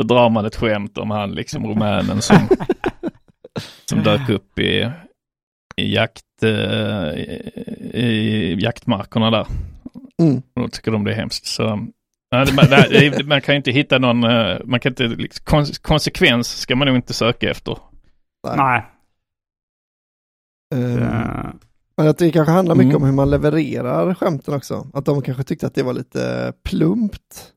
Så 0.00 0.04
drar 0.06 0.30
man 0.30 0.44
ett 0.46 0.56
skämt 0.56 0.98
om 0.98 1.10
han 1.10 1.32
liksom 1.32 1.66
rumänen 1.66 2.22
som, 2.22 2.36
som 3.84 4.02
dök 4.02 4.28
upp 4.28 4.58
i, 4.58 4.90
i 5.76 5.94
jakt, 5.94 6.42
eh, 6.42 7.10
i, 7.14 8.00
i 8.02 8.54
jaktmarkerna 8.60 9.30
där. 9.30 9.46
Mm. 10.22 10.36
Och 10.54 10.62
då 10.62 10.68
tycker 10.68 10.90
de 10.92 11.04
det 11.04 11.12
är 11.12 11.16
hemskt. 11.16 11.46
Så, 11.46 11.88
ja, 12.30 12.44
det, 12.44 12.52
man, 12.54 13.28
man 13.28 13.40
kan 13.40 13.54
ju 13.54 13.56
inte 13.56 13.70
hitta 13.70 13.98
någon, 13.98 14.24
eh, 14.24 14.56
man 14.64 14.80
kan 14.80 14.92
inte, 14.92 15.06
liksom, 15.08 15.44
kons- 15.44 15.82
konsekvens 15.82 16.48
ska 16.60 16.76
man 16.76 16.86
nog 16.86 16.96
inte 16.96 17.14
söka 17.14 17.50
efter. 17.50 17.78
Nej. 18.56 18.86
Eh, 20.74 21.50
Men 21.96 22.08
att 22.08 22.18
det 22.18 22.30
kanske 22.32 22.52
handlar 22.52 22.74
mycket 22.74 22.90
Mm. 22.90 23.02
om 23.02 23.08
hur 23.08 23.14
man 23.14 23.30
levererar 23.30 24.14
skämten 24.14 24.54
också. 24.54 24.86
Att 24.92 25.04
de 25.04 25.22
kanske 25.22 25.44
tyckte 25.44 25.66
att 25.66 25.74
det 25.74 25.82
var 25.82 25.92
lite 25.92 26.52
plumpt. 26.62 27.52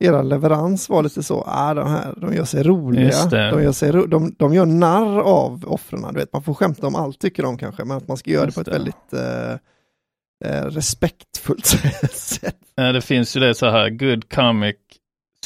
Era 0.00 0.22
leverans 0.22 0.88
var 0.88 1.02
lite 1.02 1.22
så, 1.22 1.44
ah, 1.46 1.74
de 1.74 1.88
här, 1.90 2.14
de 2.16 2.34
gör 2.34 2.44
sig 2.44 2.62
roliga. 2.62 3.26
De 3.30 3.62
gör, 3.62 3.72
sig, 3.72 3.92
ro- 3.92 4.06
de, 4.06 4.34
de 4.38 4.54
gör 4.54 4.66
narr 4.66 5.18
av 5.20 5.64
offren. 5.66 6.02
Du 6.14 6.20
vet, 6.20 6.32
man 6.32 6.42
får 6.42 6.54
skämta 6.54 6.86
om 6.86 6.94
allt 6.94 7.18
tycker 7.18 7.42
de 7.42 7.58
kanske, 7.58 7.84
men 7.84 7.96
att 7.96 8.08
man 8.08 8.16
ska 8.16 8.30
göra 8.30 8.44
Just 8.44 8.56
det 8.58 8.64
på 8.64 8.70
ett 8.70 8.76
det. 8.76 8.78
väldigt 8.78 9.12
eh, 9.12 10.54
eh, 10.54 10.64
respektfullt 10.66 11.66
sätt. 12.12 12.56
Eh, 12.80 12.88
Det 12.92 13.00
finns 13.00 13.36
ju 13.36 13.40
det 13.40 13.54
så 13.54 13.70
här, 13.70 13.90
good 13.90 14.32
comic 14.34 14.76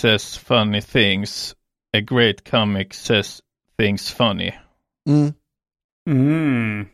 says 0.01 0.39
funny 0.39 0.83
things, 0.83 1.55
a 1.97 2.01
great 2.01 2.51
comic 2.51 2.95
says 2.95 3.41
things 3.79 4.13
funny. 4.13 4.53
Mm. 5.09 5.33
mm. 6.11 6.87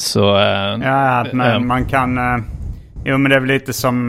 Så, 0.00 0.36
eh, 0.36 0.78
Ja, 0.82 1.26
men 1.32 1.52
eh, 1.52 1.60
man 1.60 1.84
kan... 1.86 2.18
eh, 2.18 2.38
jo, 3.04 3.18
men 3.18 3.30
det 3.30 3.36
är 3.36 3.40
väl 3.40 3.48
lite 3.48 3.72
som 3.72 4.06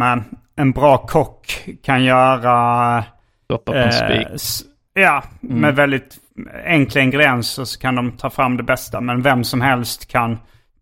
en 0.59 0.71
bra 0.71 0.97
kock 0.97 1.65
kan 1.83 2.03
göra... 2.03 3.03
stoppa 3.43 3.71
på 3.71 3.77
en 3.77 3.89
eh, 3.89 3.91
spik. 4.35 4.67
ja, 4.93 5.23
Mm. 5.43 5.61
med 5.61 5.75
väldigt 5.75 6.17
enkla 6.65 7.01
ingredienser 7.01 7.63
så 7.63 7.79
kan 7.79 7.95
de 7.95 8.17
ta 8.17 8.29
fram 8.29 8.57
det 8.57 8.63
bästa. 8.63 9.01
Men 9.01 9.21
vem 9.21 9.43
som 9.43 9.61
helst 9.61 10.07
kan 10.11 10.37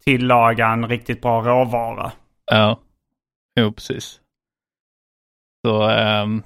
tillaga 0.05 0.67
en 0.67 0.87
riktigt 0.87 1.21
bra 1.21 1.41
råvara. 1.41 2.11
Ja, 2.51 2.79
jo 3.59 3.71
precis. 3.73 4.19
Så, 5.65 5.89
ehm, 5.89 6.43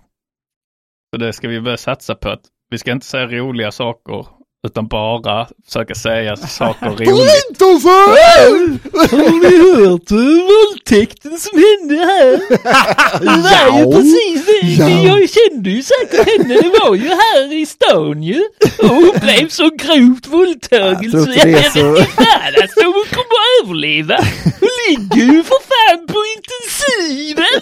så 1.13 1.17
det 1.20 1.34
ska 1.34 1.48
vi 1.48 1.62
börja 1.62 1.78
satsa 1.78 2.15
på. 2.15 2.30
att 2.30 2.41
Vi 2.70 2.78
ska 2.78 2.91
inte 2.91 3.06
säga 3.06 3.28
roliga 3.28 3.72
saker 3.72 4.28
utan 4.67 4.88
bara 4.88 5.47
försöka 5.65 5.95
säga 5.95 6.36
saker 6.47 6.86
roligt. 6.89 7.62
Har 7.62 9.39
ni 9.39 9.86
hört 9.86 10.12
våldtäkten 10.12 11.38
som 11.39 11.58
hände 11.58 11.95
här? 12.06 12.32
Det 13.19 13.26
var 13.26 13.80
ju 13.80 13.84
Ja. 13.84 13.91
precis 13.91 14.45
det. 14.45 14.67
Ja. 14.84 14.89
Jag 15.19 15.30
kände 15.30 15.69
ju 15.69 15.84
säkert 15.84 16.28
henne. 16.39 16.54
Det 16.62 16.80
var 16.80 16.95
ju 16.95 17.10
här 17.10 17.54
i 17.54 17.65
stan 17.65 18.24
ju. 18.24 18.41
Och 18.80 18.88
hon 18.89 19.12
blev 19.21 19.50
så 19.50 19.69
grovt 19.69 20.28
våldtagen 20.28 21.12
så 21.12 21.17
jag 21.17 21.28
det 21.28 21.41
är 21.41 21.45
vet 21.45 21.74
så- 21.74 21.80
inte 21.80 22.04
fan 22.04 22.54
alltså 22.62 22.84
hon 22.86 23.06
kommer 23.10 23.38
att 23.41 23.63
överleva. 23.63 24.17
Hon 24.60 24.69
ligger 24.89 25.34
ju 25.34 25.43
för 25.43 25.58
fan 25.71 26.08
på 26.08 26.19
intensiven. 26.36 27.62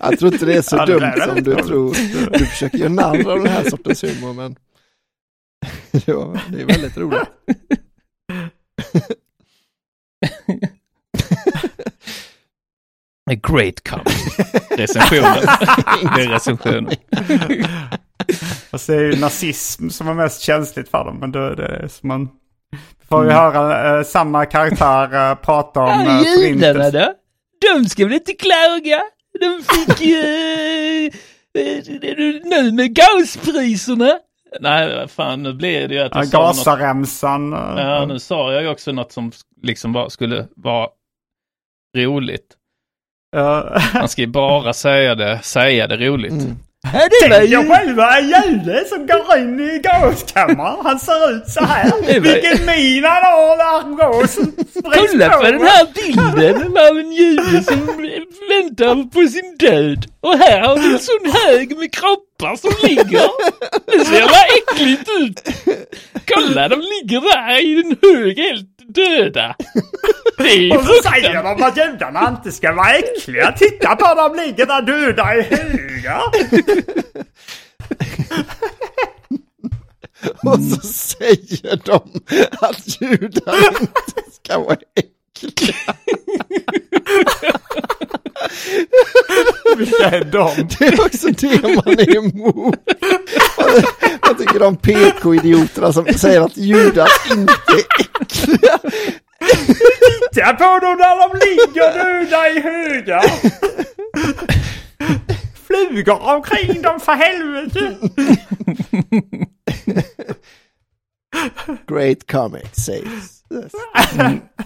Jag 0.00 0.18
tror 0.18 0.32
inte 0.32 0.46
det 0.46 0.54
är 0.54 0.62
så 0.62 0.84
dumt 0.84 1.12
som 1.26 1.42
du 1.42 1.54
tror. 1.54 1.96
Du 2.38 2.46
försöker 2.46 2.78
göra 2.78 2.88
narr 2.88 3.30
av 3.30 3.38
den 3.38 3.46
här 3.52 3.70
sortens 3.70 4.04
humor, 4.04 4.32
men 4.32 4.56
det, 6.06 6.12
var, 6.12 6.40
det 6.52 6.60
är 6.62 6.66
väldigt 6.66 6.96
roligt. 6.96 7.28
A 13.30 13.34
great 13.34 13.88
comic. 13.88 14.38
Recensionen. 14.70 15.36
det 16.16 16.22
är 16.22 16.28
recensionen. 16.28 16.90
Fast 18.70 18.86
det 18.86 18.94
är 18.94 19.00
ju 19.00 19.16
nazism 19.20 19.88
som 19.88 20.08
är 20.08 20.14
mest 20.14 20.40
känsligt 20.42 20.88
för 20.88 21.04
dem. 21.04 21.16
Men 21.20 21.32
då 21.32 21.38
är 21.38 21.56
det 21.56 21.88
som 21.88 22.08
man... 22.08 22.28
Vi 23.00 23.06
får 23.08 23.24
ju 23.24 23.30
Mm. 23.30 23.42
höra 23.42 23.98
eh, 23.98 24.04
samma 24.04 24.46
karaktär 24.46 25.30
eh, 25.30 25.34
prata 25.34 25.80
om 25.80 26.04
Ja, 26.04 26.20
uh, 26.20 26.46
judarna 26.48 26.90
då? 26.90 27.12
De 27.60 27.84
ska 27.88 28.04
väl 28.04 28.14
inte 28.14 28.32
klaga? 28.32 29.00
De 29.40 29.62
fick 29.74 30.00
ju... 30.00 30.16
eh, 31.54 31.62
eh, 31.62 32.42
nu 32.44 32.72
med 32.72 32.94
gaspriserna. 32.94 34.18
Nej, 34.60 35.08
fan, 35.08 35.42
nu 35.42 35.52
blir 35.52 35.88
det 35.88 35.94
ju 35.94 36.00
att 36.00 36.12
Ja, 36.14 36.18
jag 36.18 36.30
sa 36.30 36.40
något. 36.46 36.64
Ja, 37.78 38.06
nu 38.06 38.18
sa 38.18 38.52
jag 38.52 38.62
ju 38.62 38.68
också 38.68 38.92
något 38.92 39.12
som 39.12 39.32
liksom 39.62 39.92
bara 39.92 40.10
skulle 40.10 40.46
vara 40.56 40.88
roligt. 41.96 42.56
eh, 43.36 43.64
Man 43.94 44.08
ska 44.08 44.22
ju 44.22 44.28
bara 44.28 44.72
säga 44.72 45.14
det, 45.14 45.38
säga 45.42 45.86
det 45.86 45.96
roligt. 45.96 46.32
Mm. 46.32 46.56
Det 46.92 47.28
var 47.28 47.38
Tänk 47.38 47.52
er 47.52 47.74
själva 47.76 48.18
en 48.18 48.28
jude 48.28 48.84
som 48.88 49.06
går 49.06 49.38
in 49.38 49.60
i 49.60 49.78
gaskammaren. 49.78 50.76
Han 50.84 50.98
ser 51.00 51.30
ut 51.30 51.48
så 51.48 51.64
här. 51.64 52.20
Vilken 52.20 52.66
min 52.66 53.04
han 53.04 53.22
har 53.24 53.56
när 53.56 53.96
gasen 53.96 54.52
Kolla 54.82 55.28
på. 55.36 55.42
den 55.42 55.60
här 55.60 55.86
bilden 55.94 56.76
av 56.76 56.98
en 56.98 57.12
jude 57.12 57.62
som 57.62 57.86
väntar 58.50 59.10
på 59.10 59.28
sin 59.28 59.56
död. 59.58 60.06
Och 60.20 60.38
här 60.38 60.60
har 60.60 60.76
vi 60.78 60.92
en 60.92 60.98
sån 60.98 61.32
hög 61.32 61.78
med 61.78 61.92
kroppar 61.94 62.56
som 62.56 62.88
ligger. 62.88 63.28
Det 63.86 64.04
ser 64.04 64.20
bara 64.20 64.46
äckligt 64.58 65.10
ut. 65.20 65.42
Kolla, 66.34 66.68
de 66.68 66.80
ligger 66.80 67.20
där 67.20 67.64
i 67.64 67.80
en 67.80 67.96
hög 68.02 68.38
helt 68.38 68.75
döda. 68.88 69.56
Det 70.38 70.48
är 70.48 70.78
Och 70.78 70.84
så 70.84 71.02
säger 71.10 71.42
de 71.42 71.62
att 71.62 71.76
judarna 71.76 72.28
inte 72.28 72.52
ska 72.52 72.72
vara 72.72 72.92
äckliga. 72.92 73.52
Titta 73.52 73.96
på 73.96 74.14
dem 74.14 74.34
ligger 74.36 74.66
där 74.66 74.82
döda 74.82 75.36
i 75.36 75.42
högar. 75.42 76.22
Och 80.44 80.60
så 80.60 80.80
säger 80.86 81.80
de 81.84 82.00
att 82.60 83.00
judar 83.00 83.80
inte 83.80 84.22
ska 84.42 84.58
vara 84.58 84.76
äckliga. 84.94 85.94
Vilka 89.76 90.10
är 90.10 90.24
de? 90.24 90.68
Det 90.78 90.86
är 90.86 91.00
också 91.06 91.28
det 91.28 91.62
man 91.62 91.98
är 91.98 92.16
emot. 92.16 92.78
Jag 94.22 94.38
tycker 94.38 94.58
de 94.58 94.76
PK-idioterna 94.76 95.92
som 95.92 96.06
säger 96.06 96.40
att 96.40 96.56
judar 96.56 97.08
inte 97.30 97.52
är 97.72 98.20
äckliga. 98.20 98.78
Titta 100.32 100.52
på 100.52 100.78
dem 100.78 100.96
när 100.98 101.28
de 101.28 101.38
ligger 101.46 101.92
döda 102.04 102.48
i 102.48 102.60
högar. 102.60 103.24
Flugor 105.66 106.22
omkring 106.22 106.82
dem 106.82 107.00
för 107.00 107.12
helvete. 107.12 107.96
Great 111.88 112.26
comic 112.26 112.74
says. 112.74 113.42
Yes. 113.54 113.72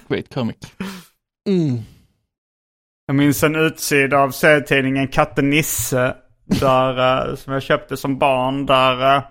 Great 0.09 0.35
comic. 0.35 0.57
Mm. 1.49 1.79
Jag 3.11 3.15
minns 3.15 3.43
en 3.43 3.57
utsida 3.57 4.19
av 4.19 4.31
serietidningen 4.31 5.09
Katte 5.09 5.43
Nisse. 5.43 6.15
Där, 6.61 7.29
eh, 7.29 7.35
som 7.35 7.53
jag 7.53 7.63
köpte 7.63 7.97
som 7.97 8.19
barn. 8.19 8.67
Där 8.67 9.23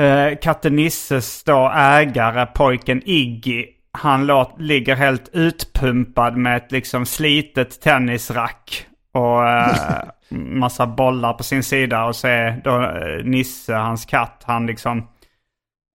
eh, 0.00 0.06
eh, 0.06 0.38
Katte 0.38 0.70
Nisses 0.70 1.44
då 1.44 1.72
ägare, 1.74 2.46
pojken 2.46 3.02
Iggy. 3.04 3.66
Han 3.92 4.26
låt, 4.26 4.60
ligger 4.60 4.96
helt 4.96 5.28
utpumpad 5.32 6.36
med 6.36 6.56
ett 6.56 6.72
liksom 6.72 7.06
slitet 7.06 7.80
tennisrack. 7.80 8.86
Och 9.12 9.48
eh, 9.48 10.04
massa 10.38 10.86
bollar 10.86 11.32
på 11.32 11.42
sin 11.42 11.62
sida. 11.62 12.04
Och 12.04 12.16
så 12.16 12.28
är 12.28 12.60
då 12.64 12.82
eh, 12.82 13.24
Nisse, 13.24 13.74
hans 13.74 14.04
katt, 14.04 14.42
han 14.46 14.66
liksom... 14.66 15.08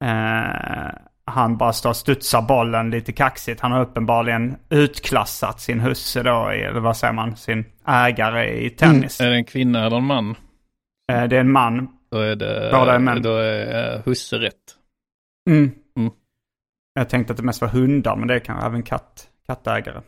Eh, 0.03 1.08
han 1.29 1.57
bara 1.57 1.73
står 1.73 1.89
och 1.89 1.95
studsar 1.95 2.41
bollen 2.41 2.89
lite 2.89 3.11
kaxigt. 3.11 3.61
Han 3.61 3.71
har 3.71 3.81
uppenbarligen 3.81 4.55
utklassat 4.69 5.61
sin 5.61 5.79
husse 5.79 6.23
då, 6.23 6.47
eller 6.47 6.79
vad 6.79 6.97
säger 6.97 7.13
man, 7.13 7.35
sin 7.35 7.65
ägare 7.87 8.65
i 8.65 8.69
tennis. 8.69 9.21
Är 9.21 9.29
det 9.29 9.35
en 9.35 9.45
kvinna 9.45 9.85
eller 9.85 9.97
en 9.97 10.05
man? 10.05 10.35
Eh, 11.11 11.23
det 11.23 11.35
är 11.35 11.39
en 11.39 11.51
man. 11.51 11.87
Då 12.11 12.17
är 12.17 12.35
det... 12.35 12.69
Båda 12.73 12.95
är 12.95 12.99
män. 12.99 13.21
Då 13.21 13.35
är 13.35 13.95
uh, 13.95 14.01
husse 14.05 14.35
rätt. 14.35 14.55
Mm. 15.49 15.71
Mm. 15.97 16.11
Jag 16.93 17.09
tänkte 17.09 17.33
att 17.33 17.37
det 17.37 17.43
mest 17.43 17.61
var 17.61 17.67
hundar, 17.67 18.15
men 18.15 18.27
det 18.27 18.39
kan 18.39 18.59
även 18.59 18.83
katt, 18.83 19.27
kattägare. 19.47 20.01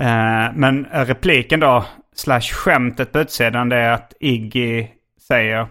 Eh, 0.00 0.52
men 0.54 0.84
repliken 0.84 1.60
då, 1.60 1.84
slash 2.14 2.40
skämtet 2.40 3.12
på 3.12 3.18
utsidan, 3.18 3.68
det 3.68 3.76
är 3.76 3.92
att 3.92 4.14
Iggy 4.20 4.86
säger 5.28 5.66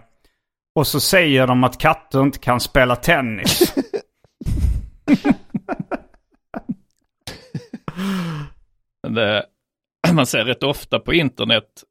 och 0.76 0.88
så 0.88 1.00
säger 1.00 1.48
de 1.48 1.64
att 1.64 1.78
katter 1.78 2.22
inte 2.22 2.40
kan 2.40 2.60
spela 2.60 2.96
tennis. 2.96 3.76
Det, 9.08 9.46
man 10.14 10.26
ser 10.26 10.46
rätt 10.46 10.64
ofta 10.64 11.00
på 11.00 11.14
internet 11.14 11.84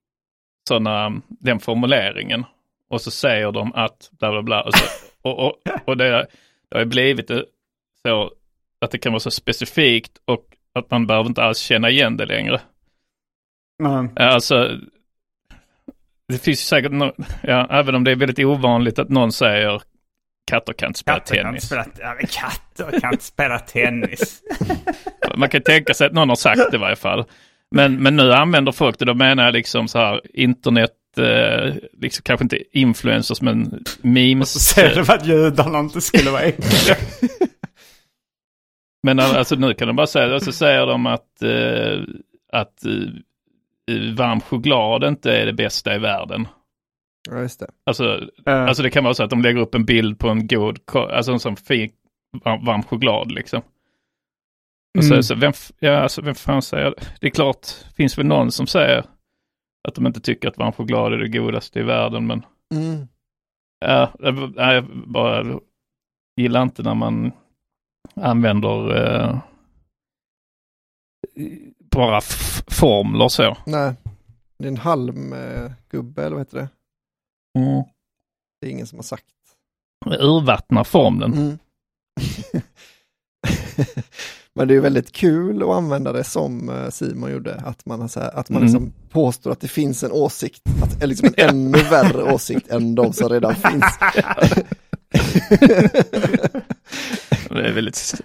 såna, 0.68 1.20
den 1.28 1.61
formuleringen. 1.61 2.44
Och 2.88 3.00
så 3.00 3.11
säger 3.11 3.52
de 3.52 3.72
att 3.74 4.11
bla 4.12 4.30
bla 4.30 4.42
bla. 4.42 4.62
Och, 4.62 4.74
så, 4.74 4.85
och, 5.28 5.38
och, 5.46 5.58
och 5.85 5.96
det, 5.96 6.26
det 6.68 6.78
har 6.78 6.85
blivit 6.85 7.30
så 8.06 8.32
att 8.80 8.90
det 8.90 8.98
kan 8.98 9.12
vara 9.12 9.20
så 9.20 9.30
specifikt 9.30 10.12
och 10.24 10.44
att 10.74 10.90
man 10.90 11.06
behöver 11.06 11.28
inte 11.28 11.42
alls 11.42 11.58
känna 11.58 11.90
igen 11.90 12.16
det 12.16 12.26
längre. 12.26 12.61
Mm. 13.82 14.11
Alltså, 14.16 14.78
det 16.28 16.38
finns 16.38 16.61
säkert, 16.61 16.92
no, 16.92 17.12
ja, 17.42 17.66
även 17.70 17.94
om 17.94 18.04
det 18.04 18.11
är 18.11 18.16
väldigt 18.16 18.38
ovanligt 18.38 18.98
att 18.98 19.08
någon 19.08 19.32
säger 19.32 19.82
katter 20.50 20.72
kan 20.72 20.88
inte 20.88 20.98
spela 20.98 21.18
Katter 21.18 21.35
kan, 21.35 21.44
tennis. 21.44 21.66
spela, 21.66 21.87
ja, 21.98 22.14
katter 22.31 23.00
kan 23.00 23.12
inte 23.12 23.24
spela 23.24 23.59
tennis. 23.59 24.42
Man 25.37 25.48
kan 25.48 25.62
tänka 25.62 25.94
sig 25.94 26.07
att 26.07 26.12
någon 26.12 26.28
har 26.28 26.37
sagt 26.37 26.70
det 26.70 26.76
i 26.76 26.81
varje 26.81 26.96
fall. 26.96 27.24
Men, 27.70 28.02
men 28.02 28.16
nu 28.16 28.33
använder 28.33 28.72
folk 28.72 28.98
det, 28.98 29.05
då 29.05 29.14
menar 29.14 29.44
jag 29.44 29.52
liksom 29.52 29.88
så 29.88 29.98
här 29.98 30.20
internet, 30.35 30.90
eh, 31.18 31.74
liksom 32.00 32.22
kanske 32.22 32.44
inte 32.44 32.78
influencers 32.78 33.40
men 33.42 33.85
memes. 34.02 34.50
Så 34.50 34.59
säger 34.59 34.94
de 34.94 35.12
att 35.12 35.26
judarna 35.26 35.78
inte 35.78 36.00
skulle 36.00 36.31
vara 36.31 36.42
äckliga. 36.42 36.96
Men 39.02 39.20
alltså 39.20 39.55
nu 39.55 39.74
kan 39.74 39.87
de 39.87 39.96
bara 39.96 40.07
säga, 40.07 40.35
och 40.35 40.42
så 40.42 40.52
säger 40.52 40.87
de 40.87 41.07
att, 41.07 41.42
eh, 41.42 42.00
att 42.52 42.85
eh, 42.85 44.14
varm 44.16 44.40
choklad 44.40 45.05
inte 45.05 45.37
är 45.37 45.46
det 45.46 45.52
bästa 45.52 45.94
i 45.94 45.98
världen. 45.98 46.48
Ja, 47.30 47.40
just 47.40 47.61
det. 47.61 47.70
Alltså, 47.87 48.04
Eh, 48.46 48.62
alltså 48.64 48.82
det 48.82 48.90
kan 48.90 49.04
vara 49.04 49.14
så 49.14 49.22
att 49.24 49.30
de 49.30 49.42
lägger 49.42 49.61
upp 49.61 49.74
en 49.74 49.85
bild 49.85 50.18
på 50.18 50.28
en 50.28 50.46
god, 50.46 50.78
alltså 50.94 51.32
en 51.32 51.40
sån 51.40 51.56
fin 51.56 51.90
varm, 52.44 52.82
choklad 52.82 53.32
liksom. 53.32 53.62
Och 54.98 55.04
så, 55.04 55.12
Mm. 55.12 55.22
så 55.22 55.35
vem, 55.35 55.50
f- 55.50 55.72
ja, 55.78 55.96
alltså, 55.98 56.22
vem 56.22 56.35
fan 56.35 56.62
säger 56.62 56.85
det? 56.90 57.02
Det 57.20 57.26
är 57.26 57.30
klart, 57.30 57.66
finns 57.96 58.18
väl 58.18 58.26
någon 58.26 58.52
som 58.52 58.66
säger 58.66 59.04
att 59.88 59.94
de 59.94 60.06
inte 60.06 60.20
tycker 60.20 60.48
att 60.48 60.58
varm 60.58 60.72
choklad 60.72 61.12
är 61.12 61.18
det 61.18 61.28
godaste 61.28 61.78
i 61.80 61.82
världen, 61.82 62.26
men 62.26 62.44
Mm. 62.74 63.06
ja, 63.80 64.12
jag, 64.18 64.52
jag 64.56 64.85
bara 65.06 65.61
gillar 66.37 66.62
inte 66.62 66.82
när 66.82 66.94
man 66.94 67.32
använder 68.14 68.96
eh, 68.96 69.38
bara 71.90 72.20
formler 72.70 73.28
så. 73.28 73.56
Nej, 73.66 73.94
det 74.58 74.64
är 74.64 74.68
en 74.68 74.76
halmgubbe 74.76 76.22
eller 76.24 76.30
vad 76.30 76.40
heter 76.40 76.58
det? 76.58 76.68
Det 78.60 78.66
är 78.66 78.70
ingen 78.70 78.86
som 78.86 78.98
har 78.98 79.02
sagt. 79.02 79.24
Urvattnar 80.06 80.84
formlen. 80.84 81.32
Mm. 81.32 81.58
Men 84.54 84.68
det 84.68 84.74
är 84.74 84.80
väldigt 84.80 85.12
kul 85.12 85.62
att 85.62 85.68
använda 85.68 86.12
det 86.12 86.24
som 86.24 86.68
eh, 86.68 86.88
Simon 86.90 87.32
gjorde, 87.32 87.54
att 87.54 87.86
man, 87.86 88.08
så 88.08 88.20
här, 88.20 88.38
att 88.38 88.50
man 88.50 88.62
Mm. 88.62 88.72
liksom 88.72 88.92
påstår 89.10 89.50
att 89.50 89.60
det 89.60 89.68
finns 89.68 90.02
en 90.02 90.12
åsikt, 90.12 90.62
att, 90.82 91.08
liksom 91.08 91.34
en 91.36 91.48
ännu 91.48 91.78
värre 91.90 92.32
åsikt 92.34 92.68
än 92.70 92.94
de 92.94 93.12
som 93.12 93.28
redan 93.28 93.54
finns. 93.70 93.84
Det 97.48 97.68
är 97.68 97.72
väldigt 97.72 98.20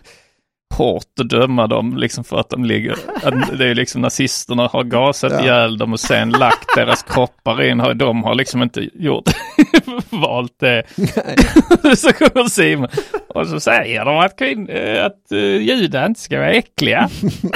hårt 0.77 1.03
att 1.21 1.29
döma 1.29 1.67
dem 1.67 1.97
liksom 1.97 2.23
för 2.23 2.39
att 2.39 2.49
de 2.49 2.65
ligger, 2.65 2.95
att 3.23 3.57
det 3.57 3.65
är 3.69 3.75
liksom 3.75 4.01
nazisterna 4.01 4.67
har 4.67 4.83
gasat 4.83 5.31
Ja. 5.31 5.41
ihjäl 5.41 5.77
dem 5.77 5.93
och 5.93 5.99
sen 5.99 6.29
lagt 6.29 6.75
deras 6.75 7.03
kroppar 7.03 7.63
in. 7.63 7.79
Har- 7.79 7.93
De 7.93 8.23
har 8.23 8.35
liksom 8.35 8.63
inte 8.63 8.89
gjort, 8.93 9.23
valt 10.09 10.59
det. 10.59 10.83
så 11.97 12.13
kommer 12.13 12.49
Simon 12.49 12.87
och 13.29 13.47
så 13.47 13.59
säger 13.59 14.05
de 14.05 14.17
att, 14.17 14.37
kvinn, 14.37 14.69
eh, 14.69 15.05
att 15.05 15.21
uh, 15.31 15.39
judar 15.57 16.05
inte 16.05 16.19
ska 16.19 16.37
vara 16.39 16.51
äckliga. 16.51 17.09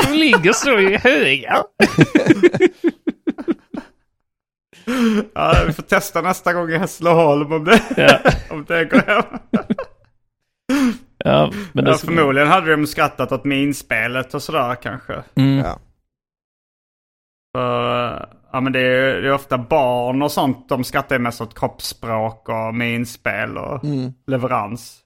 De 0.07 0.13
ligger 0.13 0.53
så 0.53 0.79
i 0.79 0.97
högar. 0.97 1.63
ja, 5.33 5.55
vi 5.67 5.73
får 5.73 5.83
testa 5.83 6.21
nästa 6.21 6.53
gång 6.53 6.69
i 6.71 6.77
Hässleholm 6.77 7.51
om 7.53 7.63
det, 7.65 7.81
Ja, 7.97 8.19
om 8.49 8.65
det 8.67 8.85
går 8.85 8.99
hem. 9.07 9.23
Ja, 11.25 11.51
men 11.73 11.85
det 11.85 11.91
Ja, 11.91 11.97
förmodligen 11.97 12.47
hade 12.47 12.71
de 12.75 12.87
skrattat 12.87 13.31
åt 13.31 13.43
minspelet 13.45 14.33
och 14.33 14.41
sådär 14.41 14.75
kanske. 14.75 15.23
Mm. 15.35 15.57
Ja. 15.57 15.79
För, 17.57 18.29
ja 18.51 18.61
men 18.61 18.73
det 18.73 18.79
är, 18.79 19.21
det 19.21 19.27
är 19.27 19.33
ofta 19.33 19.57
barn 19.57 20.21
och 20.21 20.31
sånt. 20.31 20.69
De 20.69 20.83
skrattar 20.83 21.19
mest 21.19 21.41
åt 21.41 21.59
kroppsspråk 21.59 22.49
och 22.49 22.75
minspel 22.75 23.57
och 23.57 23.83
Mm. 23.83 24.13
leverans. 24.27 24.97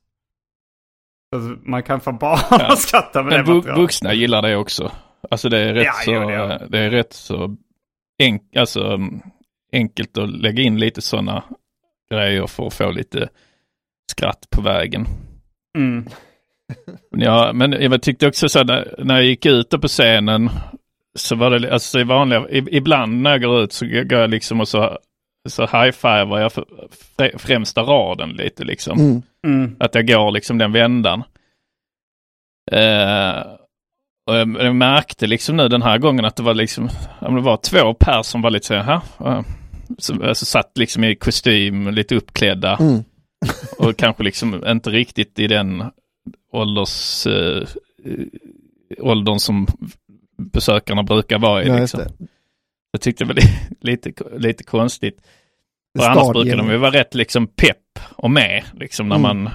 Så 1.35 1.55
man 1.63 1.83
kan 1.83 2.01
få 2.01 2.11
barn 2.11 2.39
Ja. 2.49 2.71
att 2.71 2.79
skratta 2.79 3.23
med 3.23 3.33
Men 3.33 3.45
det 3.45 3.53
materialet. 3.53 3.81
vuxna 3.83 4.13
gillar 4.13 4.41
det 4.41 4.55
också. 4.55 4.91
Alltså 5.31 5.49
det 5.49 5.59
är 5.59 5.73
rätt 5.73 5.85
Ja, 5.85 5.93
så, 6.05 6.11
jo, 6.11 6.19
det 6.29 6.67
det 6.69 6.79
är 6.79 6.89
rätt 6.89 7.13
så 7.13 7.55
enk, 8.23 8.55
alltså, 8.55 8.99
enkelt 9.71 10.17
att 10.17 10.29
lägga 10.29 10.63
in 10.63 10.79
lite 10.79 11.01
sådana 11.01 11.43
grejer 12.11 12.47
för 12.47 12.67
att 12.67 12.73
få 12.73 12.91
lite 12.91 13.29
skratt 14.11 14.47
på 14.51 14.61
vägen. 14.61 15.05
Mm. 15.75 16.05
Men 17.11 17.21
Ja, 17.21 17.53
men 17.53 17.71
jag 17.71 18.01
tyckte 18.01 18.27
också 18.27 18.49
så 18.49 18.63
när, 18.63 18.95
när 18.97 19.15
jag 19.15 19.25
gick 19.25 19.45
ut 19.45 19.69
på 19.69 19.87
scenen 19.87 20.49
så 21.17 21.35
var 21.35 21.51
det, 21.51 21.73
alltså 21.73 21.99
i 21.99 22.03
vanliga, 22.03 22.45
ibland 22.49 23.21
när 23.21 23.31
jag 23.31 23.41
går 23.41 23.61
ut 23.63 23.73
så 23.73 23.85
går 23.85 24.19
jag 24.19 24.29
liksom 24.29 24.61
och 24.61 24.67
så, 24.67 24.97
så 25.49 25.61
high-fivar 25.61 26.39
jag 26.39 26.51
främsta 27.41 27.81
raden 27.81 28.29
lite 28.29 28.63
liksom. 28.63 28.99
Mm. 28.99 29.21
Mm. 29.47 29.75
Att 29.79 29.95
jag 29.95 30.07
går 30.07 30.31
liksom 30.31 30.57
den 30.57 30.71
vändan. 30.71 31.23
Eh, 32.71 33.39
och 34.27 34.35
jag, 34.35 34.57
jag 34.59 34.75
märkte 34.75 35.27
liksom 35.27 35.57
nu 35.57 35.67
den 35.67 35.81
här 35.81 35.97
gången 35.97 36.25
att 36.25 36.35
det 36.35 36.43
var 36.43 36.53
liksom, 36.53 36.89
men 37.21 37.35
det 37.35 37.41
var 37.41 37.57
två 37.57 37.93
per 37.93 38.23
som 38.23 38.41
var 38.41 38.49
lite 38.49 38.65
så 38.65 38.73
här, 38.73 39.01
"Jaha", 39.19 39.43
som 39.97 40.21
alltså, 40.21 40.45
satt 40.45 40.77
liksom 40.77 41.03
i 41.03 41.15
kostym, 41.15 41.89
lite 41.89 42.15
uppklädda 42.15 42.77
Mm. 42.79 43.03
Och 43.77 43.97
kanske 43.97 44.23
liksom 44.23 44.63
inte 44.67 44.89
riktigt 44.89 45.39
i 45.39 45.47
den 45.47 45.83
ålders, 46.51 47.27
eh, 47.27 47.67
åldern 48.97 49.39
som 49.39 49.67
besökarna 50.37 51.03
brukar 51.03 51.39
vara 51.39 51.63
i. 51.63 51.67
Just 51.67 51.79
liksom. 51.79 51.99
det. 51.99 52.27
Jag 52.91 53.01
tyckte 53.01 53.23
det 53.23 53.33
var 53.33 53.41
lite, 53.81 54.13
lite 54.37 54.63
konstigt. 54.63 55.21
För 55.97 56.09
annars 56.09 56.33
brukar 56.33 56.57
de 56.57 56.69
ju 56.69 56.77
vara 56.77 56.91
rätt 56.91 57.15
liksom 57.15 57.47
pepp 57.47 57.99
och 58.15 58.31
med 58.31 58.63
liksom 58.73 59.09
när 59.09 59.15
Mm. 59.15 59.43
man 59.43 59.49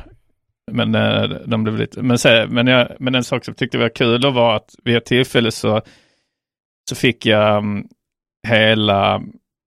men, 0.73 0.95
eh, 0.95 1.31
de 1.47 1.63
blev 1.63 1.79
lite, 1.79 2.03
men, 2.03 2.19
så, 2.19 2.47
men, 2.49 2.67
jag, 2.67 2.89
men 2.99 3.15
en 3.15 3.25
sak 3.25 3.45
som 3.45 3.53
jag 3.53 3.59
tyckte 3.59 3.79
var 3.79 3.89
kul 3.89 4.33
var 4.33 4.57
att 4.57 4.75
vid 4.85 4.97
ett 4.97 5.05
tillfälle 5.05 5.53
så, 5.53 5.83
så 6.89 6.95
fick 6.95 7.27
jag 7.27 7.57
mm, 7.59 7.87
hela 8.49 9.15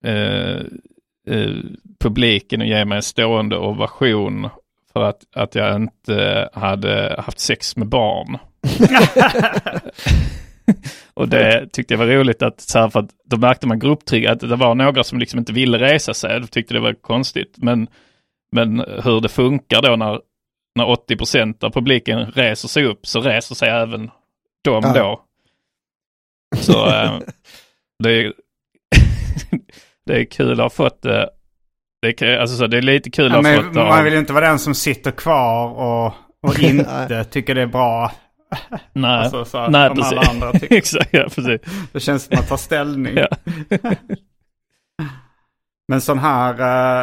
eh, 0.05 0.61
eh, 1.27 1.55
publiken 1.99 2.61
att 2.61 2.67
ge 2.67 2.85
mig 2.85 2.95
en 2.95 3.01
stående 3.03 3.57
ovation 3.57 4.49
för 4.93 5.03
att, 5.03 5.21
att 5.35 5.55
jag 5.55 5.75
inte 5.75 6.49
hade 6.53 7.15
haft 7.17 7.39
sex 7.39 7.75
med 7.75 7.87
barn. 7.87 8.37
Och 11.13 11.29
det 11.29 11.67
tyckte 11.73 11.93
jag 11.93 11.99
var 11.99 12.05
roligt 12.07 12.41
att, 12.41 12.61
så 12.61 12.79
här, 12.79 12.89
för 12.89 12.99
att 12.99 13.09
då 13.25 13.37
märkte 13.37 13.67
man 13.67 13.79
grupptryck, 13.79 14.25
att 14.25 14.39
det 14.39 14.55
var 14.55 14.75
några 14.75 15.03
som 15.03 15.19
liksom 15.19 15.39
inte 15.39 15.53
ville 15.53 15.77
resa 15.77 16.13
sig. 16.13 16.39
De 16.39 16.47
tyckte 16.47 16.73
det 16.73 16.79
var 16.79 16.93
konstigt. 16.93 17.53
Men, 17.57 17.87
men 18.51 18.79
hur 18.79 19.21
det 19.21 19.29
funkar 19.29 19.81
då 19.81 19.95
när, 19.95 20.19
när 20.75 20.85
80% 20.85 21.63
av 21.63 21.69
publiken 21.69 22.31
reser 22.31 22.67
sig 22.67 22.85
upp 22.85 23.07
så 23.07 23.21
reser 23.21 23.55
sig 23.55 23.69
även 23.69 24.11
de 24.63 24.81
Ja. 24.83 24.93
då. 24.93 25.21
Så 26.57 26.89
eh, 26.89 27.19
det, 28.03 28.09
är, 28.11 28.33
det 30.05 30.21
är 30.21 30.25
kul 30.25 30.51
att 30.51 30.57
ha 30.57 30.69
fått 30.69 31.01
det. 31.01 31.29
Det 32.01 32.21
är, 32.21 32.37
alltså, 32.37 32.57
så 32.57 32.67
det 32.67 32.77
är 32.77 32.81
lite 32.81 33.09
kul 33.09 33.31
Ja, 33.31 33.39
att 33.39 33.45
ha 33.45 33.63
fått 33.63 33.73
det 33.73 33.79
man 33.83 34.03
vill 34.03 34.13
ju 34.13 34.19
inte 34.19 34.33
vara 34.33 34.47
den 34.47 34.59
som 34.59 34.75
sitter 34.75 35.11
kvar 35.11 35.67
och, 35.67 36.13
och 36.49 36.59
inte 36.63 37.23
tycker 37.23 37.55
det 37.55 37.61
är 37.61 37.65
bra. 37.67 38.11
Nej, 38.93 39.11
Alltså, 39.11 39.45
så, 39.45 39.67
Nej 39.67 39.89
precis. 39.89 40.11
alla 40.11 40.29
andra 40.29 40.51
tycker. 40.51 40.75
Exakt, 40.77 41.09
ja, 41.11 41.23
precis. 41.23 41.61
Det 41.91 41.99
känns 41.99 42.23
som 42.23 42.37
att 42.39 42.47
ta 42.47 42.57
ställning. 42.57 43.17
Men 45.87 46.01
sån 46.01 46.19
här 46.19 46.53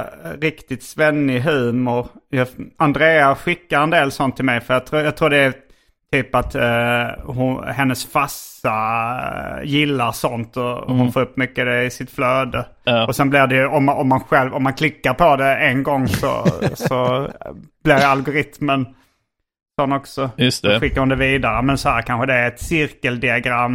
eh, 0.00 0.38
riktigt 0.40 0.82
svennig 0.82 1.40
humor. 1.40 2.08
Jag, 2.28 2.48
Andrea 2.78 3.34
skickar 3.34 3.82
en 3.82 3.90
del 3.90 4.10
sånt 4.10 4.36
till 4.36 4.44
mig. 4.44 4.60
För 4.60 4.74
jag 4.74 4.86
tror, 4.86 5.02
jag 5.02 5.16
tror 5.16 5.30
det 5.30 5.36
är 5.38 5.54
typ 6.12 6.34
att 6.34 6.54
eh, 6.54 7.06
hon, 7.24 7.64
hennes 7.64 8.12
farsa 8.12 8.74
eh, 9.58 9.64
gillar 9.64 10.12
sånt. 10.12 10.56
Och 10.56 10.96
hon 10.96 11.12
får 11.12 11.20
upp 11.20 11.36
mycket 11.36 11.66
det 11.66 11.84
i 11.84 11.90
sitt 11.90 12.10
flöde. 12.10 12.58
Mm. 12.58 12.68
Ja. 12.84 13.06
Och 13.06 13.16
sen 13.16 13.30
blir 13.30 13.46
det 13.46 13.54
ju, 13.54 13.66
om 13.66 13.84
man, 13.84 13.96
om 13.96 14.08
man 14.08 14.20
själv, 14.20 14.54
om 14.54 14.62
man 14.62 14.74
klickar 14.74 15.14
på 15.14 15.36
det 15.36 15.56
en 15.56 15.82
gång 15.82 16.08
så, 16.08 16.46
så 16.74 17.28
blir 17.84 18.04
algoritmen 18.04 18.86
sån 19.80 19.92
också. 19.92 20.30
Just 20.36 20.62
Då 20.62 20.68
det. 20.68 20.80
skickar 20.80 21.00
hon 21.00 21.08
det 21.08 21.16
vidare. 21.16 21.62
Men 21.62 21.78
så 21.78 21.88
här 21.88 22.02
kanske 22.02 22.26
det 22.26 22.34
är 22.34 22.48
ett 22.48 22.60
cirkeldiagram. 22.60 23.74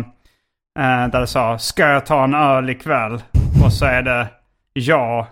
Eh, 0.79 1.07
där 1.07 1.19
det 1.19 1.27
sa, 1.27 1.57
ska 1.57 1.87
jag 1.87 2.05
ta 2.05 2.23
en 2.23 2.33
öl 2.33 2.69
ikväll? 2.69 3.23
Och 3.65 3.73
så 3.73 3.85
är 3.85 4.01
det 4.01 4.27
ja. 4.73 5.27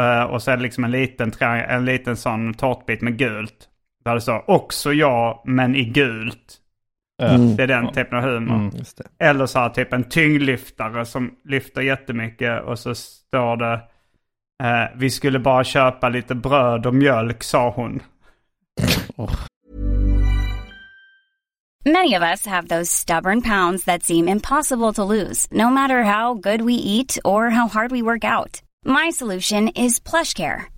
Eh, 0.00 0.22
och 0.22 0.42
så 0.42 0.50
är 0.50 0.56
det 0.56 0.62
liksom 0.62 0.84
en 0.84 0.90
liten, 0.90 1.32
en 1.40 1.84
liten 1.84 2.16
sån 2.16 2.54
tårtbit 2.54 3.00
med 3.00 3.18
gult. 3.18 3.68
Där 4.08 4.14
det 4.14 4.20
står 4.20 4.50
också 4.50 4.92
ja, 4.92 5.42
men 5.46 5.76
i 5.76 5.84
gult. 5.84 6.56
Mm. 7.22 7.56
Det 7.56 7.62
är 7.62 7.66
den 7.66 7.92
typen 7.92 8.18
av 8.18 8.24
humor. 8.24 8.54
Mm. 8.54 8.76
Just 8.76 8.98
det. 8.98 9.04
Eller 9.24 9.46
så 9.46 9.58
här 9.58 9.68
typ 9.68 9.92
en 9.92 10.04
tyngdlyftare 10.04 11.04
som 11.04 11.34
lyfter 11.44 11.80
jättemycket 11.80 12.62
och 12.62 12.78
så 12.78 12.94
står 12.94 13.56
det 13.56 13.72
eh, 14.62 14.84
Vi 14.96 15.10
skulle 15.10 15.38
bara 15.38 15.64
köpa 15.64 16.08
lite 16.08 16.34
bröd 16.34 16.86
och 16.86 16.94
mjölk 16.94 17.42
sa 17.42 17.70
hon. 17.70 18.02
Many 21.86 22.14
of 22.14 22.22
us 22.22 22.46
have 22.46 22.68
those 22.68 22.90
stubborn 22.90 23.42
pounds 23.42 23.84
that 23.84 24.02
seem 24.02 24.28
impossible 24.28 24.92
to 24.92 25.04
lose, 25.04 25.46
no 25.50 25.70
matter 25.70 26.02
how 26.02 26.34
good 26.34 26.60
we 26.60 26.74
eat 26.74 27.18
or 27.24 27.50
how 27.50 27.68
hard 27.68 27.90
we 27.90 28.02
work 28.02 28.24
out. 28.24 28.62
My 28.84 29.10
solution 29.10 29.68
is 29.68 30.00
PlushCare. 30.00 30.77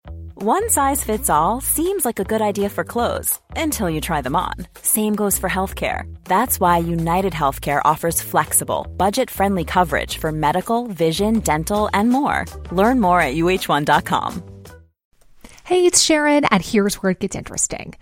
One 0.43 0.71
size 0.71 1.03
fits 1.03 1.29
all 1.29 1.61
seems 1.61 2.03
like 2.03 2.17
a 2.17 2.23
good 2.23 2.41
idea 2.41 2.67
for 2.67 2.83
clothes 2.83 3.39
until 3.55 3.87
you 3.87 4.01
try 4.01 4.21
them 4.21 4.35
on. 4.35 4.55
Same 4.81 5.13
goes 5.13 5.37
for 5.37 5.47
healthcare. 5.47 6.11
That's 6.23 6.59
why 6.59 6.79
United 6.79 7.31
Healthcare 7.31 7.79
offers 7.85 8.23
flexible, 8.23 8.87
budget 8.97 9.29
friendly 9.29 9.65
coverage 9.65 10.17
for 10.17 10.31
medical, 10.31 10.87
vision, 10.87 11.41
dental, 11.41 11.91
and 11.93 12.09
more. 12.09 12.45
Learn 12.71 12.99
more 12.99 13.21
at 13.21 13.35
uh1.com. 13.35 14.41
Hey, 15.63 15.85
it's 15.85 16.01
Sharon, 16.01 16.45
and 16.45 16.63
here's 16.63 16.95
where 16.95 17.11
it 17.11 17.19
gets 17.19 17.35
interesting. 17.35 17.93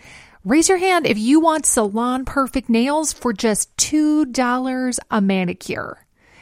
Raise 0.46 0.70
your 0.70 0.78
hand 0.78 1.06
if 1.06 1.18
you 1.18 1.42
want 1.42 1.66
salon 1.66 2.24
perfect 2.24 2.70
nails 2.70 3.12
for 3.12 3.34
just 3.34 3.76
$2 3.76 5.00
a 5.12 5.22
manicure. 5.22 6.06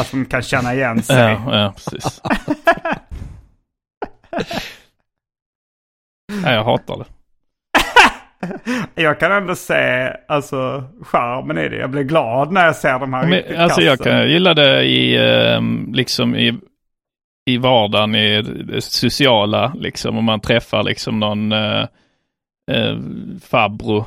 Att 0.00 0.10
de 0.10 0.24
kan 0.24 0.42
känna 0.42 0.74
igen 0.74 1.02
sig. 1.02 1.16
Ja, 1.16 1.58
ja 1.58 1.72
precis. 1.76 2.22
Nej, 6.42 6.54
jag 6.54 6.64
hatar 6.64 6.96
det. 6.98 7.04
Jag 9.02 9.20
kan 9.20 9.32
ändå 9.32 9.54
se 9.54 10.12
alltså, 10.28 10.84
charmen 11.02 11.58
i 11.58 11.68
det. 11.68 11.76
Jag 11.76 11.90
blir 11.90 12.02
glad 12.02 12.52
när 12.52 12.66
jag 12.66 12.76
ser 12.76 12.98
de 12.98 13.12
här 13.14 13.26
Men, 13.26 13.60
alltså 13.60 13.80
jag 13.80 13.98
kan 13.98 14.28
gilla 14.28 14.54
det 14.54 14.82
i, 14.82 15.16
eh, 15.16 15.60
liksom 15.92 16.36
i, 16.36 16.58
i 17.50 17.56
vardagen, 17.58 18.14
i 18.14 18.42
det 18.42 18.80
sociala, 18.80 19.72
liksom 19.74 20.18
om 20.18 20.24
man 20.24 20.40
träffar 20.40 20.82
liksom 20.82 21.20
någon 21.20 21.52
eh, 21.52 21.86
eh, 22.70 22.96
farbror 23.42 24.04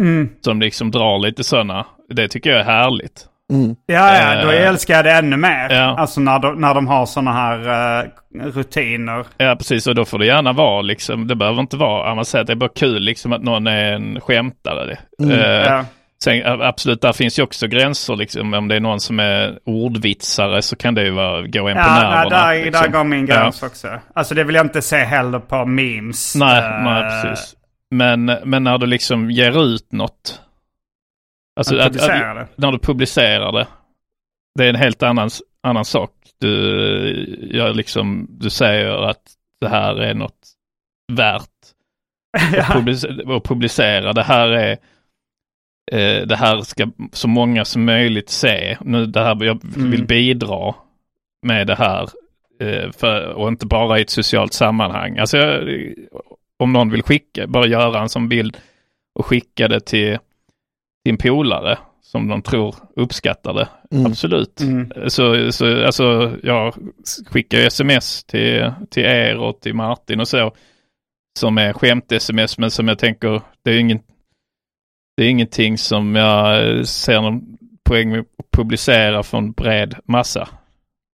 Mm. 0.00 0.28
som 0.40 0.60
liksom 0.60 0.90
drar 0.90 1.18
lite 1.18 1.44
sådana. 1.44 1.86
Det 2.08 2.28
tycker 2.28 2.50
jag 2.50 2.60
är 2.60 2.64
härligt. 2.64 3.28
Mm. 3.50 3.76
Ja, 3.86 4.34
ja, 4.34 4.42
då 4.44 4.50
Eh, 4.50 4.68
älskar 4.68 4.94
jag 4.94 5.04
det 5.04 5.12
ännu 5.12 5.36
mer. 5.36 5.68
ja. 5.70 5.96
Alltså 5.98 6.20
när 6.20 6.38
de, 6.38 6.60
när 6.60 6.74
de 6.74 6.86
har 6.86 7.06
sådana 7.06 7.32
här 7.32 7.58
eh, 8.02 8.08
rutiner. 8.44 9.24
Ja, 9.36 9.56
precis. 9.58 9.86
Och 9.86 9.94
då 9.94 10.04
får 10.04 10.18
det 10.18 10.26
gärna 10.26 10.52
vara 10.52 10.82
liksom, 10.82 11.26
det 11.26 11.34
behöver 11.36 11.60
inte 11.60 11.76
vara 11.76 12.10
avancerat. 12.12 12.46
Det 12.46 12.52
är 12.52 12.56
bara 12.56 12.70
kul 12.76 13.02
liksom 13.02 13.32
att 13.32 13.42
någon 13.42 13.66
är 13.66 13.92
en 13.92 14.20
skämtare. 14.20 14.98
Mm. 15.22 15.40
Eh, 15.40 15.46
Ja. 15.46 15.84
Sen 16.24 16.42
absolut, 16.62 17.00
där 17.02 17.12
finns 17.12 17.38
ju 17.38 17.42
också 17.42 17.66
gränser 17.66 18.16
liksom. 18.16 18.54
Om 18.54 18.68
det 18.68 18.76
är 18.76 18.80
någon 18.80 19.00
som 19.00 19.20
är 19.20 19.58
ordvitsare 19.66 20.62
så 20.62 20.76
kan 20.76 20.94
det 20.94 21.04
ju 21.04 21.10
vara, 21.10 21.42
gå 21.42 21.68
en 21.68 21.76
på 21.76 21.80
Ja, 21.82 21.94
nej, 21.94 22.02
nerverna. 22.02 22.46
där, 22.46 22.64
liksom. 22.64 22.82
där 22.82 22.88
går 22.98 23.04
min 23.04 23.26
gräns 23.26 23.62
också. 23.62 23.88
Alltså 24.14 24.34
det 24.34 24.44
vill 24.44 24.54
jag 24.54 24.64
inte 24.66 24.82
se 24.82 24.96
heller 24.96 25.38
på 25.38 25.66
memes. 25.66 26.34
Nej, 26.36 26.58
Eh, 26.58 26.82
nej 26.84 27.22
precis. 27.22 27.54
Men, 27.90 28.24
men 28.44 28.64
när 28.64 28.78
du 28.78 28.86
liksom 28.86 29.30
ger 29.30 29.64
ut 29.74 29.92
något. 29.92 30.40
Alltså 31.60 31.76
Att 31.78 31.84
publicera 31.92 32.34
det. 32.34 32.48
När 32.56 32.72
du 32.72 32.78
publicerar 32.78 33.52
det. 33.52 33.66
Det 34.58 34.64
är 34.64 34.68
en 34.68 34.74
helt 34.76 35.02
annan, 35.02 35.30
annan 35.62 35.84
sak. 35.84 36.10
Du, 36.38 37.48
gör 37.52 37.74
liksom, 37.74 38.26
du 38.30 38.50
säger 38.50 39.02
att 39.10 39.22
det 39.60 39.68
här 39.68 39.96
är 39.96 40.14
något 40.14 40.38
värt 41.12 41.42
att, 42.58 42.72
publicera, 42.72 43.36
att 43.36 43.44
publicera. 43.44 44.12
Det 44.12 44.22
här 44.22 44.48
är 44.48 44.70
eh, 45.92 46.26
det 46.26 46.36
här 46.36 46.60
ska 46.60 46.90
så 47.12 47.28
många 47.28 47.64
som 47.64 47.84
möjligt 47.84 48.30
se. 48.30 48.76
Nu, 48.80 49.06
det 49.06 49.20
här, 49.20 49.44
jag 49.44 49.60
vill 49.62 49.94
Mm. 49.94 50.06
bidra 50.06 50.74
med 51.46 51.66
det 51.66 51.74
här. 51.74 52.08
Eh, 52.60 52.90
för, 52.90 53.28
och 53.28 53.48
inte 53.48 53.66
bara 53.66 53.98
i 53.98 54.02
ett 54.02 54.10
socialt 54.10 54.52
sammanhang. 54.52 55.18
Alltså, 55.18 55.36
jag, 55.36 55.68
om 56.58 56.72
någon 56.72 56.90
vill 56.90 57.02
skicka, 57.02 57.46
bara 57.46 57.66
göra 57.66 58.00
en 58.00 58.08
sån 58.08 58.28
bild 58.28 58.56
och 59.14 59.26
skicka 59.26 59.68
det 59.68 59.80
till 59.80 60.18
din 61.04 61.16
polare 61.16 61.78
som 62.02 62.28
de 62.28 62.42
tror 62.42 62.74
uppskattar 62.96 63.54
det. 63.54 63.68
Mm. 63.90 64.06
Absolut. 64.06 64.60
Mm. 64.60 64.92
Så, 65.06 65.52
så 65.52 65.84
alltså, 65.84 66.36
jag 66.42 66.74
skickar 67.26 67.58
ju 67.58 67.64
sms 67.64 68.24
till, 68.24 68.72
till 68.90 69.04
er 69.04 69.36
och 69.36 69.60
till 69.60 69.74
Martin 69.74 70.20
och 70.20 70.28
så. 70.28 70.52
Som 71.38 71.58
är 71.58 71.72
skämt-sms 71.72 72.58
men 72.58 72.70
som 72.70 72.88
jag 72.88 72.98
tänker, 72.98 73.42
det 73.62 73.70
är 73.70 73.78
ingen 73.78 74.00
det 75.16 75.24
är 75.24 75.30
ingenting 75.30 75.78
som 75.78 76.16
jag 76.16 76.86
ser 76.86 77.20
någon 77.20 77.58
poäng 77.84 78.10
med 78.10 78.20
att 78.20 78.50
publicera 78.50 79.22
för 79.22 79.38
en 79.38 79.52
bred 79.52 79.94
massa. 80.04 80.48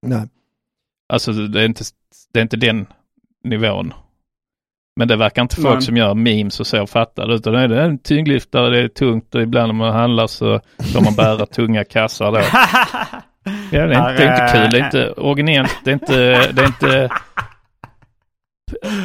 Nej. 0.06 0.28
Alltså 1.08 1.32
det 1.32 1.60
är 1.60 1.64
inte, 1.64 1.84
det 2.32 2.40
är 2.40 2.42
inte 2.42 2.56
den 2.56 2.86
nivån. 3.44 3.92
Men 4.96 5.08
det 5.08 5.16
verkar 5.16 5.42
inte 5.42 5.56
folk 5.56 5.74
Nej. 5.74 5.82
som 5.82 5.96
gör 5.96 6.14
memes 6.14 6.60
och 6.60 6.66
så 6.66 6.86
fatta 6.86 7.26
det. 7.26 7.34
Utan 7.34 7.52
det 7.52 7.60
är 7.60 7.70
en 7.70 7.98
tyngdlyftare, 7.98 8.70
det 8.70 8.78
är 8.78 8.88
tungt 8.88 9.34
och 9.34 9.42
ibland 9.42 9.66
när 9.66 9.74
man 9.74 9.92
handlar 9.94 10.26
så 10.26 10.60
får 10.92 11.00
man 11.00 11.14
bära 11.14 11.46
tunga 11.54 11.84
kassar 11.84 12.32
då. 12.32 12.40
Ja, 13.70 13.86
det, 13.86 13.94
är 13.94 14.10
inte, 14.10 14.12
det 14.12 14.28
är 14.28 14.32
inte 14.32 14.58
kul, 14.58 14.70
det 14.70 14.78
är 14.78 14.84
inte 14.84 15.12
originellt, 15.20 15.76
det 15.84 15.90
är 15.90 15.94
inte... 15.94 16.52
Det 16.52 16.62
är 16.62 16.66
inte 16.66 17.08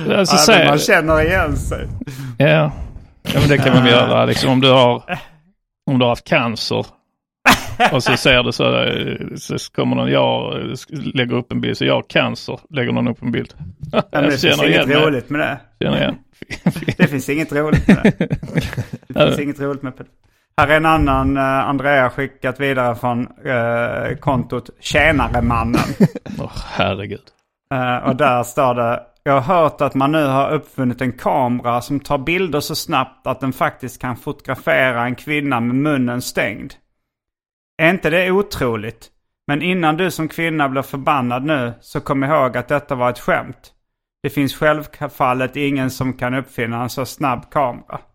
alltså, 0.17 0.35
Ja, 0.35 0.41
säg- 0.41 0.57
men 0.57 0.67
man 0.67 0.79
känner 0.79 1.21
igen 1.21 1.57
sig. 1.57 1.87
Ja. 2.37 2.47
ja, 2.47 3.39
men 3.39 3.49
det 3.49 3.57
kan 3.57 3.73
man 3.75 3.87
göra. 3.87 4.25
Liksom, 4.25 4.49
om, 4.49 4.61
du 4.61 4.71
har, 4.71 5.19
om 5.91 5.99
du 5.99 6.05
har 6.05 6.09
haft 6.09 6.27
cancer 6.27 6.85
och 7.91 8.03
så 8.03 8.17
ser 8.17 8.43
du 8.43 8.51
så, 8.51 8.83
eh, 8.83 9.35
så 9.35 9.71
kommer 9.75 9.95
någon, 9.95 10.11
jag 10.11 10.63
lägger 11.13 11.35
upp 11.35 11.51
en 11.51 11.61
bild, 11.61 11.77
så 11.77 11.85
jag 11.85 11.93
har 11.93 12.01
cancer, 12.01 12.59
lägger 12.69 12.91
någon 12.91 13.07
upp 13.07 13.21
en 13.21 13.31
bild. 13.31 13.53
Ja, 13.91 14.01
men 14.11 14.23
det 14.29 14.31
finns 14.31 14.63
inget 14.63 14.87
mig. 14.87 14.97
roligt 14.97 15.29
med 15.29 15.39
det. 15.39 15.59
Känner 15.85 15.97
igen. 15.97 16.15
Det 16.97 17.07
finns 17.07 17.29
inget 17.29 17.51
roligt 17.51 17.87
med 17.87 17.97
det. 18.03 18.27
Det 19.07 19.25
finns 19.25 19.39
inget 19.39 19.59
roligt 19.59 19.81
med 19.81 19.93
det. 19.97 20.05
Här 20.57 20.67
är 20.67 20.77
en 20.77 20.85
annan 20.85 21.37
uh, 21.37 21.43
Andrea 21.43 22.09
skickat 22.09 22.59
vidare 22.59 22.95
från 22.95 23.27
uh, 23.45 24.15
kontot 24.19 24.69
Tjänaremannen. 24.79 25.81
Åh, 26.39 26.51
herregud. 26.53 27.21
Eh, 27.71 27.97
och 27.97 28.15
där 28.15 28.43
står 28.43 28.75
det. 28.75 28.99
Jag 29.23 29.41
har 29.41 29.61
hört 29.61 29.81
att 29.81 29.95
man 29.95 30.11
nu 30.11 30.25
har 30.25 30.51
uppfunnit 30.51 31.01
en 31.01 31.11
kamera 31.11 31.81
som 31.81 31.99
tar 31.99 32.17
bilder 32.17 32.59
så 32.59 32.75
snabbt 32.75 33.27
att 33.27 33.39
den 33.39 33.53
faktiskt 33.53 34.01
kan 34.01 34.15
fotografera 34.15 35.03
en 35.03 35.15
kvinna 35.15 35.59
med 35.59 35.75
munnen 35.75 36.21
stängd. 36.21 36.73
Är 37.81 37.89
inte 37.89 38.09
det 38.09 38.31
otroligt? 38.31 39.09
Men 39.47 39.61
innan 39.61 39.97
du 39.97 40.11
som 40.11 40.27
kvinna 40.27 40.69
blir 40.69 40.81
förbannad 40.81 41.43
nu 41.45 41.73
så 41.81 41.99
kom 41.99 42.23
ihåg 42.23 42.57
att 42.57 42.67
detta 42.67 42.95
var 42.95 43.09
ett 43.09 43.19
skämt. 43.19 43.73
Det 44.23 44.29
finns 44.29 44.53
självfallet 44.55 45.55
ingen 45.55 45.91
som 45.91 46.13
kan 46.13 46.33
uppfinna 46.33 46.83
en 46.83 46.89
så 46.89 47.05
snabb 47.05 47.51
kamera. 47.51 47.99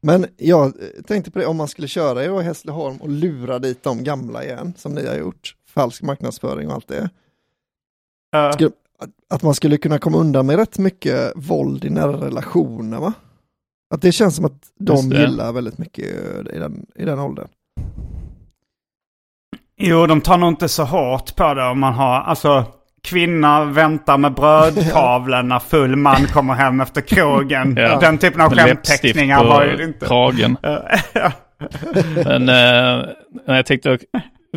Men 0.00 0.26
jag 0.36 0.72
tänkte 1.06 1.30
på 1.30 1.38
det, 1.38 1.46
om 1.46 1.56
man 1.56 1.68
skulle 1.68 1.88
köra 1.88 2.24
i 2.24 2.42
Hässleholm 2.42 2.96
och 2.96 3.08
lura 3.08 3.58
dit 3.58 3.82
de 3.82 4.04
gamla 4.04 4.44
igen, 4.44 4.72
som 4.76 4.92
ni 4.92 5.06
har 5.06 5.14
gjort, 5.16 5.54
falsk 5.68 6.02
marknadsföring 6.02 6.68
och 6.68 6.74
allt 6.74 6.88
det. 6.88 7.10
Eh, 8.36 8.50
Skulle, 8.52 8.70
att- 8.98 9.10
att 9.34 9.42
man 9.42 9.54
skulle 9.54 9.76
kunna 9.76 9.98
komma 9.98 10.18
undan 10.18 10.46
med 10.46 10.56
rätt 10.56 10.78
mycket 10.78 11.32
våld 11.36 11.84
i 11.84 11.90
nära 11.90 12.12
relationer 12.26 12.98
va? 13.00 13.12
Att 13.94 14.02
det 14.02 14.12
känns 14.12 14.36
som 14.36 14.44
att 14.44 14.62
de 14.78 14.96
gillar 14.96 15.52
väldigt 15.52 15.78
mycket 15.78 16.04
eh, 16.04 16.56
i 16.56 16.58
den, 16.58 16.86
i 16.94 17.04
den 17.04 17.18
åldern. 17.18 17.48
Jo, 19.80 20.06
de 20.06 20.20
tar 20.20 20.38
nog 20.38 20.48
inte 20.48 20.68
så 20.68 20.84
hårt 20.84 21.36
på 21.36 21.54
det 21.54 21.64
om 21.64 21.80
man 21.80 21.92
har, 21.92 22.20
alltså 22.20 22.64
kvinna 23.02 23.64
väntar 23.64 24.18
med 24.18 24.34
brödtavlen 24.34 25.48
när 25.48 25.58
full 25.70 25.96
man 25.96 26.26
kommer 26.26 26.54
hem 26.54 26.80
efter 26.80 27.00
krogen. 27.00 27.76
Ja. 27.76 28.00
Den 28.00 28.18
typen 28.18 28.40
av 28.40 28.50
skämtteckningar 28.54 29.44
var 29.44 29.64
ju 29.64 29.84
inte. 29.84 30.06
kragen. 30.06 30.56
Men 32.24 32.48
eh, 32.48 33.08
jag 33.46 33.66
tänkte, 33.66 33.98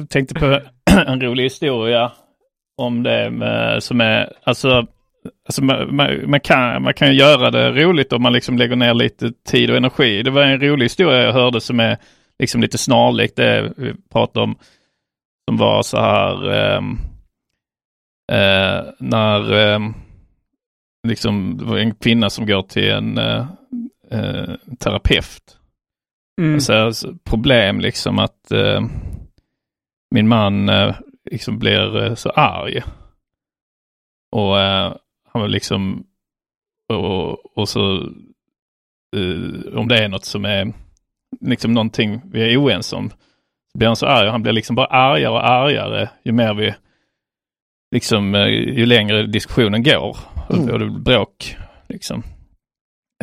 tänkte 0.09 0.33
på 0.33 0.59
en 1.07 1.21
rolig 1.21 1.43
historia 1.43 2.11
om 2.77 3.03
det 3.03 3.29
med, 3.29 3.83
som 3.83 4.01
är, 4.01 4.33
alltså, 4.43 4.87
alltså 5.45 5.63
man, 5.63 5.95
man, 5.95 6.29
man, 6.29 6.39
kan, 6.39 6.83
man 6.83 6.93
kan 6.93 7.07
ju 7.07 7.13
göra 7.13 7.51
det 7.51 7.71
roligt 7.71 8.13
om 8.13 8.21
man 8.21 8.33
liksom 8.33 8.57
lägger 8.57 8.75
ner 8.75 8.93
lite 8.93 9.31
tid 9.47 9.69
och 9.71 9.77
energi. 9.77 10.23
Det 10.23 10.31
var 10.31 10.43
en 10.43 10.61
rolig 10.61 10.85
historia 10.85 11.23
jag 11.23 11.33
hörde 11.33 11.61
som 11.61 11.79
är 11.79 11.97
liksom 12.39 12.61
lite 12.61 12.77
snarlikt 12.77 13.35
det 13.35 13.73
vi 13.77 13.93
pratade 14.11 14.43
om 14.43 14.55
som 15.49 15.57
var 15.57 15.83
så 15.83 15.99
här 15.99 16.51
ehm, 16.51 16.97
eh, 18.31 18.85
när 18.99 19.53
ehm, 19.53 19.93
liksom 21.07 21.57
det 21.57 21.65
var 21.65 21.77
en 21.77 21.95
kvinna 21.95 22.29
som 22.29 22.45
går 22.45 22.61
till 22.61 22.91
en 22.91 23.17
eh, 23.17 23.45
eh, 24.11 24.49
terapeut. 24.79 25.57
Mm. 26.41 26.59
Så, 26.59 26.73
alltså, 26.73 27.13
problem 27.23 27.79
liksom 27.79 28.19
att 28.19 28.51
eh, 28.51 28.81
min 30.11 30.27
man 30.27 30.69
eh, 30.69 30.95
liksom 31.31 31.59
blir 31.59 32.03
eh, 32.03 32.15
så 32.15 32.29
arg. 32.29 32.83
Och 34.31 34.59
eh, 34.59 34.93
han 35.33 35.41
var 35.41 35.47
liksom, 35.47 36.03
och, 36.93 37.57
och 37.57 37.69
så 37.69 37.95
eh, 39.15 39.77
om 39.77 39.87
det 39.87 40.03
är 40.03 40.09
något 40.09 40.25
som 40.25 40.45
är 40.45 40.73
liksom 41.41 41.73
någonting 41.73 42.21
vi 42.31 42.53
är 42.53 42.57
oense 42.57 42.95
om, 42.95 43.09
så 43.71 43.77
blir 43.77 43.87
han 43.87 43.95
så 43.95 44.05
arg 44.05 44.29
han 44.29 44.41
blir 44.43 44.53
liksom 44.53 44.75
bara 44.75 44.85
argare 44.85 45.33
och 45.33 45.49
argare 45.49 46.09
ju 46.23 46.31
mer 46.31 46.53
vi, 46.53 46.75
liksom 47.95 48.35
eh, 48.35 48.47
ju 48.47 48.85
längre 48.85 49.27
diskussionen 49.27 49.83
går 49.83 50.17
Mm. 50.49 50.69
och 50.69 50.79
det 50.79 50.85
blir 50.85 50.99
bråk 50.99 51.57
liksom. 51.89 52.23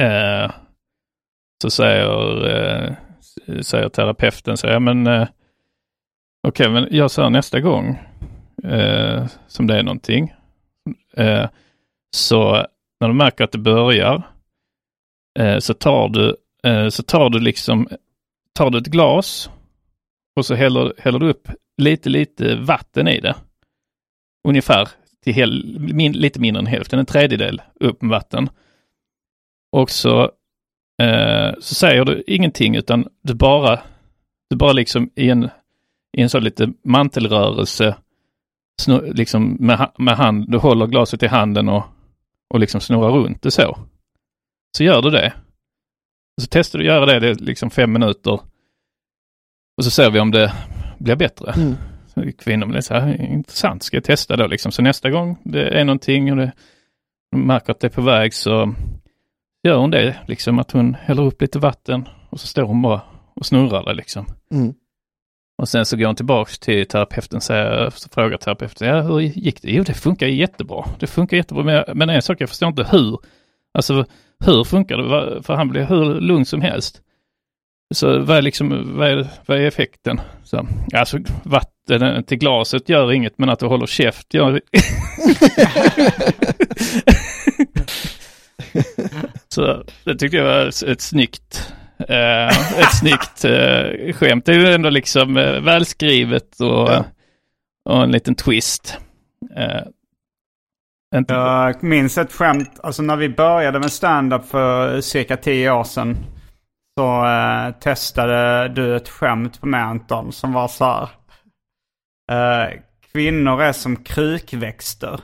Eh, 0.01 0.51
så 1.63 1.71
säger, 1.71 2.47
eh, 2.49 2.95
säger 3.61 3.89
terapeuten 3.89 4.57
så 4.57 4.67
ja 4.67 4.79
men 4.81 5.07
eh, 5.07 5.29
okej 6.49 6.71
men 6.71 6.89
gör 6.91 7.09
så 7.09 7.23
här 7.23 7.31
nästa 7.31 7.61
gång 7.61 7.99
eh, 8.65 9.27
som 9.47 9.67
det 9.67 9.79
är 9.79 9.83
någonting. 9.83 10.33
Eh, 11.17 11.49
så 12.17 12.67
när 13.01 13.09
du 13.09 13.15
märker 13.15 13.45
att 13.45 13.53
det 13.53 13.59
börjar 13.59 14.23
eh, 15.39 15.59
så 15.59 15.75
tar 15.75 16.09
du 16.09 16.37
eh, 16.65 16.89
så 16.89 17.03
tar 17.03 17.31
du 17.31 17.41
liksom 17.41 17.89
tar 18.55 18.71
du 18.71 18.79
ett 18.79 18.87
glas 18.87 19.51
och 20.37 20.47
så 20.47 20.55
häller, 20.55 20.93
häller 20.99 21.19
du 21.19 21.31
upp 21.31 21.49
lite 21.83 22.09
lite 22.09 22.57
vatten 22.57 23.09
i 23.09 23.21
det. 23.21 23.35
Ungefär 24.49 24.89
till 25.25 25.35
hel, 25.35 25.79
min, 25.79 26.13
lite 26.13 26.41
mindre 26.41 26.61
än 26.61 26.67
hälften, 26.67 26.99
en 26.99 27.07
tredjedel 27.07 27.63
upp 27.81 28.03
med 28.03 28.11
vatten. 28.11 28.49
Och 29.73 29.91
så, 29.91 30.23
eh, 31.03 31.51
så 31.61 31.75
säger 31.75 32.05
du 32.05 32.25
ingenting 32.27 32.77
utan 32.77 33.09
du 33.23 33.35
bara, 33.35 33.81
du 34.51 34.57
bara 34.57 34.73
liksom 34.73 35.11
i 35.15 35.31
en, 35.31 35.51
i 36.17 36.23
en 36.23 36.31
sån 36.31 36.45
lite 36.45 36.73
mantelrörelse 36.85 37.97
snu, 38.81 39.13
liksom 39.13 39.57
med, 39.61 39.91
med 39.99 40.17
hand, 40.17 40.51
du 40.51 40.59
håller 40.59 40.87
glaset 40.87 41.23
i 41.23 41.27
handen 41.27 41.69
och, 41.69 41.85
och 42.55 42.61
liksom 42.61 42.81
snurrar 42.81 43.11
runt 43.11 43.43
det 43.43 43.51
så. 43.51 43.79
Så 44.77 44.85
gör 44.85 45.03
du 45.03 45.11
det. 45.11 45.33
Och 46.37 46.43
så 46.43 46.49
testar 46.51 46.79
du 46.79 46.85
att 46.85 46.95
göra 46.95 47.07
det, 47.07 47.21
det 47.21 47.29
är 47.29 47.35
liksom 47.35 47.71
fem 47.71 47.93
minuter. 47.93 48.41
Och 49.77 49.85
så 49.85 49.91
ser 49.91 50.11
vi 50.11 50.21
om 50.21 50.31
det 50.31 50.53
blir 50.99 51.17
bättre. 51.17 51.53
Mm. 51.53 51.75
Så 52.07 52.33
kvinnan 52.39 52.69
blir 52.69 52.81
så 52.81 52.95
här, 52.95 53.23
intressant, 53.23 53.83
ska 53.83 53.97
jag 53.97 54.05
testa 54.05 54.37
då 54.37 54.47
liksom. 54.47 54.73
Så 54.73 54.83
nästa 54.83 55.11
gång 55.11 55.37
det 55.45 55.81
är 55.81 55.85
någonting 55.85 56.31
och 56.31 56.37
det, 56.37 56.53
hon 57.31 57.47
märker 57.47 57.73
att 57.73 57.81
det 57.81 57.87
är 57.87 57.91
på 57.91 58.03
väg 58.03 58.35
så 58.35 58.75
gör 59.63 59.77
hon 59.77 59.91
det, 59.91 60.17
liksom 60.27 60.59
att 60.59 60.71
hon 60.71 60.95
häller 60.95 61.23
upp 61.23 61.43
lite 61.43 61.59
vatten 61.59 62.09
och 62.31 62.41
så 62.41 62.47
står 62.47 62.63
hon 62.63 62.83
bara 62.83 63.01
och 63.35 63.47
snurrar 63.47 63.85
det 63.85 63.95
liksom. 63.95 64.27
Mm. 64.51 64.75
Och 65.59 65.69
sen 65.69 65.87
så 65.87 65.97
går 65.97 66.07
hon 66.07 66.17
tillbaks 66.17 66.59
till 66.59 66.87
terapeuten 66.87 67.37
och 67.87 67.93
frågar 67.93 68.37
terapeuten, 68.37 68.89
ja 68.89 69.01
hur 69.01 69.21
gick 69.21 69.63
det? 69.63 69.71
Jo 69.71 69.83
det 69.83 69.95
funkar 69.95 70.27
jättebra. 70.27 70.85
Det 70.99 71.07
funkar 71.07 71.37
jättebra, 71.37 71.65
men, 71.65 71.85
men 71.95 72.11
en 72.11 72.23
sak 72.23 72.41
jag 72.41 72.49
förstår 72.49 72.69
inte 72.69 72.87
hur. 72.91 73.19
Alltså 73.75 74.05
hur 74.45 74.65
funkar 74.65 74.97
det? 74.97 75.43
För 75.43 75.55
han 75.55 75.69
blir 75.69 75.85
hur 75.85 76.21
lugn 76.21 76.45
som 76.45 76.61
helst. 76.61 77.03
Så 77.95 78.19
vad 78.19 78.37
är 78.37 78.43
liksom, 78.43 78.97
vad 78.99 79.09
är, 79.09 79.29
vad 79.47 79.59
är 79.59 79.67
effekten? 79.67 80.21
Så, 80.45 80.67
alltså 80.95 81.19
vatten 81.43 82.25
till 82.25 82.39
glaset 82.39 82.89
gör 82.89 83.13
inget, 83.13 83.39
men 83.39 83.49
att 83.49 83.59
du 83.59 83.67
håller 83.67 83.87
käft 83.87 84.35
gör... 84.35 84.61
Så 89.49 89.85
det 90.05 90.17
tyckte 90.17 90.37
jag 90.37 90.45
var 90.45 90.67
ett, 90.67 90.83
ett 90.83 91.01
snyggt, 91.01 91.73
eh, 92.09 92.79
ett 92.81 92.99
snyggt 92.99 93.45
eh, 93.45 94.13
skämt. 94.13 94.45
Det 94.47 94.53
är 94.53 94.59
ju 94.59 94.73
ändå 94.73 94.91
liksom 94.91 95.37
eh, 95.37 95.61
välskrivet 95.61 96.61
och, 96.61 96.89
Ja. 96.91 97.05
och 97.89 98.03
en 98.03 98.11
liten 98.11 98.35
twist. 98.35 98.99
Eh, 99.57 99.83
inte, 101.17 101.35
Jag 101.35 101.83
minns 101.83 102.19
ett 102.19 102.33
skämt, 102.33 102.81
alltså 102.83 103.03
när 103.03 103.17
vi 103.17 103.29
började 103.29 103.79
med 103.81 103.93
stand-up 103.93 104.45
för 104.45 105.01
cirka 105.01 105.37
tio 105.37 105.73
år 105.73 105.85
sedan. 105.85 106.17
Så 106.99 107.27
eh, 107.27 107.71
testade 107.81 108.69
du 108.69 108.97
ett 108.97 109.09
skämt 109.09 109.61
på 109.61 109.67
mig 109.67 109.81
Anton 109.81 110.33
som 110.33 110.53
var 110.53 110.69
så 110.69 110.85
här. 110.85 111.09
Eh, 112.33 112.73
kvinnor 113.13 113.63
är 113.63 113.73
som 113.73 113.97
krukväxter. 113.97 115.21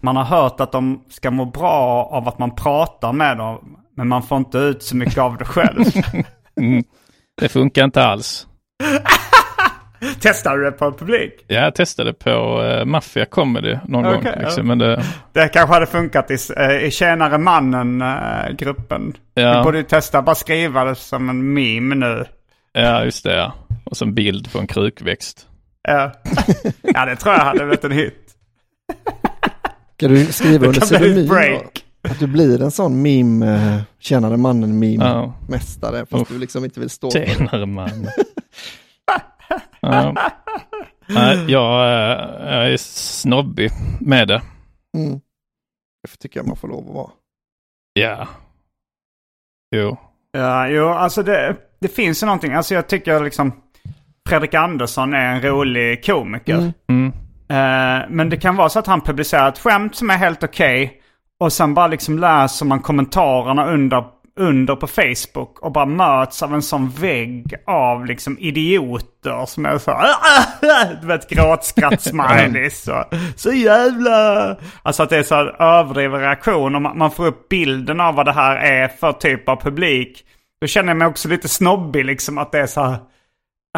Man 0.00 0.16
har 0.16 0.24
hört 0.24 0.60
att 0.60 0.72
de 0.72 1.04
ska 1.08 1.30
må 1.30 1.44
bra 1.44 2.04
av 2.12 2.28
att 2.28 2.38
man 2.38 2.54
pratar 2.54 3.12
med 3.12 3.36
dem. 3.36 3.78
Men 3.96 4.08
man 4.08 4.22
får 4.22 4.38
inte 4.38 4.58
ut 4.58 4.82
så 4.82 4.96
mycket 4.96 5.18
av 5.18 5.36
det 5.38 5.44
själv. 5.44 5.84
mm, 6.60 6.84
det 7.40 7.48
funkar 7.48 7.84
inte 7.84 8.04
alls. 8.04 8.46
Testade 10.20 10.56
du 10.56 10.64
det 10.64 10.72
på 10.72 10.92
publik? 10.92 11.44
Jag 11.46 11.74
testade 11.74 12.12
på 12.12 12.62
uh, 12.62 12.84
Mafia 12.84 13.24
Comedy 13.24 13.78
någon 13.88 14.06
Okej, 14.06 14.16
gång. 14.16 14.32
ja. 14.36 14.42
Liksom, 14.42 14.66
men 14.66 14.78
det, 14.78 15.04
Det 15.32 15.48
kanske 15.48 15.74
hade 15.74 15.86
funkat 15.86 16.30
i, 16.30 16.36
eh, 16.56 16.84
i 16.84 16.90
Tjänare 16.90 17.38
Mannen-gruppen. 17.38 19.14
Ja. 19.34 19.58
Vi 19.58 19.64
borde 19.64 19.78
ju 19.78 19.84
testa 19.84 20.22
bara 20.22 20.34
skriva 20.34 20.84
det 20.84 20.94
som 20.94 21.30
en 21.30 21.54
meme 21.54 21.94
nu. 21.94 22.24
ja, 22.72 23.04
just 23.04 23.24
det. 23.24 23.36
Ja. 23.36 23.52
Och 23.84 24.02
en 24.02 24.14
bild 24.14 24.52
på 24.52 24.58
en 24.58 24.66
krukväxt. 24.66 25.46
Ja, 25.88 26.12
ja 26.82 27.04
det 27.04 27.16
tror 27.16 27.34
jag 27.34 27.40
hade 27.40 27.58
blivit 27.58 27.84
en 27.84 27.92
hit. 27.92 28.22
Ska 29.96 30.08
du 30.08 30.26
skriva 30.26 30.66
under 30.66 30.80
kan 30.80 30.88
pseudonym? 30.88 31.28
break. 31.28 31.84
Att 32.10 32.18
du 32.18 32.26
blir 32.26 32.62
en 32.62 32.70
sån 32.70 33.02
meme, 33.02 33.54
eh, 33.54 33.80
tjänade 33.98 34.36
mannen 34.36 34.82
Ja. 34.82 35.34
fast 35.50 35.84
Uff. 36.12 36.28
du 36.28 36.38
liksom 36.38 36.64
inte 36.64 36.80
vill 36.80 36.90
stå 36.90 37.10
för 37.10 37.18
det. 37.20 37.26
Tjenare 37.26 37.66
man. 37.66 38.06
ja. 39.80 40.14
Nej, 41.08 41.44
jag, 41.48 41.84
eh, 41.86 42.54
jag 42.56 42.72
är 42.72 42.76
snobbig 42.76 43.70
med 44.00 44.28
det. 44.28 44.42
Mm. 44.96 45.20
Det 46.02 46.16
tycker 46.18 46.40
jag 46.40 46.46
man 46.46 46.56
får 46.56 46.68
lov 46.68 46.88
att 46.88 46.94
vara. 46.94 47.10
Ja. 47.92 48.28
Jo. 49.76 49.96
Ja, 50.32 50.68
jo, 50.68 50.88
alltså 50.88 51.22
det, 51.22 51.56
det 51.80 51.88
finns 51.88 52.22
ju 52.22 52.26
någonting. 52.26 52.52
Alltså 52.52 52.74
jag 52.74 52.88
tycker 52.88 53.20
liksom 53.24 53.52
Fredrik 54.28 54.54
Andersson 54.54 55.14
är 55.14 55.34
en 55.34 55.42
rolig 55.42 56.04
komiker. 56.04 56.54
Mm. 56.58 56.72
Mm. 56.88 57.12
Eh, 57.48 58.06
men 58.10 58.30
det 58.30 58.36
kan 58.36 58.56
vara 58.56 58.68
så 58.68 58.78
att 58.78 58.86
han 58.86 59.00
publicerar 59.00 59.48
ett 59.48 59.58
skämt 59.58 59.94
som 59.94 60.10
är 60.10 60.16
helt 60.16 60.42
okej. 60.44 61.00
Och 61.40 61.52
sen 61.52 61.74
bara 61.74 61.86
liksom 61.86 62.18
läser 62.18 62.66
man 62.66 62.80
kommentarerna 62.80 63.66
under, 63.66 64.04
under 64.36 64.76
på 64.76 64.86
Facebook 64.86 65.58
och 65.58 65.72
bara 65.72 65.86
möts 65.86 66.42
av 66.42 66.54
en 66.54 66.62
sån 66.62 66.90
vägg 66.90 67.54
av 67.66 68.06
liksom 68.06 68.38
idioter 68.38 69.46
som 69.46 69.66
är 69.66 69.78
så 69.78 70.00
Du 71.00 71.06
vet 71.06 71.30
gråtskratt-smileys 71.30 72.88
och 73.00 73.14
så 73.36 73.52
jävla... 73.52 74.56
Alltså 74.82 75.02
att 75.02 75.10
det 75.10 75.16
är 75.16 75.22
så 75.22 75.34
här 75.34 75.62
överdriven 75.62 76.20
reaktion 76.20 76.74
och 76.74 76.82
man, 76.82 76.98
man 76.98 77.10
får 77.10 77.26
upp 77.26 77.48
bilden 77.48 78.00
av 78.00 78.14
vad 78.14 78.26
det 78.26 78.32
här 78.32 78.56
är 78.56 78.88
för 78.88 79.12
typ 79.12 79.48
av 79.48 79.56
publik. 79.56 80.24
Då 80.60 80.66
känner 80.66 80.88
jag 80.88 80.96
mig 80.96 81.08
också 81.08 81.28
lite 81.28 81.48
snobbig 81.48 82.04
liksom 82.04 82.38
att 82.38 82.52
det 82.52 82.58
är 82.60 82.66
så 82.66 82.82
här... 82.82 82.96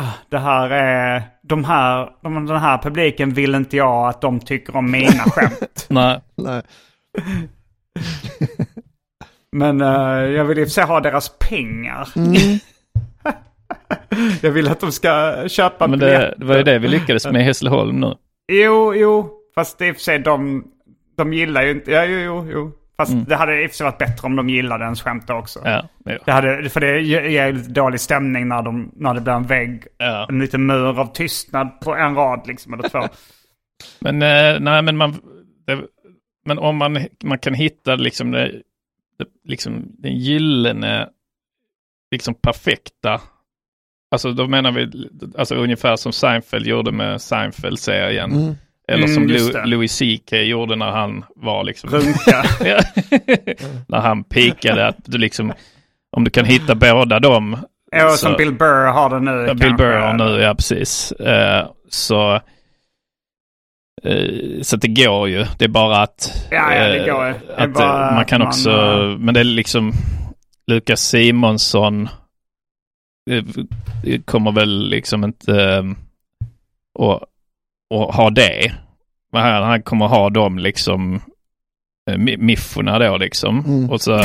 Ah, 0.00 0.12
Det 0.30 0.38
här 0.38 0.70
är, 0.70 1.22
de 1.42 1.64
här, 1.64 2.08
de, 2.22 2.46
den 2.46 2.56
här 2.60 2.78
publiken 2.78 3.34
vill 3.34 3.54
inte 3.54 3.76
jag 3.76 4.08
att 4.08 4.20
de 4.20 4.40
tycker 4.40 4.76
om 4.76 4.90
mina 4.90 5.22
skämt. 5.22 5.86
Nej. 5.88 6.20
Nej. 6.36 6.62
Men 9.56 9.80
eh, 9.80 10.30
jag 10.36 10.44
vill 10.44 10.58
i 10.58 10.62
och 10.62 10.66
för 10.66 10.72
sig 10.72 10.84
ha 10.84 11.00
deras 11.00 11.38
pengar. 11.38 12.08
jag 14.42 14.50
vill 14.50 14.68
att 14.68 14.80
de 14.80 14.92
ska 14.92 15.44
köpa 15.48 15.86
Men 15.86 15.98
det, 15.98 16.34
det 16.38 16.44
var 16.44 16.56
ju 16.56 16.62
det 16.62 16.78
vi 16.78 16.88
lyckades 16.88 17.26
med 17.26 17.40
i 17.40 17.44
Hässleholm 17.44 18.00
nu. 18.00 18.14
Jo, 18.52 18.94
jo. 18.94 19.30
Fast 19.54 19.82
i 19.82 19.90
och 19.90 19.94
för 19.96 20.02
sig 20.02 20.18
de, 20.18 20.64
de 21.16 21.32
gillar 21.32 21.62
ju 21.62 21.70
inte... 21.70 21.90
Ja, 21.90 22.04
jo, 22.04 22.18
jo, 22.18 22.48
jo. 22.52 22.72
Fast 22.96 23.12
Mm. 23.12 23.24
det 23.28 23.36
hade 23.36 23.62
i 23.62 23.66
och 23.66 23.70
för 23.70 23.76
sig 23.76 23.84
varit 23.84 23.98
bättre 23.98 24.26
om 24.26 24.36
de 24.36 24.48
gillade 24.48 24.84
ens 24.84 25.02
skämt 25.02 25.30
också. 25.30 25.60
Ja, 25.64 25.88
jo. 26.04 26.18
Det 26.24 26.32
hade, 26.32 26.68
för 26.70 26.80
det 26.80 27.00
ger 27.00 27.52
lite 27.52 27.70
dålig 27.70 28.00
stämning 28.00 28.48
när, 28.48 28.62
de, 28.62 28.92
när 28.96 29.14
det 29.14 29.20
blir 29.20 29.32
en 29.32 29.46
vägg. 29.46 29.82
Ja. 29.98 30.26
En 30.28 30.38
liten 30.38 30.66
mur 30.66 31.00
av 31.00 31.12
tystnad 31.12 31.80
på 31.80 31.94
en 31.94 32.14
rad 32.14 32.42
liksom, 32.46 32.74
eller 32.74 32.88
två. 32.88 33.00
Men 34.00 34.22
eh, 34.22 34.60
nej, 34.60 34.82
men 34.82 34.96
man, 34.96 35.14
det, 35.66 35.78
men 36.48 36.58
om 36.58 36.76
man, 36.76 36.98
man 37.24 37.38
kan 37.38 37.54
hitta 37.54 37.94
liksom, 37.96 38.30
det, 38.30 38.48
det, 39.18 39.26
liksom 39.44 39.82
den 39.98 40.16
gyllene, 40.18 41.08
liksom 42.10 42.34
perfekta, 42.34 43.20
alltså 44.10 44.32
då 44.32 44.46
menar 44.48 44.72
vi 44.72 45.08
alltså 45.38 45.54
ungefär 45.54 45.96
som 45.96 46.12
Seinfeld 46.12 46.66
gjorde 46.66 46.92
med 46.92 47.20
Seinfeld-serien. 47.20 48.32
Mm. 48.32 48.54
Eller 48.88 49.06
som 49.06 49.22
Mm, 49.22 49.34
just 49.34 49.52
Lou, 49.54 49.60
det. 49.60 49.66
Louis 49.66 49.98
CK 49.98 50.32
gjorde 50.32 50.76
när 50.76 50.90
han 50.90 51.24
var 51.36 51.64
liksom... 51.64 51.90
Runka. 51.90 52.42
När 53.88 53.98
han 54.00 54.24
pikade 54.24 54.86
att 54.86 54.96
du 55.04 55.18
liksom, 55.18 55.52
om 56.10 56.24
du 56.24 56.30
kan 56.30 56.44
hitta 56.44 56.74
båda 56.74 57.20
dem 57.20 57.56
Ja, 57.90 58.08
så- 58.10 58.16
som 58.16 58.34
Bill 58.36 58.52
Burr 58.52 58.86
har 58.92 59.10
det 59.10 59.20
nu. 59.20 59.44
Ja, 59.46 59.54
Bill. 59.54 59.74
Burr 59.76 59.96
har 59.96 60.14
nu, 60.14 60.40
ja 60.40 60.54
precis. 60.54 61.12
Eh, 61.12 61.66
så, 61.88 62.40
så 64.62 64.76
att 64.76 64.82
det 64.82 64.88
går 64.88 65.28
ju. 65.28 65.46
Det 65.58 65.64
är 65.64 65.68
bara 65.68 66.02
att... 66.02 66.46
Ja, 66.50 66.74
ja, 66.74 66.88
det 66.88 66.98
eh, 66.98 67.14
går 67.14 67.26
ju. 67.26 67.34
Att, 67.56 67.74
bara 67.74 68.08
eh, 68.08 68.14
man 68.14 68.24
kan 68.24 68.42
också... 68.42 68.70
man, 68.70 69.12
eh, 69.12 69.18
Men 69.18 69.34
det 69.34 69.40
är 69.40 69.44
liksom... 69.44 69.92
Lukas 70.66 71.00
Simonsson 71.00 72.08
eh, 73.30 73.44
kommer 74.24 74.52
väl 74.52 74.88
liksom 74.88 75.24
inte 75.24 75.62
eh, 75.62 75.84
att, 76.98 78.14
ha 78.14 78.30
det. 78.30 78.72
Han, 79.32 79.62
han 79.62 79.82
kommer 79.82 80.06
ha 80.06 80.30
dem 80.30 80.58
liksom 80.58 81.20
eh, 82.10 82.16
mi- 82.16 82.38
miffona 82.38 82.98
då 82.98 83.16
liksom. 83.16 83.64
Mm. 83.66 83.90
Och 83.90 84.00
så, 84.00 84.16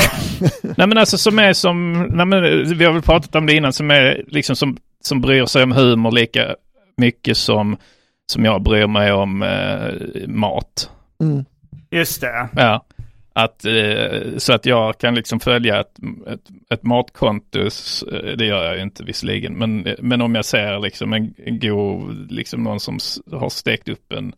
nej 0.62 0.86
men 0.86 0.98
alltså 0.98 1.18
som 1.18 1.38
är 1.38 1.52
som, 1.52 2.02
nej 2.02 2.26
men 2.26 2.42
vi 2.78 2.84
har 2.84 2.92
väl 2.92 3.02
pratat 3.02 3.34
om 3.34 3.46
det 3.46 3.54
innan, 3.54 3.72
som 3.72 3.90
är 3.90 4.24
liksom 4.28 4.56
som, 4.56 4.76
som 5.00 5.20
bryr 5.20 5.46
sig 5.46 5.62
om 5.62 5.72
humor 5.72 6.12
lika 6.12 6.56
mycket 6.96 7.36
som, 7.36 7.76
som 8.32 8.44
jag 8.44 8.62
bryr 8.62 8.86
mig 8.86 9.12
om 9.12 9.42
eh, 9.42 10.28
mat. 10.28 10.90
Mm. 11.20 11.44
Just 11.90 12.20
det. 12.20 12.48
Ja. 12.56 12.84
Att, 13.36 13.64
eh, 13.64 14.36
så 14.38 14.52
att 14.52 14.66
jag 14.66 14.98
kan 14.98 15.14
liksom 15.14 15.40
följa 15.40 15.80
ett, 15.80 15.98
ett, 16.28 16.40
ett 16.70 16.82
matkonto, 16.82 17.58
eh, 17.60 18.36
det 18.38 18.44
gör 18.46 18.64
jag 18.64 18.76
ju 18.76 18.82
inte 18.82 19.04
visserligen, 19.04 19.54
men, 19.54 19.88
men 19.98 20.20
om 20.22 20.34
jag 20.34 20.44
ser 20.44 20.78
liksom 20.80 21.12
en, 21.12 21.34
en 21.46 21.58
god, 21.60 22.32
liksom 22.32 22.62
någon 22.62 22.80
som 22.80 22.98
har 23.32 23.48
stekt 23.48 23.88
upp 23.88 24.12
en, 24.12 24.32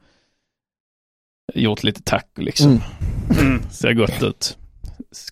gjort 1.54 1.82
lite 1.82 2.02
taco 2.02 2.42
liksom, 2.42 2.70
Mm. 2.70 3.46
Mm. 3.48 3.62
ser 3.70 3.92
gott 3.92 4.22
ut. 4.22 4.58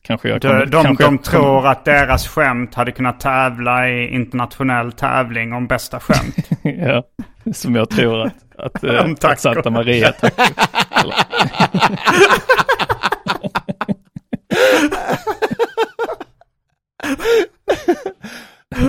Kanske 0.02 0.28
jag 0.28 0.40
De, 0.40 0.48
kommer- 0.48 0.66
de, 0.66 0.84
kanske 0.84 1.04
de 1.04 1.14
jag 1.14 1.24
tror 1.24 1.66
att 1.66 1.84
deras 1.84 2.28
skämt 2.28 2.74
hade 2.74 2.92
kunnat 2.92 3.20
tävla 3.20 3.88
i 3.90 4.08
internationell 4.14 4.92
tävling 4.92 5.52
om 5.52 5.66
bästa 5.66 6.00
skämt. 6.00 6.48
ja, 6.62 7.02
som 7.52 7.74
jag 7.74 7.90
tror 7.90 8.20
att, 8.20 8.34
att, 8.58 8.84
eh, 8.84 9.04
Om 9.04 9.16
taco. 9.16 9.32
att 9.32 9.40
Santa 9.40 9.70
Maria 9.70 10.14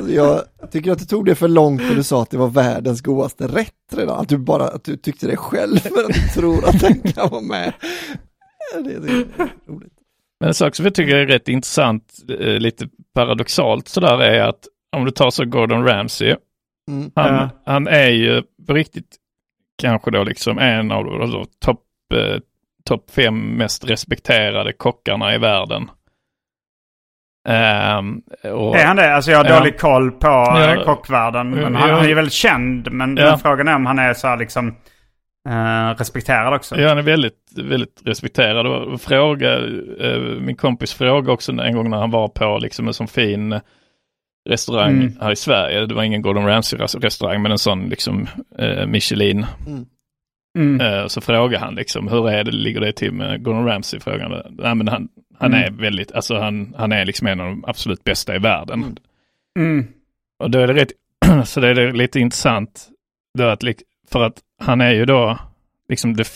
Jag 0.08 0.42
tycker 0.72 0.92
att 0.92 1.00
du 1.00 1.06
tog 1.06 1.26
det 1.26 1.36
för 1.36 1.48
långt 1.48 1.82
när 1.82 1.96
du 1.96 2.04
sa 2.04 2.22
att 2.22 2.30
det 2.30 2.38
var 2.38 2.48
världens 2.48 3.02
godaste 3.02 3.48
rätt 3.48 3.72
redan. 3.96 4.20
Att 4.20 4.30
du 4.30 4.38
bara 4.38 4.68
att 4.68 4.84
du 4.84 4.98
tyckte 4.98 5.28
det 5.28 5.38
själv 5.38 5.78
för 5.78 6.04
att 6.04 6.14
du 6.14 6.42
tror 6.42 6.70
att 6.70 6.80
den 6.80 7.02
kan 7.02 7.30
vara 7.30 7.42
med. 7.42 7.74
Det 8.74 8.94
är, 8.94 9.00
det 9.00 9.12
är 9.12 9.26
roligt. 9.68 9.94
Men 10.40 10.48
en 10.48 10.54
sak 10.54 10.76
som 10.76 10.86
jag 10.86 10.96
tycker 10.96 11.16
är 11.16 11.26
rätt 11.26 11.48
intressant, 11.48 12.04
eh, 12.30 12.38
lite 12.40 12.88
paradoxalt 13.14 13.88
sådär, 13.88 14.20
är 14.20 14.42
att 14.42 14.68
om 14.98 15.06
du 15.06 15.12
tar 15.12 15.30
så 15.30 15.46
Gordon 15.46 15.86
Ramsay, 15.86 16.36
Mm. 16.92 17.12
han, 17.16 17.34
Ja. 17.36 17.50
han 17.66 17.88
är 17.88 18.10
ju 18.10 18.44
på 18.68 18.74
riktigt 18.74 19.16
kanske 19.82 20.12
då 20.12 20.24
liksom 20.24 20.60
en 20.60 20.92
av 20.92 21.22
alltså, 21.22 21.46
topp 21.66 21.82
eh, 22.14 22.40
top 22.86 23.12
fem 23.12 23.58
mest 23.58 23.90
respekterade 23.90 24.74
kockarna 24.74 25.36
i 25.36 25.38
världen. 25.38 25.90
Ehm, 27.48 28.22
och, 28.54 28.76
Är 28.78 28.86
han 28.86 28.96
det? 28.96 29.16
Alltså 29.16 29.32
jag 29.32 29.38
har 29.38 29.46
Ja. 29.46 29.60
dålig 29.60 29.80
koll 29.80 30.12
på 30.12 30.28
Ja. 30.28 30.76
ja. 30.76 30.84
kockvärlden. 30.84 31.50
Men 31.50 31.74
Ja. 31.74 31.80
han, 31.80 31.90
han 31.90 32.04
är 32.04 32.08
ju 32.08 32.14
väldigt 32.14 32.34
känd. 32.34 32.92
Men, 32.92 33.18
Ja. 33.18 33.38
frågan 33.38 33.68
är 33.68 33.76
om 33.76 33.86
han 33.86 34.00
är 34.00 34.14
så 34.14 34.28
här 34.28 34.38
liksom 34.38 34.76
eh, 35.50 35.96
respekterad 35.98 36.54
också. 36.54 36.80
Ja, 36.80 36.88
han 36.90 36.98
är 36.98 37.02
väldigt, 37.02 37.52
väldigt 37.58 38.02
respekterad. 38.06 38.68
Och 38.68 39.02
fråga, 39.02 39.54
eh, 40.00 40.20
min 40.40 40.56
kompis 40.56 40.94
frågade 40.94 41.32
också 41.32 41.52
en 41.52 41.76
gång 41.76 41.90
när 41.90 41.98
han 41.98 42.12
var 42.12 42.28
på 42.28 42.58
liksom 42.58 42.88
en 42.88 42.94
sån 42.94 43.08
fin 43.08 43.60
restaurang 44.50 44.92
Mm. 44.94 45.14
här 45.22 45.32
i 45.32 45.36
Sverige. 45.36 45.86
Det 45.86 45.94
var 45.94 46.04
ingen 46.04 46.22
Gordon 46.22 46.46
Ramsay-restaurang, 46.48 47.42
men 47.42 47.52
en 47.52 47.58
sån 47.58 47.90
liksom 47.90 48.28
eh, 48.58 48.86
Michelin. 48.86 49.46
Mm. 50.58 50.82
Eh, 50.82 51.08
så 51.08 51.22
frågade 51.22 51.66
han 51.66 51.76
liksom, 51.76 52.08
hur 52.08 52.30
är 52.30 52.44
det, 52.44 52.52
ligger 52.52 52.82
det 52.82 52.94
till 52.94 53.12
med 53.12 53.44
Gordon 53.44 53.66
Ramsay? 53.66 54.00
Nej, 54.50 54.76
men 54.76 54.88
han, 54.88 55.08
han 55.40 55.54
Mm. 55.54 55.64
är 55.64 55.82
väldigt, 55.82 56.12
alltså 56.12 56.38
han, 56.38 56.74
han 56.78 56.92
är 56.92 57.06
liksom 57.06 57.28
en 57.28 57.40
av 57.40 57.46
de 57.48 57.66
absolut 57.68 58.04
bästa 58.04 58.36
i 58.36 58.40
världen. 58.40 58.98
Mm. 59.60 59.88
Och 60.40 60.52
då 60.52 60.60
är 60.60 60.68
det 60.68 60.74
rätt, 60.74 60.92
så 61.48 61.60
det 61.60 61.68
är 61.70 61.92
lite 61.94 62.20
intressant 62.20 62.90
då 63.38 63.44
att, 63.44 63.64
för 64.12 64.24
att 64.24 64.40
han 64.60 64.82
är 64.82 64.92
ju 64.92 65.06
då 65.06 65.40
liksom 65.90 66.16
det, 66.16 66.28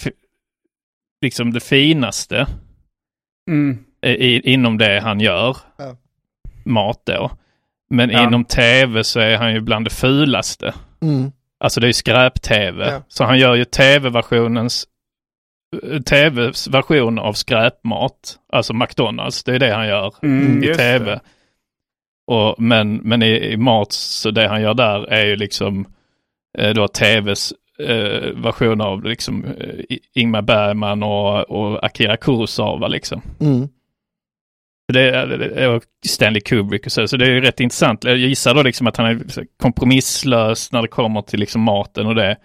liksom 1.22 1.53
det 1.53 1.60
finaste 1.64 2.47
Mm. 3.49 3.78
i, 4.01 4.53
inom 4.53 4.78
det 4.78 4.99
han 4.99 5.20
gör, 5.20 5.57
Ja. 5.78 5.95
mat 6.66 7.01
då. 7.05 7.32
Men 7.90 8.10
Ja. 8.10 8.24
inom 8.28 8.46
tv 8.46 9.04
så 9.04 9.20
är 9.20 9.38
han 9.38 9.54
ju 9.54 9.60
bland 9.62 9.86
det 9.86 9.90
fulaste. 9.90 10.74
Mm. 11.02 11.32
Alltså 11.60 11.80
det 11.80 11.86
är 11.86 11.90
ju 11.90 11.94
skräp-tv. 11.94 12.92
Ja. 12.92 13.02
Så 13.08 13.24
han 13.24 13.40
gör 13.40 13.56
ju 13.56 13.66
tv-versionens 13.66 14.88
tvs 16.06 16.68
version 16.68 17.20
av 17.20 17.34
skräpmat, 17.34 18.38
alltså 18.54 18.74
McDonalds, 18.74 19.44
det 19.44 19.56
är 19.56 19.60
det 19.60 19.74
han 19.74 19.88
gör 19.88 20.14
Mm, 20.24 20.64
i 20.64 20.74
tv. 20.76 21.20
Och, 22.28 22.56
men 22.62 22.96
men 22.96 23.24
i, 23.24 23.52
i 23.52 23.58
mat, 23.58 23.92
så 23.92 24.32
det 24.32 24.48
han 24.48 24.62
gör 24.62 24.74
där 24.74 25.04
är 25.06 25.26
ju 25.26 25.36
liksom 25.36 25.86
eh, 26.58 26.70
då 26.74 26.88
tvs 26.88 27.54
eh, 27.80 28.30
version 28.36 28.82
av 28.82 29.04
liksom 29.04 29.46
eh, 29.46 29.98
Ingmar 30.16 30.42
Bergman 30.42 31.04
och, 31.04 31.50
och 31.50 31.84
Akira 31.86 32.18
Kurosawa 32.18 32.88
liksom. 32.88 33.22
Mm. 33.40 33.68
Det 34.94 35.10
är, 35.12 35.70
och 35.70 35.84
Stanley 36.08 36.42
Kubrick 36.42 36.86
och 36.86 36.92
så, 36.92 37.08
så 37.08 37.18
det 37.18 37.26
är 37.26 37.30
ju 37.32 37.42
rätt 37.42 37.60
intressant. 37.60 38.04
Jag 38.04 38.18
gissar 38.18 38.54
då 38.54 38.64
liksom 38.64 38.88
att 38.88 38.98
han 38.98 39.06
är 39.06 39.20
kompromisslös 39.62 40.72
när 40.72 40.82
det 40.82 40.88
kommer 40.88 41.22
till 41.22 41.40
liksom 41.40 41.62
maten 41.62 42.08
och 42.08 42.16
det. 42.16 42.38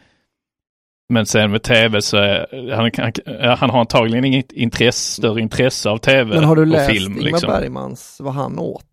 Men 1.12 1.26
sen 1.26 1.50
med 1.50 1.62
tv 1.62 2.02
så 2.02 2.16
är 2.16 2.72
han, 2.74 2.90
han, 2.96 3.12
han 3.58 3.70
har 3.70 3.80
antagligen 3.80 4.24
inget 4.24 4.52
intresse, 4.52 5.12
större 5.12 5.40
intresse 5.40 5.90
av 5.90 5.98
tv 5.98 6.34
Men 6.34 6.44
har 6.44 6.56
du 6.56 6.62
och 6.62 6.68
läst 6.68 6.90
film. 6.90 7.12
Ingmar 7.12 7.24
Liksom. 7.24 7.48
Bergmans, 7.48 8.16
vad 8.20 8.34
han 8.34 8.58
åt? 8.58 8.84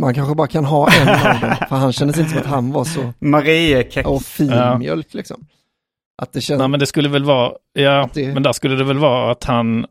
Man 0.00 0.14
kanske 0.14 0.34
bara 0.34 0.46
kan 0.46 0.64
ha 0.64 0.88
en 0.92 1.08
av 1.08 1.40
dem, 1.40 1.54
för 1.68 1.76
han 1.76 1.92
kändes 1.92 2.18
inte 2.18 2.30
som 2.30 2.38
att 2.38 2.46
han 2.46 2.72
var 2.72 2.84
så, 2.84 3.12
Mariekex. 3.18 4.08
och 4.08 4.22
filmjölk 4.22 5.14
liksom. 5.14 5.46
Att 6.22 6.32
det 6.32 6.40
känns, 6.40 6.58
Nej 6.58 6.68
men 6.68 6.80
det 6.80 6.86
skulle 6.86 7.08
väl 7.08 7.24
vara, 7.24 7.52
ja, 7.72 8.08
det- 8.14 8.34
men 8.34 8.42
där 8.42 8.52
skulle 8.52 8.74
det 8.76 8.84
väl 8.84 8.98
vara 8.98 9.30
att 9.32 9.44
han, 9.44 9.86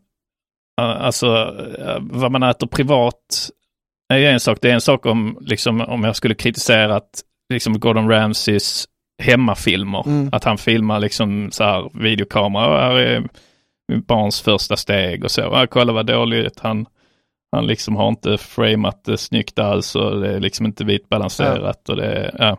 alltså 0.79 1.27
eh, 1.79 1.97
vad 1.99 2.31
man 2.31 2.43
äter 2.43 2.67
privat 2.67 3.49
är 4.13 4.19
en 4.19 4.39
sak. 4.39 4.57
Det 4.61 4.69
är 4.69 4.73
en 4.73 4.81
sak 4.81 5.05
om, 5.05 5.37
liksom, 5.41 5.81
om 5.81 6.03
jag 6.03 6.15
skulle 6.15 6.35
kritisera 6.35 6.95
att 6.95 7.21
liksom 7.53 7.79
Gordon 7.79 8.09
Ramsays 8.09 8.85
hemmafilmer, 9.23 10.03
Mm. 10.07 10.29
att 10.31 10.43
han 10.43 10.57
filmar 10.57 10.99
liksom 10.99 11.51
så 11.51 11.63
här 11.63 11.89
videokamera, 11.93 12.81
här 12.81 12.95
är 12.95 13.29
barns 14.07 14.41
första 14.41 14.77
steg 14.77 15.23
och 15.23 15.31
så. 15.31 15.41
Ja, 15.41 15.67
kolla 15.67 15.93
vad 15.93 16.05
dåligt 16.05 16.59
han, 16.59 16.85
han 17.51 17.67
liksom 17.67 17.95
har 17.95 18.07
inte 18.07 18.37
framat 18.37 19.03
det 19.03 19.17
snyggt 19.17 19.59
alls 19.59 19.95
och 19.95 20.21
det 20.21 20.33
är 20.33 20.39
liksom 20.39 20.65
inte 20.65 20.83
vitbalanserat 20.83 21.89
och 21.89 21.95
det 21.95 22.35
ja. 22.39 22.57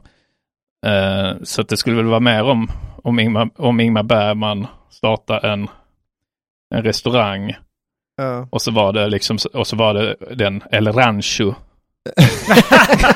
Eh, 0.87 1.33
så 1.43 1.63
det 1.63 1.77
skulle 1.77 1.97
väl 1.97 2.07
vara 2.07 2.21
mer 2.21 2.43
om, 2.43 2.69
om 3.03 3.19
Ingmar, 3.21 3.51
om 3.57 3.81
Ingmar 3.81 4.03
Bergman 4.03 4.67
startar 4.91 5.45
en, 5.47 5.69
en 6.75 6.83
restaurang 6.83 7.55
ja. 8.23 8.49
och 8.51 8.63
så 8.63 8.71
var 8.71 8.93
det 8.93 9.09
liksom, 9.09 9.39
och 9.55 9.67
så 9.67 9.77
var 9.77 9.95
det 9.95 10.17
den 10.35 10.63
El 10.71 10.93
Rancho. 10.93 11.55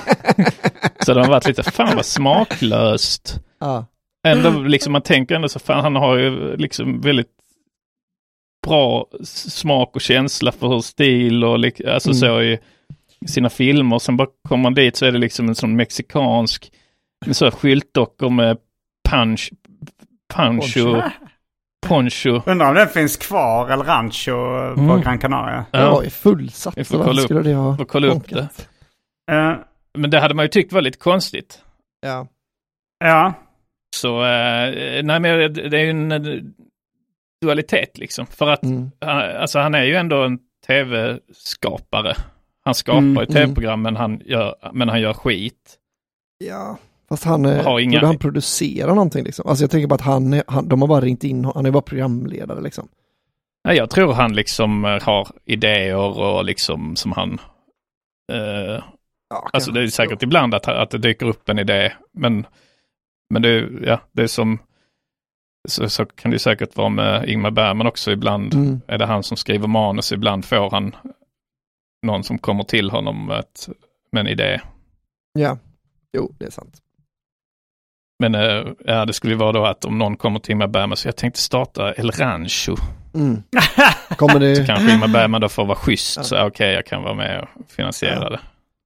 så 1.05 1.15
det 1.15 1.21
har 1.21 1.29
varit 1.29 1.47
lite, 1.47 1.63
fan 1.63 1.97
vad 1.97 2.07
smaklöst. 2.07 3.41
ja. 3.61 3.87
Ändå 4.27 4.51
liksom 4.51 4.93
man 4.93 5.03
tänker 5.03 5.35
ändå 5.35 5.49
så, 5.49 5.59
fan 5.59 5.85
han 5.85 5.97
har 5.97 6.17
ju 6.17 6.57
liksom 6.57 7.01
väldigt 7.01 7.31
bra 8.67 9.07
smak 9.49 9.95
och 9.95 10.01
känsla 10.01 10.53
för 10.53 10.81
stil 10.81 11.45
och 11.45 11.55
alltså 11.89 12.09
Mm. 12.11 12.15
så 12.15 12.43
i 12.43 12.59
sina 13.27 13.51
filmer. 13.51 13.99
Sen 13.99 14.17
bara 14.17 14.29
kommer 14.49 14.63
man 14.63 14.75
dit 14.75 14.97
så 14.97 15.07
är 15.07 15.13
det 15.13 15.19
liksom 15.19 15.49
en 15.49 15.55
sån 15.55 15.77
mexikansk, 15.77 16.73
med 17.27 17.37
så 17.37 17.51
skyltdockor 17.51 18.31
med 18.31 18.57
punch, 19.11 19.53
poncho, 20.35 21.03
poncho. 21.89 22.43
Undrar 22.47 22.69
om 22.69 22.75
den 22.75 22.89
finns 22.89 23.17
kvar, 23.17 23.71
El 23.71 23.83
Rancho 23.83 24.31
på 24.75 24.81
Mm. 24.81 25.01
Gran 25.01 25.19
Canaria. 25.19 25.65
Det 25.71 25.79
Ja. 25.79 25.91
var 25.91 26.03
ju 26.03 26.11
fullsatt. 26.11 26.79
Vi 26.79 26.85
får 26.85 27.05
kolla 27.05 27.21
upp- 27.21 27.25
skulle 27.25 27.43
det 27.43 27.55
ha 27.55 27.77
får 27.77 27.85
kolla 27.85 28.07
upp 28.07 28.13
funkat? 28.13 28.69
Eh, 29.33 29.55
Men 29.99 30.11
det 30.11 30.21
hade 30.21 30.35
man 30.35 30.45
ju 30.45 30.49
tyckt 30.49 30.73
var 30.73 30.81
lite 30.83 30.99
konstigt. 30.99 31.63
Ja. 32.07 32.27
ja. 33.05 33.33
Så, 33.97 34.25
eh, 34.25 35.03
nej 35.05 35.21
men 35.21 35.23
det 35.23 35.49
det 35.49 35.79
är 35.79 35.85
ju 35.85 35.91
en 35.91 36.13
eh, 36.13 36.41
dualitet 37.43 37.99
liksom. 37.99 38.27
För 38.27 38.49
att 38.51 38.63
Mm. 38.63 38.91
han- 39.01 39.37
alltså, 39.37 39.59
han 39.59 39.75
är 39.75 39.83
ju 39.85 39.95
ändå 39.95 40.23
en 40.25 40.39
tv-skapare. 40.67 42.17
Han 42.65 42.75
skapar 42.75 42.99
Mm, 42.99 43.21
ju 43.21 43.27
tv-program 43.27 43.83
men, 43.83 43.97
han 43.97 44.21
gör, 44.25 44.55
men 44.73 44.89
han 44.89 45.01
gör 45.01 45.13
skit. 45.13 45.79
ja. 46.39 46.79
Fast 47.17 47.25
han, 47.25 47.45
är- 47.45 47.63
Har 47.65 47.81
inga- 47.81 47.97
borde 47.99 48.07
han 48.07 48.19
producera 48.19 48.95
någonting 48.95 49.25
liksom? 49.25 49.49
Alltså 49.49 49.65
jag 49.65 49.71
tänker 49.71 49.87
bara 49.89 49.95
att 49.95 50.01
han, 50.01 50.43
han 50.47 50.69
de 50.69 50.81
har 50.81 50.89
bara 50.89 51.01
ringt 51.01 51.25
in, 51.25 51.45
han 51.45 51.67
är 51.67 51.71
bara 51.71 51.83
programledare 51.83 52.61
liksom. 52.61 52.89
Nej, 53.65 53.77
jag 53.77 53.91
tror 53.91 54.13
han 54.13 54.33
liksom 54.35 54.85
eh, 54.85 55.03
har 55.03 55.29
idéer 55.45 56.19
och 56.19 56.45
liksom 56.45 56.97
som 56.97 57.13
han... 57.13 57.39
Eh, 58.33 58.83
Ja, 59.31 59.49
Alltså 59.53 59.73
det 59.73 59.83
är 59.83 59.87
säkert 59.87 60.23
ibland 60.23 60.55
att, 60.55 60.69
att 60.69 60.91
det 60.91 60.99
dyker 60.99 61.27
upp 61.27 61.49
en 61.49 61.59
idé, 61.59 61.93
men, 62.13 62.47
men 63.31 63.43
det, 63.43 63.69
ja, 63.83 64.01
det 64.13 64.23
är 64.23 64.27
som, 64.27 64.59
så, 65.69 65.89
så 65.89 66.07
kan 66.07 66.31
det 66.31 66.39
säkert 66.39 66.77
vara 66.77 66.89
med 66.89 67.29
Ingmar 67.29 67.51
Bergman 67.51 67.87
också. 67.87 68.13
Ibland 68.13 68.55
Mm. 68.55 68.81
är 68.87 68.99
det 68.99 69.07
han 69.07 69.23
som 69.23 69.37
skriver 69.37 69.69
manus, 69.69 70.13
ibland 70.13 70.45
får 70.45 70.71
han 70.71 70.97
någon 72.07 72.25
som 72.25 72.39
kommer 72.39 72.65
till 72.65 72.91
honom 72.91 73.27
med, 73.27 73.39
ett, 73.39 73.69
med 74.13 74.21
en 74.21 74.27
idé. 74.27 74.61
Ja, 75.39 75.59
jo, 76.17 76.33
det 76.39 76.45
är 76.45 76.51
sant. 76.51 76.83
Men 78.31 78.75
ja, 78.85 79.05
det 79.05 79.13
skulle 79.13 79.33
ju 79.33 79.39
vara 79.39 79.53
då 79.53 79.65
att 79.67 79.85
om 79.85 79.99
någon 79.99 80.17
kommer 80.17 80.39
till 80.39 80.53
Ingmar 80.53 80.67
Bergman, 80.67 80.97
så 80.97 81.09
jag 81.09 81.17
tänkte 81.17 81.41
starta 81.41 81.93
El 81.95 82.11
Rancho. 82.11 82.77
Mm. 83.15 83.43
Kommer 84.17 84.33
Så 84.33 84.39
det, 84.39 84.67
kanske 84.67 84.93
Ingmar 84.95 85.09
Bergman 85.09 85.41
då 85.41 85.49
får 85.49 85.65
vara 85.65 85.77
schysst, 85.79 86.17
Ja. 86.17 86.23
så 86.23 86.47
okej, 86.47 86.73
jag 86.75 86.87
kan 86.87 87.03
vara 87.03 87.15
med 87.15 87.41
och 87.41 87.71
finansiera 87.77 88.15
Ja. 88.23 88.31
det. 88.31 88.39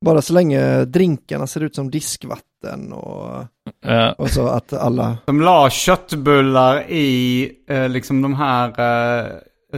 bara 0.05 0.23
så 0.23 0.33
länge 0.33 0.85
drinkarna 0.85 1.47
ser 1.47 1.61
ut 1.61 1.75
som 1.75 1.91
diskvatten 1.91 2.93
och, 2.93 3.45
Ja, 3.87 4.13
och 4.13 4.31
så 4.31 4.49
att 4.49 4.73
alla, 4.73 5.17
De 5.27 5.41
la 5.41 5.71
köttbullar 5.71 6.85
i 6.91 7.51
eh, 7.69 7.89
liksom 7.89 8.23
de 8.23 8.35
här 8.35 8.69
eh, 8.69 9.27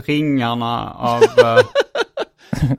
ringarna 0.05 0.91
av 0.93 1.21
eh, 1.23 1.63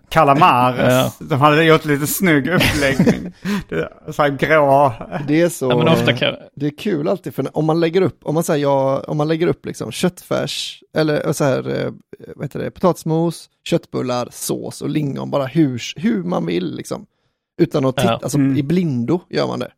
calamares. 0.09 0.93
Ja. 1.21 1.27
De 1.27 1.41
hade 1.41 1.65
gjort 1.65 1.85
lite 1.85 2.07
snygg 2.07 2.49
uppläggning. 2.49 3.33
Det 3.69 3.75
är 3.75 4.13
så 4.13 4.23
här 4.23 4.29
grå. 4.31 4.93
det 5.29 5.41
är 5.41 5.49
så, 5.49 5.71
ja, 5.71 5.77
men 5.77 5.89
ofta 5.89 6.13
kan, 6.13 6.35
det 6.55 6.67
är 6.67 6.79
kul 6.79 7.09
alltid 7.09 7.35
för 7.35 7.57
om 7.57 7.65
man 7.65 7.81
lägger 7.81 8.03
upp, 8.03 8.19
om 8.23 8.35
man 8.35 8.45
säger 8.45 8.63
ja, 8.63 9.05
om 9.07 9.17
man 9.17 9.29
lägger 9.29 9.47
upp 9.47 9.67
liksom 9.67 9.93
köttfärs, 9.93 10.83
eller 10.97 11.33
så 11.33 11.45
här, 11.45 11.85
eh, 11.85 11.93
vad 12.37 12.45
heter 12.45 12.59
det, 12.59 12.71
potatismos, 12.71 13.51
köttbullar, 13.65 14.29
sås 14.31 14.83
och 14.83 14.89
lingon, 14.89 15.31
bara 15.31 15.47
hur, 15.47 15.83
hur 15.97 16.23
man 16.23 16.47
vill 16.47 16.75
liksom. 16.77 17.07
Utan 17.61 17.85
att 17.85 17.97
titta, 17.97 18.09
Ja. 18.13 18.21
alltså 18.23 18.39
Mm. 18.39 18.57
i 18.57 18.63
blindo 18.63 19.21
gör 19.31 19.47
man 19.47 19.59
det. 19.59 19.71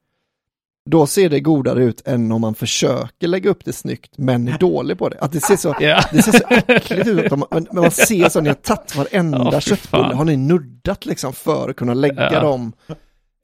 Då 0.90 1.06
ser 1.06 1.28
det 1.28 1.40
godare 1.40 1.84
ut 1.84 2.08
än 2.08 2.32
om 2.32 2.40
man 2.40 2.54
försöker 2.54 3.28
lägga 3.28 3.50
upp 3.50 3.64
det 3.64 3.72
snyggt 3.72 4.12
men 4.16 4.48
är 4.48 4.58
dålig 4.58 4.98
på 4.98 5.08
det. 5.08 5.16
Att 5.20 5.32
det 5.32 5.40
ser 5.40 5.56
så, 5.56 5.74
ja. 5.80 6.00
det 6.12 6.22
ser 6.22 6.32
så 6.32 6.44
äckligt 6.72 7.06
ut, 7.06 7.32
att 7.32 7.38
man, 7.38 7.48
men 7.50 7.82
man 7.82 7.90
ser 7.90 8.28
så, 8.28 8.40
ni 8.40 8.48
har 8.48 8.54
tagit 8.54 8.96
varenda 8.96 9.60
fy 9.60 9.70
köttbulle, 9.70 10.14
har 10.14 10.24
ni 10.24 10.36
nuddat 10.36 11.06
liksom 11.06 11.32
för 11.32 11.68
att 11.68 11.76
kunna 11.76 11.94
lägga 11.94 12.32
Ja. 12.32 12.40
dem 12.40 12.72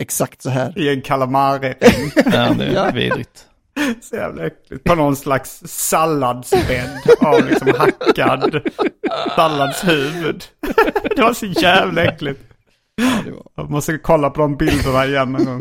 exakt 0.02 0.42
så 0.42 0.50
här. 0.50 0.78
I 0.78 0.88
en 0.88 1.02
calamari. 1.02 1.74
ja, 2.14 2.54
det 2.58 2.64
är 2.76 2.92
vidrigt. 2.92 3.46
Så 4.02 4.16
jävla 4.16 4.46
äckligt. 4.46 4.84
På 4.84 4.94
någon 4.94 5.16
slags 5.16 5.62
salladsbädd 5.66 6.98
av 7.20 7.44
liksom 7.50 7.68
hackad 7.78 8.60
salladshuvud. 9.36 10.44
Det 11.16 11.22
var 11.22 11.34
så 11.34 11.46
jävla 11.46 12.04
äckligt. 12.04 12.40
Jag 13.56 13.70
måste 13.70 13.98
kolla 13.98 14.30
på 14.30 14.40
de 14.40 14.56
bilderna 14.56 15.06
igen 15.06 15.32
någon 15.32 15.44
gång. 15.44 15.60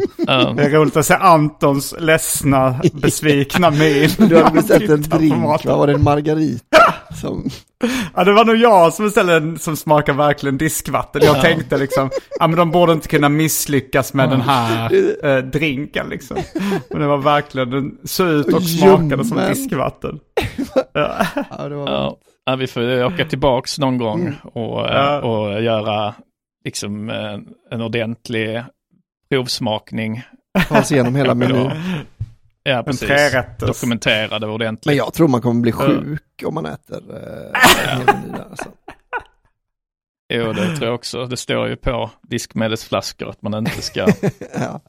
Det 0.55 0.63
är 0.63 0.69
roligt 0.69 0.97
att 0.97 1.05
se 1.05 1.13
Antons 1.13 1.95
ledsna, 1.99 2.81
besvikna 2.93 3.69
min. 3.71 4.09
Du 4.29 4.37
hade 4.43 4.51
beställt 4.51 4.89
en 4.89 5.01
drink, 5.01 5.65
vad 5.65 5.77
var 5.77 5.87
det, 5.87 5.93
en 5.93 6.03
margarita? 6.03 6.77
Som, 7.21 7.49
Ja, 8.15 8.23
det 8.23 8.33
var 8.33 8.45
nog 8.45 8.55
jag 8.55 8.93
som 8.93 9.05
beställde 9.05 9.35
en 9.35 9.59
som 9.59 9.75
smakar 9.77 10.13
verkligen 10.13 10.57
diskvatten. 10.57 11.21
Jag 11.25 11.41
tänkte 11.41 11.77
liksom, 11.77 12.09
ja 12.39 12.47
men 12.47 12.57
de 12.57 12.71
borde 12.71 12.93
inte 12.93 13.07
kunna 13.07 13.29
misslyckas 13.29 14.13
med 14.13 14.29
den 14.29 14.41
här 14.41 14.89
eh, 15.25 15.37
drinken 15.37 16.09
liksom. 16.09 16.37
Men 16.89 17.01
det 17.01 17.07
var 17.07 17.17
verkligen, 17.17 17.69
den 17.69 17.91
såg 18.03 18.27
ut 18.27 18.53
och 18.53 18.63
smakade 18.63 19.25
som 19.25 19.37
Ljummen. 19.37 19.53
diskvatten. 19.53 20.19
Ja. 20.93 21.25
ja, 21.57 21.69
det 21.69 21.75
var 21.75 21.89
Ja, 21.91 22.17
ja, 22.45 22.55
vi 22.55 22.67
får 22.67 22.83
ju 22.83 23.03
åka 23.05 23.25
tillbaks 23.25 23.79
någon 23.79 23.97
gång 23.97 24.35
och, 24.53 24.87
eh, 24.87 24.95
Ja. 24.95 25.21
och 25.21 25.61
göra 25.63 26.13
liksom 26.65 27.09
en, 27.09 27.47
en 27.71 27.81
ordentlig 27.81 28.63
provsmakning. 29.29 30.23
sig 30.83 30.95
igenom 30.95 31.15
hela 31.15 31.35
menyn. 31.35 31.71
Ja, 32.63 32.83
precis. 32.83 33.07
trerätters. 33.07 33.67
Dokumentera 33.67 34.39
det 34.39 34.47
ordentligt. 34.47 34.85
Men 34.85 34.95
jag 34.95 35.13
tror 35.13 35.27
man 35.27 35.41
kommer 35.41 35.61
bli 35.61 35.71
sjuk 35.71 36.43
om 36.45 36.53
man 36.53 36.65
äter 36.65 36.97
eh, 36.97 38.05
där. 38.05 38.45
Alltså. 38.49 38.69
Jo, 40.33 40.53
det 40.53 40.75
tror 40.75 40.85
jag 40.87 40.95
också. 40.95 41.25
Det 41.25 41.37
står 41.37 41.67
ju 41.67 41.75
på 41.75 42.11
diskmedelsflaskor 42.21 43.29
att 43.29 43.41
man 43.41 43.53
inte 43.53 43.81
ska... 43.81 43.99
Ja. 44.59 44.81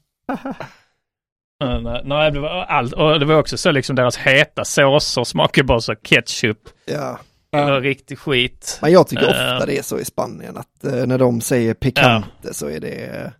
Men, 1.60 1.86
eh, 1.86 2.00
nej, 2.04 2.30
det 2.30 2.40
var 2.40 2.48
allt. 2.48 2.92
Och 2.92 3.20
det 3.20 3.26
var 3.26 3.34
också 3.34 3.56
så 3.56 3.70
liksom 3.70 3.96
deras 3.96 4.16
heta 4.16 4.64
såser 4.64 5.24
smakar 5.24 5.62
bara 5.62 5.80
så 5.80 5.94
ketchup. 5.94 6.58
Ja. 6.84 7.18
Det 7.52 7.64
var 7.64 7.80
riktig 7.80 8.18
skit. 8.18 8.78
Men 8.82 8.92
jag 8.92 9.08
tycker 9.08 9.22
Eh. 9.24 9.30
ofta 9.30 9.66
det 9.66 9.78
är 9.78 9.82
så 9.82 9.98
i 9.98 10.04
Spanien 10.04 10.56
att 10.56 10.84
eh, 10.84 11.06
när 11.06 11.18
de 11.18 11.40
säger 11.40 11.74
pikante 11.74 12.54
så 12.54 12.66
är 12.68 12.80
det 12.80 13.06
eh, 13.06 13.30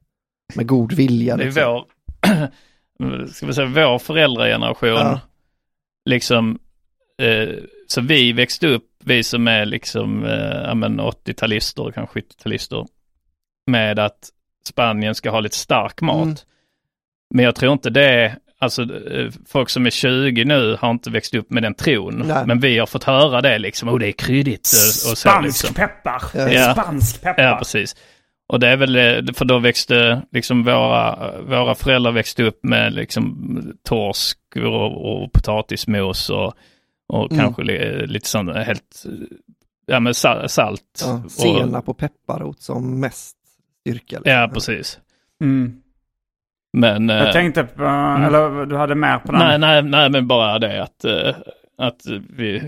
med 0.54 0.66
god 0.66 0.92
vilja. 0.92 1.36
Det 1.36 1.42
är 1.42 1.46
liksom. 1.46 1.84
vår, 2.98 3.26
ska 3.32 3.46
vi 3.46 3.52
säga, 3.54 3.66
vår 3.66 3.98
föräldrageneration. 3.98 4.88
Ja. 4.88 5.20
Liksom, 6.10 6.58
eh, 7.22 7.48
så 7.86 8.00
vi 8.00 8.32
växte 8.32 8.66
upp, 8.66 8.86
vi 9.04 9.22
som 9.22 9.48
är 9.48 9.64
liksom 9.66 10.24
eh, 10.24 10.62
ja, 10.62 10.74
men 10.74 11.00
80-talister, 11.00 11.92
kanske 11.92 12.20
70-talister, 12.20 12.86
med 13.66 13.98
att 13.98 14.30
Spanien 14.64 15.14
ska 15.14 15.30
ha 15.30 15.40
lite 15.40 15.56
stark 15.56 16.00
mat. 16.00 16.22
Mm. 16.22 16.36
Men 17.34 17.44
jag 17.44 17.54
tror 17.54 17.72
inte 17.72 17.90
det 17.90 18.36
alltså 18.60 18.82
eh, 19.10 19.30
folk 19.48 19.68
som 19.70 19.86
är 19.86 19.90
20 19.90 20.44
nu 20.44 20.76
har 20.80 20.90
inte 20.90 21.10
växt 21.10 21.34
upp 21.34 21.50
med 21.50 21.62
den 21.62 21.74
tron. 21.74 22.24
Nej. 22.28 22.46
Men 22.46 22.60
vi 22.60 22.78
har 22.78 22.86
fått 22.86 23.04
höra 23.04 23.40
det 23.40 23.58
liksom, 23.58 23.88
och 23.88 23.98
det 23.98 24.06
är 24.08 24.12
kryddigt 24.12 24.60
och, 24.60 25.10
och 25.10 25.18
så 25.18 25.28
Spansk 25.28 25.44
liksom. 25.62 25.74
peppar. 25.74 26.22
Ja. 26.34 26.72
Spansk 26.72 27.22
peppar. 27.22 27.42
Ja, 27.42 27.56
precis. 27.58 27.96
Och 28.48 28.60
det 28.60 28.68
är 28.68 28.76
väl, 28.76 28.96
eh, 28.96 29.32
för 29.34 29.44
då 29.44 29.58
växte 29.58 30.22
liksom 30.32 30.64
våra, 30.64 31.32
våra 31.42 31.74
föräldrar 31.74 32.12
växte 32.12 32.42
upp 32.42 32.64
med 32.64 32.92
liksom 32.94 33.62
torsk 33.84 34.38
och, 34.56 35.22
och 35.22 35.32
potatismos 35.32 36.30
och, 36.30 36.54
och 37.08 37.32
Mm. 37.32 37.44
kanske 37.44 37.62
li, 37.62 38.06
lite 38.06 38.28
sånt 38.28 38.56
helt, 38.56 39.04
ja 39.86 40.00
men 40.00 40.14
sa- 40.14 40.48
salt. 40.48 41.02
Ja, 41.04 41.22
och, 41.24 41.30
senap 41.30 41.88
och 41.88 41.98
pepparrot 41.98 42.62
som 42.62 43.00
mest 43.00 43.36
styrka. 43.80 44.16
liksom. 44.16 44.32
Ja, 44.32 44.50
precis. 44.54 44.98
Mm. 45.42 45.80
Men, 46.72 47.10
eh, 47.10 47.16
Jag 47.16 47.32
tänkte 47.32 47.64
på, 47.64 47.82
eller 48.26 48.66
du 48.66 48.76
hade 48.76 48.94
mer 48.94 49.18
på 49.18 49.32
den? 49.32 49.40
nej, 49.40 49.58
nej, 49.58 49.82
nej, 49.82 50.10
men 50.10 50.26
bara 50.26 50.58
det 50.58 50.82
att, 50.82 51.04
eh, 51.04 51.34
att 51.78 52.00
vi, 52.36 52.62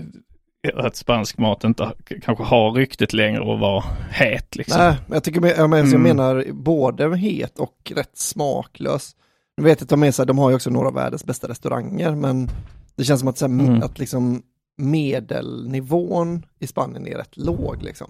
att 0.75 0.95
spansk 0.95 1.37
mat 1.37 1.63
inte 1.63 1.91
kanske 2.21 2.43
har 2.43 2.71
ryktet 2.71 3.13
längre 3.13 3.39
och 3.39 3.59
vara 3.59 3.83
het 4.11 4.55
liksom. 4.55 4.81
Nej, 4.81 4.95
men 5.07 5.13
jag, 5.15 5.23
tycker, 5.23 5.45
jag, 5.57 5.69
men, 5.69 5.79
jag 5.79 5.87
Mm. 5.87 6.01
menar 6.03 6.45
både 6.51 7.17
het 7.17 7.59
och 7.59 7.91
rätt 7.95 8.17
smaklös. 8.17 9.15
Nu 9.57 9.63
vet 9.63 9.79
jag 9.79 9.85
att 9.85 9.89
de, 9.89 10.03
är 10.03 10.11
så 10.11 10.21
här, 10.21 10.27
de 10.27 10.37
har 10.37 10.49
ju 10.49 10.55
också 10.55 10.69
några 10.69 10.87
av 10.87 10.93
världens 10.93 11.25
bästa 11.25 11.47
restauranger, 11.49 12.11
men 12.15 12.49
det 12.97 13.03
känns 13.03 13.19
som 13.19 13.29
att, 13.29 13.37
så 13.37 13.45
här, 13.47 13.53
Mm. 13.53 13.83
att 13.83 13.99
liksom 13.99 14.41
medelnivån 14.77 16.45
i 16.59 16.67
Spanien 16.67 17.07
är 17.07 17.17
rätt 17.17 17.37
låg. 17.37 17.83
Liksom. 17.83 18.07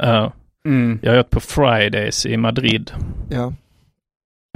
Ja. 0.00 0.32
Mm. 0.68 0.98
jag 1.02 1.10
har 1.10 1.16
gjort 1.16 1.30
på 1.30 1.40
Fridays 1.40 2.26
i 2.26 2.36
Madrid. 2.36 2.90
Ja. 3.30 3.52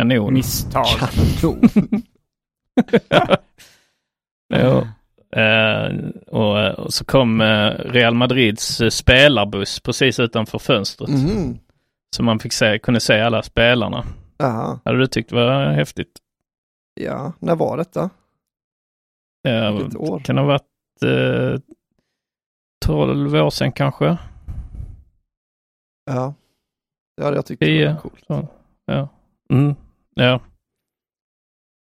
Kanon. 0.00 0.34
Misstag. 0.34 0.86
Kanon. 0.86 1.70
Ja. 4.54 4.86
Eh, 5.40 5.96
och, 6.26 6.78
och 6.78 6.94
så 6.94 7.04
kom 7.04 7.40
eh, 7.40 7.70
Real 7.70 8.14
Madrids 8.14 8.80
eh, 8.80 8.88
spelarbuss 8.88 9.80
precis 9.80 10.20
utanför 10.20 10.58
fönstret. 10.58 11.10
Mhm. 11.10 11.58
Så 12.16 12.22
man 12.22 12.38
fick 12.38 12.52
se, 12.52 12.78
kunde 12.78 13.00
se 13.00 13.20
alla 13.20 13.42
spelarna. 13.42 14.04
Jaha. 14.38 14.80
Hade 14.84 14.98
du 14.98 15.06
tyckt 15.06 15.30
det 15.30 15.36
var 15.36 15.72
häftigt? 15.72 16.18
Ja, 16.94 17.32
när 17.38 17.56
var 17.56 17.76
detta? 17.76 18.10
Vilket 19.78 19.96
år? 19.96 20.18
kan 20.20 20.36
det 20.36 20.42
ha 20.42 20.48
varit 20.48 21.02
eh, 21.04 21.60
12 22.86 23.34
år 23.34 23.50
sedan 23.50 23.72
kanske? 23.72 24.16
Ja. 26.10 26.34
Det 27.16 27.24
hade 27.24 27.36
jag 27.36 27.46
tyckt 27.46 27.60
det 27.60 27.66
Tio. 27.66 27.92
var 27.92 27.96
coolt. 28.00 28.24
Ja. 28.86 29.08
Mm. 29.52 29.74
Ja. 30.24 30.40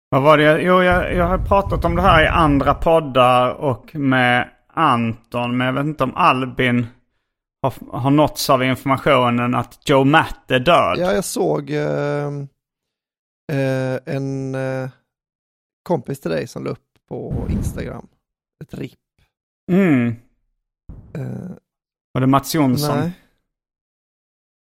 Vad 0.09 0.23
var 0.23 0.39
det? 0.39 0.63
Jo, 0.63 0.83
jag, 0.83 1.15
jag 1.15 1.27
har 1.27 1.39
pratat 1.39 1.85
om 1.85 1.97
det 1.97 2.03
här 2.03 2.25
i 2.25 2.27
andra 2.27 2.75
poddar 2.75 3.55
och 3.55 3.95
med 3.95 4.51
Anton. 4.69 5.57
Men 5.57 5.67
jag 5.67 5.75
vet 5.75 5.85
inte 5.85 6.05
om 6.05 6.15
Albin 6.15 6.87
har, 7.63 8.01
har 8.01 8.11
nåtts 8.11 8.51
av 8.51 8.63
informationen 8.63 9.55
att 9.55 9.89
Joe 9.89 10.05
Matt 10.05 10.51
är 10.51 10.59
död. 10.61 10.99
Ja, 10.99 11.13
jag 11.13 11.25
såg 11.25 11.71
eh, 11.71 12.27
eh, 13.53 13.99
en 14.07 14.55
eh, 14.55 14.91
kompis 15.83 16.21
till 16.21 16.31
dig 16.31 16.47
som 16.47 16.65
la 16.65 16.71
upp 16.71 16.87
på 17.09 17.47
Instagram. 17.51 18.09
Ett 18.65 18.75
rip. 18.75 18.99
Mm. 19.73 20.09
Eh, 21.15 21.51
Var 22.13 22.21
det 22.21 22.27
Mats 22.27 22.55
Jonsson? 22.55 22.99
nej. 22.99 23.13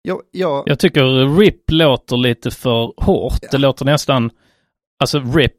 Jag, 0.01 0.21
jag, 0.31 0.63
Jag 0.65 0.79
tycker 0.79 1.37
RIP 1.39 1.71
låter 1.71 2.17
lite 2.17 2.51
för 2.51 2.93
hårt. 3.05 3.41
Det 3.51 3.57
låter 3.57 3.85
nästan, 3.85 4.31
alltså 4.99 5.19
RIP. 5.19 5.53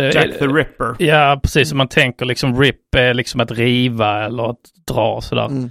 eh, 0.00 0.04
Jack 0.04 0.38
the 0.38 0.46
Ripper. 0.46 0.96
Ja, 0.98 1.40
precis 1.42 1.68
som 1.68 1.78
man 1.78 1.88
tänker 1.88 2.24
liksom 2.24 2.60
RIP 2.60 2.94
är 2.96 3.14
liksom 3.14 3.40
att 3.40 3.50
riva 3.50 4.24
eller 4.24 4.50
att 4.50 4.60
dra 4.86 5.20
sådär. 5.20 5.46
mm, 5.46 5.70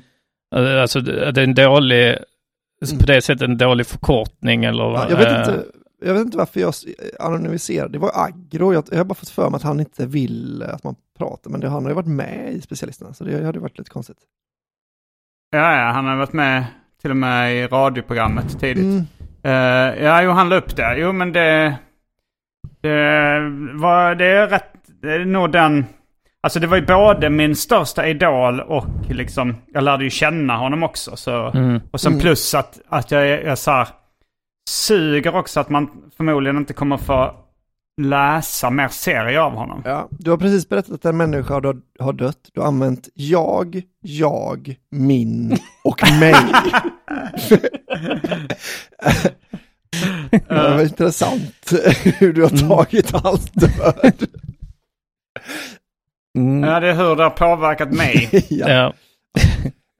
Eh, 0.56 0.82
Alltså 0.82 1.00
det 1.02 1.42
är 1.42 1.44
en 1.44 1.54
dålig, 1.56 2.18
på 3.00 3.06
det 3.06 3.22
sättet 3.22 3.42
en 3.42 3.58
dålig 3.58 3.88
förkortning 3.88 4.64
eller? 4.66 4.84
Ja, 4.84 5.10
jag, 5.10 5.18
vet 5.18 5.28
eh, 5.28 5.40
inte, 5.40 5.66
jag 6.06 6.14
vet 6.14 6.22
inte 6.22 6.38
varför 6.38 6.60
jag 6.60 6.74
anonymiserar. 7.20 7.90
Det 7.90 7.98
var 8.00 8.12
aggro. 8.14 8.74
Jag, 8.74 8.84
jag 8.92 8.98
har 8.98 9.06
bara 9.06 9.16
fått 9.16 9.30
för 9.30 9.50
mig 9.50 9.56
att 9.58 9.64
han 9.64 9.80
inte 9.80 10.06
vill 10.06 10.64
att 10.64 10.84
man 10.84 10.96
pratar. 11.18 11.50
Men 11.52 11.60
det, 11.60 11.70
han 11.70 11.84
har 11.84 11.90
ju 11.92 11.96
varit 11.96 12.08
med 12.08 12.54
i 12.54 12.62
specialisterna. 12.62 13.14
Så 13.14 13.24
det 13.24 13.46
hade 13.46 13.60
varit 13.60 13.78
lite 13.78 13.90
konstigt. 13.90 14.18
Ja, 15.52 15.76
ja, 15.78 15.92
han 15.92 16.06
har 16.06 16.16
varit 16.18 16.34
med 16.34 16.66
till 17.02 17.10
och 17.12 17.18
med 17.18 17.56
i 17.56 17.68
radioprogrammet 17.68 18.60
tidigt. 18.60 18.84
Mm. 18.84 19.06
Eh, 19.44 20.04
ja, 20.04 20.22
jo, 20.24 20.32
han 20.32 20.50
la 20.50 20.56
upp 20.56 20.76
det. 20.76 20.96
Jo, 20.98 21.12
men 21.12 21.34
det... 21.34 21.76
Det, 22.82 23.40
var, 23.74 24.16
det 24.16 24.26
är 24.26 24.48
rätt... 24.48 24.74
Det 25.02 25.14
är 25.14 25.26
nog 25.26 25.52
den... 25.52 25.86
Alltså 26.44 26.60
det 26.60 26.68
var 26.68 26.78
ju 26.78 26.86
både 26.86 27.30
min 27.30 27.56
största 27.56 28.08
idol 28.08 28.60
och 28.60 28.86
liksom... 29.10 29.56
Jag 29.74 29.84
lärde 29.84 30.04
ju 30.04 30.10
känna 30.10 30.58
honom 30.58 30.84
också. 30.84 31.16
Så, 31.16 31.52
Mm. 31.54 31.82
Och 31.92 32.02
sen 32.02 32.12
Mm. 32.12 32.22
plus 32.22 32.54
att, 32.56 32.80
att 32.90 33.12
jag, 33.12 33.44
jag 33.44 33.58
så 33.58 33.72
här, 33.72 33.88
suger 34.70 35.36
också 35.36 35.60
att 35.60 35.70
man 35.70 35.90
förmodligen 36.18 36.58
inte 36.58 36.74
kommer 36.74 36.98
få 36.98 37.36
läsa 38.02 38.70
mer 38.70 38.88
serier 38.88 39.40
av 39.40 39.52
honom. 39.52 39.82
Ja, 39.86 40.08
du 40.12 40.32
har 40.32 40.38
precis 40.38 40.70
berättat 40.70 40.92
att 40.92 41.06
en 41.06 41.18
människa 41.18 41.54
har, 41.54 41.82
har 42.00 42.14
dött. 42.14 42.50
Du 42.54 42.60
har 42.60 42.68
använt 42.68 43.10
jag, 43.14 43.82
jag, 44.02 44.76
min 44.92 45.58
och 45.84 46.02
mig. 46.20 46.36
det 50.30 50.50
var 50.50 50.82
intressant 50.82 51.74
hur 52.18 52.34
du 52.34 52.42
har 52.42 52.68
tagit 52.68 53.12
hans 53.12 53.52
död. 53.52 54.28
Mm. 56.38 56.64
Ja, 56.64 56.80
det 56.80 56.88
är 56.88 56.94
hur 56.94 57.16
det 57.16 57.24
har 57.24 57.30
påverkat 57.30 57.92
mig. 57.92 58.30
ja. 58.50 58.70
Ja. 58.70 58.94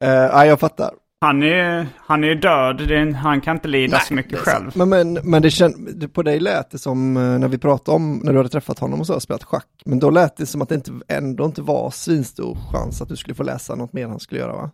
Ja, 0.04 0.46
jag 0.46 0.60
fattar. 0.60 0.92
Han 1.26 1.44
är, 1.44 1.88
han 1.98 2.24
är 2.24 2.36
död, 2.36 2.88
det 2.88 2.98
är, 2.98 3.12
han 3.14 3.42
kan 3.42 3.56
inte 3.56 3.68
lida 3.68 4.00
så 4.00 4.14
mycket 4.14 4.40
själv. 4.40 4.72
Men, 4.76 4.90
men, 4.90 5.14
men 5.24 5.42
det 5.42 5.50
känd, 5.52 6.14
på 6.14 6.24
dig 6.24 6.40
lät 6.40 6.72
det 6.72 6.78
som 6.78 7.18
eh, 7.18 7.24
när 7.40 7.48
vi 7.48 7.58
pratade 7.58 7.96
om 7.96 8.18
när 8.24 8.32
du 8.32 8.38
hade 8.38 8.50
träffat 8.50 8.80
honom 8.80 9.00
och 9.00 9.08
så 9.08 9.16
och 9.16 9.22
spelat 9.22 9.44
schack. 9.44 9.68
Men 9.86 10.00
då 10.00 10.10
lät 10.10 10.38
det 10.38 10.46
som 10.46 10.62
att 10.62 10.70
det 10.70 10.76
inte, 10.76 10.92
ändå 11.08 11.46
inte 11.46 11.62
var 11.62 11.90
svinstor 11.92 12.58
chans 12.72 13.02
att 13.02 13.10
du 13.10 13.16
skulle 13.16 13.36
få 13.36 13.44
läsa 13.44 13.76
något 13.76 13.94
mer 13.94 14.08
han 14.08 14.20
skulle 14.20 14.42
göra 14.42 14.54
va? 14.54 14.72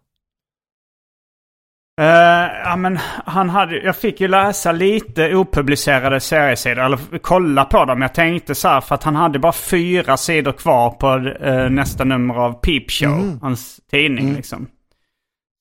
Eh, 2.01 2.51
ja, 2.63 2.75
men 2.75 2.97
han 3.25 3.49
hade, 3.49 3.77
jag 3.83 3.95
fick 3.95 4.21
ju 4.21 4.27
läsa 4.27 4.71
lite 4.71 5.35
opublicerade 5.35 6.19
seriesidor, 6.19 6.83
eller 6.85 6.99
kolla 7.21 7.65
på 7.65 7.85
dem. 7.85 8.01
Jag 8.01 8.13
tänkte 8.13 8.55
så 8.55 8.67
här, 8.67 8.81
för 8.81 8.95
att 8.95 9.03
han 9.03 9.15
hade 9.15 9.39
bara 9.39 9.51
fyra 9.53 10.17
sidor 10.17 10.51
kvar 10.51 10.89
på 10.89 11.29
eh, 11.45 11.69
nästa 11.69 12.03
nummer 12.03 12.35
av 12.35 12.53
Peep 12.53 12.91
Show, 12.91 13.13
Mm. 13.19 13.39
hans 13.41 13.79
tidning 13.91 14.23
Mm. 14.25 14.35
liksom. 14.35 14.67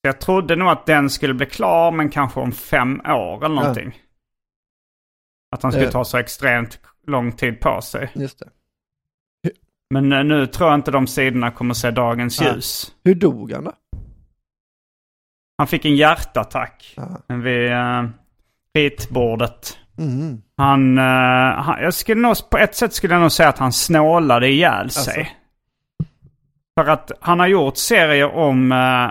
Jag 0.07 0.21
trodde 0.21 0.57
nog 0.57 0.69
att 0.69 0.87
den 0.87 1.11
skulle 1.11 1.35
bli 1.35 1.47
klar, 1.47 1.93
men 1.93 2.11
kanske 2.11 2.41
om 2.41 2.53
fem 2.53 3.01
år 3.01 3.45
eller 3.45 3.55
Ja. 3.55 3.61
någonting. 3.61 3.99
Att 5.51 5.63
han 5.63 5.73
skulle 5.73 5.87
Eh. 5.87 5.93
ta 5.93 6.05
så 6.05 6.19
extremt 6.19 6.81
lång 7.07 7.33
tid 7.33 7.61
på 7.61 7.81
sig. 7.83 8.11
Just 8.15 8.39
det. 8.39 8.49
Men 9.91 10.13
eh, 10.13 10.25
nu 10.25 10.47
tror 10.47 10.69
jag 10.71 10.79
inte 10.79 10.91
de 10.91 11.07
sidorna 11.07 11.51
kommer 11.51 11.75
se 11.75 11.91
dagens 11.91 12.41
Nej. 12.41 12.53
ljus. 12.55 12.93
Hur 13.05 13.15
dog 13.15 13.53
han 13.53 13.65
då? 13.65 13.73
Han 15.59 15.67
fick 15.67 15.85
en 15.85 15.97
hjärtattack 15.97 16.95
Ja. 16.97 17.21
vid 17.29 17.71
uh, 17.73 18.09
ritbordet. 18.75 19.79
Mm. 19.99 20.43
Han, 20.57 20.99
eh, 20.99 21.05
han, 21.63 21.83
jag 21.83 21.95
skulle 21.95 22.21
nog, 22.21 22.51
på 22.51 22.59
ett 22.59 22.75
sätt 22.77 22.93
skulle 22.95 23.15
jag 23.15 23.21
nog 23.21 23.33
säga 23.33 23.49
att 23.49 23.59
han 23.59 23.73
snålade 23.73 24.49
ihjäl 24.49 24.91
sig. 24.91 25.19
Alltså. 25.19 25.33
För 26.81 26.91
att 26.91 27.13
han 27.21 27.41
har 27.41 27.47
gjort 27.47 27.77
serier 27.77 28.35
om 28.35 28.73
eh, 28.73 29.11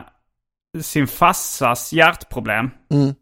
sin 0.81 1.07
farsas 1.07 1.93
hjärtproblem. 1.93 2.69
Mm. 2.93 3.15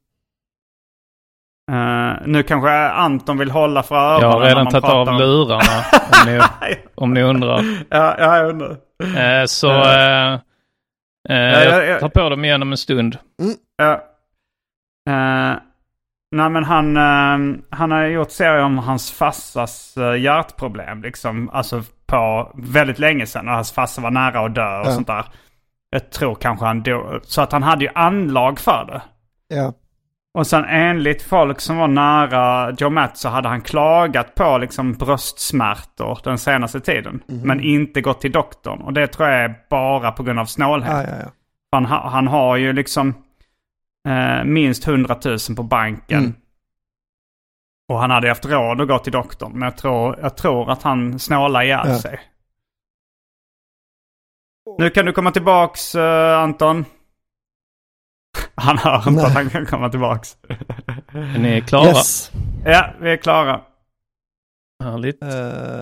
Eh, 1.72 2.18
nu 2.26 2.43
kanske 2.43 2.70
Anton 2.72 3.38
vill 3.38 3.51
hålla 3.51 3.84
för 3.84 3.95
öronen 3.95 4.22
Jag 4.22 4.32
har 4.32 4.39
när 4.39 4.47
redan 4.47 4.64
man 4.64 4.72
tagit 4.74 4.89
av 4.89 5.08
om- 5.08 5.18
lurarna 5.18 5.86
om 6.12 6.32
ni, 6.32 6.41
om 6.95 7.14
ni 7.14 7.22
undrar. 7.22 7.64
ja, 7.89 8.16
ja, 8.20 8.38
jag 8.38 8.49
undrar. 8.49 8.72
Eh, 9.41 9.45
så 9.45 9.70
eh, 9.72 10.39
ja, 11.30 11.64
ja. 11.64 11.84
jag 11.84 11.99
tar 11.99 12.10
på 12.10 12.30
dem 12.30 12.45
igen 12.45 12.62
om 12.62 12.72
en 12.72 12.78
stund. 12.78 13.18
Ja. 13.78 13.93
Eh, 15.10 15.58
nej 16.36 16.49
men 16.49 16.64
han, 16.64 16.95
han 17.70 17.91
har 17.91 18.06
gjort 18.06 18.32
serier 18.32 18.64
om 18.64 18.78
hans 18.78 19.12
farsas 19.12 19.95
uh, 19.97 20.18
hjärtproblem. 20.20 21.01
Liksom, 21.01 21.49
alltså 21.49 21.84
på 22.06 22.51
väldigt 22.56 22.99
länge 22.99 23.26
sedan. 23.26 23.47
Och 23.47 23.54
hans 23.54 23.72
farsa 23.72 24.01
var 24.01 24.12
nära 24.12 24.45
att 24.45 24.56
dö 24.56 24.80
och 24.80 24.88
sånt 24.88 25.08
där. 25.08 25.26
Jag 25.94 26.10
tror 26.10 26.36
kanske 26.36 26.66
han 26.66 26.84
dog. 26.84 27.20
Så 27.24 27.41
att 27.41 27.52
han 27.52 27.64
hade 27.64 27.86
ju 27.86 27.91
anlag 27.96 28.60
för 28.60 28.86
det. 28.86 29.02
Ja. 29.56 29.74
Och 30.34 30.48
sen 30.48 30.66
enligt 30.66 31.22
folk 31.22 31.60
som 31.62 31.78
var 31.78 31.88
nära 31.88 32.72
Joe 32.78 32.89
Matt 32.89 33.18
så 33.18 33.30
hade 33.30 33.48
han 33.50 33.62
klagat 33.62 34.36
på 34.36 34.58
liksom 34.58 34.94
bröstsmärtor 34.94 36.20
den 36.24 36.38
senaste 36.38 36.80
tiden. 36.80 37.24
Men 37.28 37.60
inte 37.60 38.02
gått 38.02 38.22
till 38.22 38.32
doktorn. 38.32 38.82
Och 38.82 38.94
det 38.94 39.08
tror 39.08 39.30
jag 39.30 39.39
är 39.44 39.56
bara 39.70 40.12
på 40.12 40.24
grund 40.24 40.39
av 40.39 40.46
snålhet. 40.46 40.91
Ja, 40.91 41.02
ja, 41.04 41.18
ja. 41.24 41.32
Han, 41.72 41.86
ha- 41.86 42.10
han 42.10 42.28
har 42.28 42.56
ju 42.58 42.74
liksom 42.74 43.14
eh, 44.08 44.44
minst 44.44 44.88
100 44.88 45.16
000 45.26 45.38
på 45.56 45.64
banken. 45.64 46.20
Mm. 46.20 46.34
Och 47.89 48.00
han 48.00 48.12
hade 48.12 48.28
haft 48.30 48.46
råd 48.46 48.82
att 48.82 48.88
gå 48.88 49.00
till 49.00 49.12
doktorn. 49.14 49.52
Men 49.52 49.62
jag 49.62 49.78
tror, 49.78 50.20
jag 50.22 50.38
tror 50.38 50.72
att 50.72 50.84
han 50.84 51.20
snålar 51.20 51.62
ihjäl 51.64 52.00
sig. 52.00 52.20
Nu 54.80 54.89
kan 54.89 55.05
du 55.05 55.11
komma 55.14 55.32
tillbaks 55.32 55.95
eh, 55.95 56.39
Anton. 56.39 56.86
Han 58.55 58.78
hör 58.78 58.97
inte 58.97 59.11
Nej. 59.11 59.26
att 59.26 59.34
han 59.34 59.49
kan 59.49 59.66
komma 59.66 59.89
tillbaks. 59.89 60.38
Är 61.14 61.39
ni 61.39 61.61
klara? 61.61 61.88
Yes. 61.88 62.32
ja, 62.66 62.93
vi 63.01 63.11
är 63.11 63.18
klara. 63.18 63.61
Härligt. 64.84 65.24
Eh, 65.24 65.30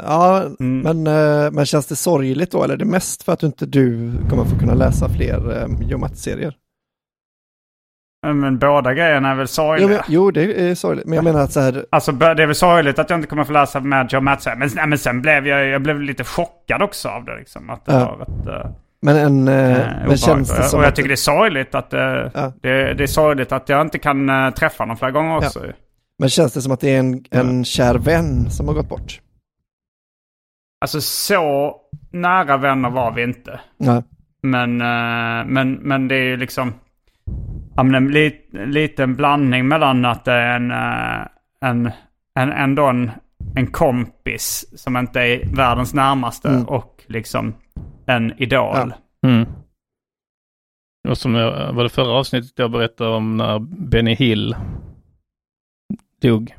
ja, 0.06 0.44
Mm. 0.60 0.80
men, 0.80 1.08
eh, 1.08 1.52
men 1.52 1.66
känns 1.66 1.88
det 1.88 1.96
sorgligt 1.96 2.52
då? 2.52 2.64
Eller 2.64 2.74
är 2.74 2.78
det 2.78 2.86
mest 2.86 3.24
för 3.24 3.34
att 3.34 3.44
inte 3.44 3.66
du 3.66 4.12
kommer 4.30 4.46
få 4.46 4.60
kunna 4.60 4.74
läsa 4.74 5.10
fler 5.10 5.50
uh, 5.52 5.82
Joe 5.90 5.98
Matt-serier? 5.98 6.56
Men 8.24 8.60
båda 8.60 8.94
grejerna 8.94 9.30
är 9.32 9.36
väl 9.36 9.44
Jo, 9.44 9.48
sorgliga. 9.48 9.88
men, 9.88 10.00
jo, 10.08 10.32
det 10.32 10.70
är 10.70 10.76
sorgligt. 10.76 11.06
Men 11.06 11.16
jag 11.16 11.24
menar 11.24 11.40
att 11.42 11.52
så 11.52 11.60
här, 11.60 11.86
Alltså 11.90 12.12
det 12.12 12.26
är 12.26 12.46
väl 12.46 12.56
sorgligt 12.56 13.00
att 13.00 13.10
jag 13.10 13.18
inte 13.20 13.28
kommer 13.28 13.44
få 13.44 13.54
läsa 13.54 13.80
med 13.80 14.08
Joe 14.14 14.22
Matt. 14.22 14.46
Men, 14.58 14.70
nej, 14.76 14.88
men 14.88 14.98
sen 14.98 15.22
blev 15.22 15.48
jag, 15.48 15.66
jag 15.68 15.82
blev 15.82 16.02
lite 16.02 16.24
chockad 16.24 16.82
också 16.82 17.10
av 17.10 17.26
det. 17.26 17.36
Liksom, 17.38 17.70
att 17.70 17.86
det 17.86 17.92
Ja. 17.94 18.16
var 18.16 18.22
ett, 18.22 18.66
eh, 18.66 18.72
men, 19.02 19.16
en, 19.16 19.48
eh, 19.48 19.88
men 20.08 20.18
känns 20.18 20.50
det 20.50 20.60
och 20.60 20.66
som 20.66 20.80
och 20.80 20.84
jag 20.86 20.90
att, 20.90 20.96
tycker 20.96 21.10
det 21.10 21.14
är 21.14 21.16
sorgligt 21.16 21.76
att, 21.76 21.94
eh, 21.94 22.00
Ja. 22.34 22.54
det, 22.62 22.94
det 22.94 23.04
är 23.04 23.08
sorgligt 23.08 23.52
att 23.52 23.70
jag 23.70 23.82
inte 23.82 24.00
kan 24.00 24.30
eh, 24.30 24.50
träffa 24.50 24.84
honom 24.84 24.98
flera 24.98 25.12
gånger 25.12 25.38
också. 25.38 25.60
men 26.20 26.30
känns 26.30 26.54
det 26.54 26.62
som 26.62 26.72
att 26.72 26.80
det 26.80 26.96
är 26.96 27.00
en, 27.00 27.24
en 27.32 27.66
kär 27.66 27.96
vän 27.96 28.50
som 28.50 28.68
har 28.68 28.76
gått 28.76 28.90
bort? 28.90 29.20
Alltså 30.82 31.02
så 31.02 31.76
nära 32.12 32.58
vänner 32.58 32.90
var 32.90 33.12
vi 33.12 33.24
inte. 33.24 33.60
Nej. 33.78 34.04
Men, 34.44 34.78
men, 35.54 35.74
men 35.74 36.08
det 36.08 36.16
är 36.16 36.24
ju 36.24 36.38
liksom 36.38 36.74
ja, 37.82 37.84
men 37.84 37.96
en 37.96 38.12
lit, 38.12 38.50
liten 38.52 39.16
blandning 39.16 39.68
mellan 39.68 40.06
att 40.06 40.26
det 40.26 40.32
är 40.32 40.56
en, 40.56 40.72
eh, 40.72 41.28
en, 41.70 41.92
en, 42.40 42.52
ändå 42.52 42.88
en, 42.88 43.12
en 43.56 43.68
kompis 43.68 44.66
som 44.76 44.98
inte 44.98 45.22
är 45.22 45.56
världens 45.56 45.94
närmaste 45.94 46.50
Mm. 46.50 46.64
och 46.66 47.04
liksom 47.08 47.54
en 48.06 48.42
idol. 48.42 48.94
Ja. 49.22 49.30
Mm. 49.30 49.48
Och 51.10 51.18
som 51.18 51.36
jag, 51.36 51.74
var 51.74 51.84
det 51.84 51.90
förra 51.90 52.12
avsnittet 52.12 52.52
jag 52.56 52.72
berättade 52.72 53.10
om 53.10 53.38
när 53.38 53.60
Benny 53.60 54.14
Hill 54.16 54.56
dog. 56.22 56.56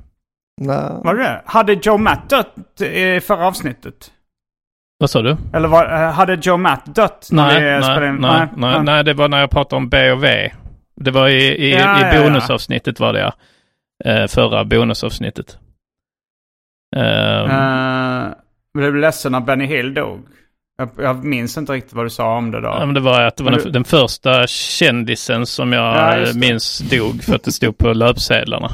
Nej. 0.60 0.90
Var 1.04 1.14
det? 1.14 1.42
Hade 1.46 1.72
Joe 1.72 1.98
Matt 1.98 2.30
dött 2.30 2.80
i 2.80 3.20
förra 3.20 3.46
avsnittet? 3.46 4.12
Vad 4.98 5.10
sa 5.10 5.22
du? 5.22 5.36
Eller 5.52 5.68
var, 5.68 5.84
eh, 6.04 6.10
hade 6.12 6.38
Joe 6.42 6.56
Matt 6.56 6.94
dött? 6.94 7.28
när 7.32 7.46
Nej, 7.46 7.60
vi 7.64 7.80
nej, 7.80 7.98
nej, 8.18 8.42
in? 8.42 8.50
nej, 8.60 8.82
nej, 8.82 9.04
det 9.04 9.14
var 9.14 9.28
när 9.28 9.40
jag 9.40 9.50
pratade 9.50 9.76
om 9.76 9.88
B 9.88 10.12
och 10.12 10.24
V. 10.24 10.52
Det 10.96 11.10
var 11.10 11.28
i, 11.28 11.42
i, 11.42 11.70
Ja, 11.72 12.14
i 12.16 12.18
bonusavsnittet 12.22 13.00
var 13.00 13.12
det 13.12 13.20
ja. 13.20 13.32
Eh, 14.04 14.26
förra 14.26 14.64
bonusavsnittet. 14.64 15.58
Uh, 16.96 17.02
jag 17.02 18.34
blev 18.74 18.96
ledsen 18.96 19.32
när 19.32 19.40
Benny 19.40 19.64
Hill 19.66 19.94
dog. 19.94 20.20
Jag, 20.78 20.88
jag 20.98 21.24
minns 21.24 21.58
inte 21.58 21.72
riktigt 21.72 21.92
vad 21.92 22.06
du 22.06 22.10
sa 22.10 22.36
om 22.36 22.50
det 22.50 22.60
då. 22.60 22.68
ja, 22.68 22.86
men 22.86 22.94
det 22.94 23.00
var 23.00 23.20
att 23.22 23.36
det 23.36 23.44
var 23.44 23.50
den, 23.50 23.60
du- 23.64 23.70
den 23.70 23.84
första 23.84 24.46
kändisen 24.46 25.46
som 25.46 25.72
jag 25.72 26.18
Ja, 26.28 26.32
minns 26.34 26.78
dog 26.78 27.22
för 27.22 27.34
att 27.34 27.44
det 27.44 27.52
stod 27.52 27.78
på 27.78 27.92
löpsedlarna. 27.92 28.70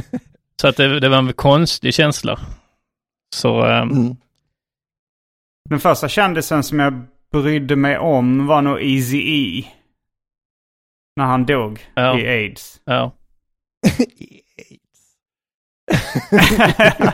Så 0.60 0.68
att 0.68 0.76
det, 0.76 1.00
det 1.00 1.08
var 1.08 1.18
en 1.18 1.32
konstig 1.32 1.94
känsla. 1.94 2.38
Så 3.34 3.64
ehm, 3.64 3.90
Mm. 3.90 4.16
Den 5.70 5.80
första 5.80 6.08
kändisen 6.08 6.62
som 6.62 6.80
jag 6.80 7.02
brydde 7.32 7.76
mig 7.76 7.98
om 7.98 8.46
var 8.46 8.62
nog 8.62 8.82
Easy 8.82 9.18
E. 9.18 9.64
När 11.16 11.24
han 11.24 11.46
dog 11.46 11.80
Ja. 11.94 12.18
i 12.18 12.28
aids. 12.28 12.80
ja. 12.84 13.12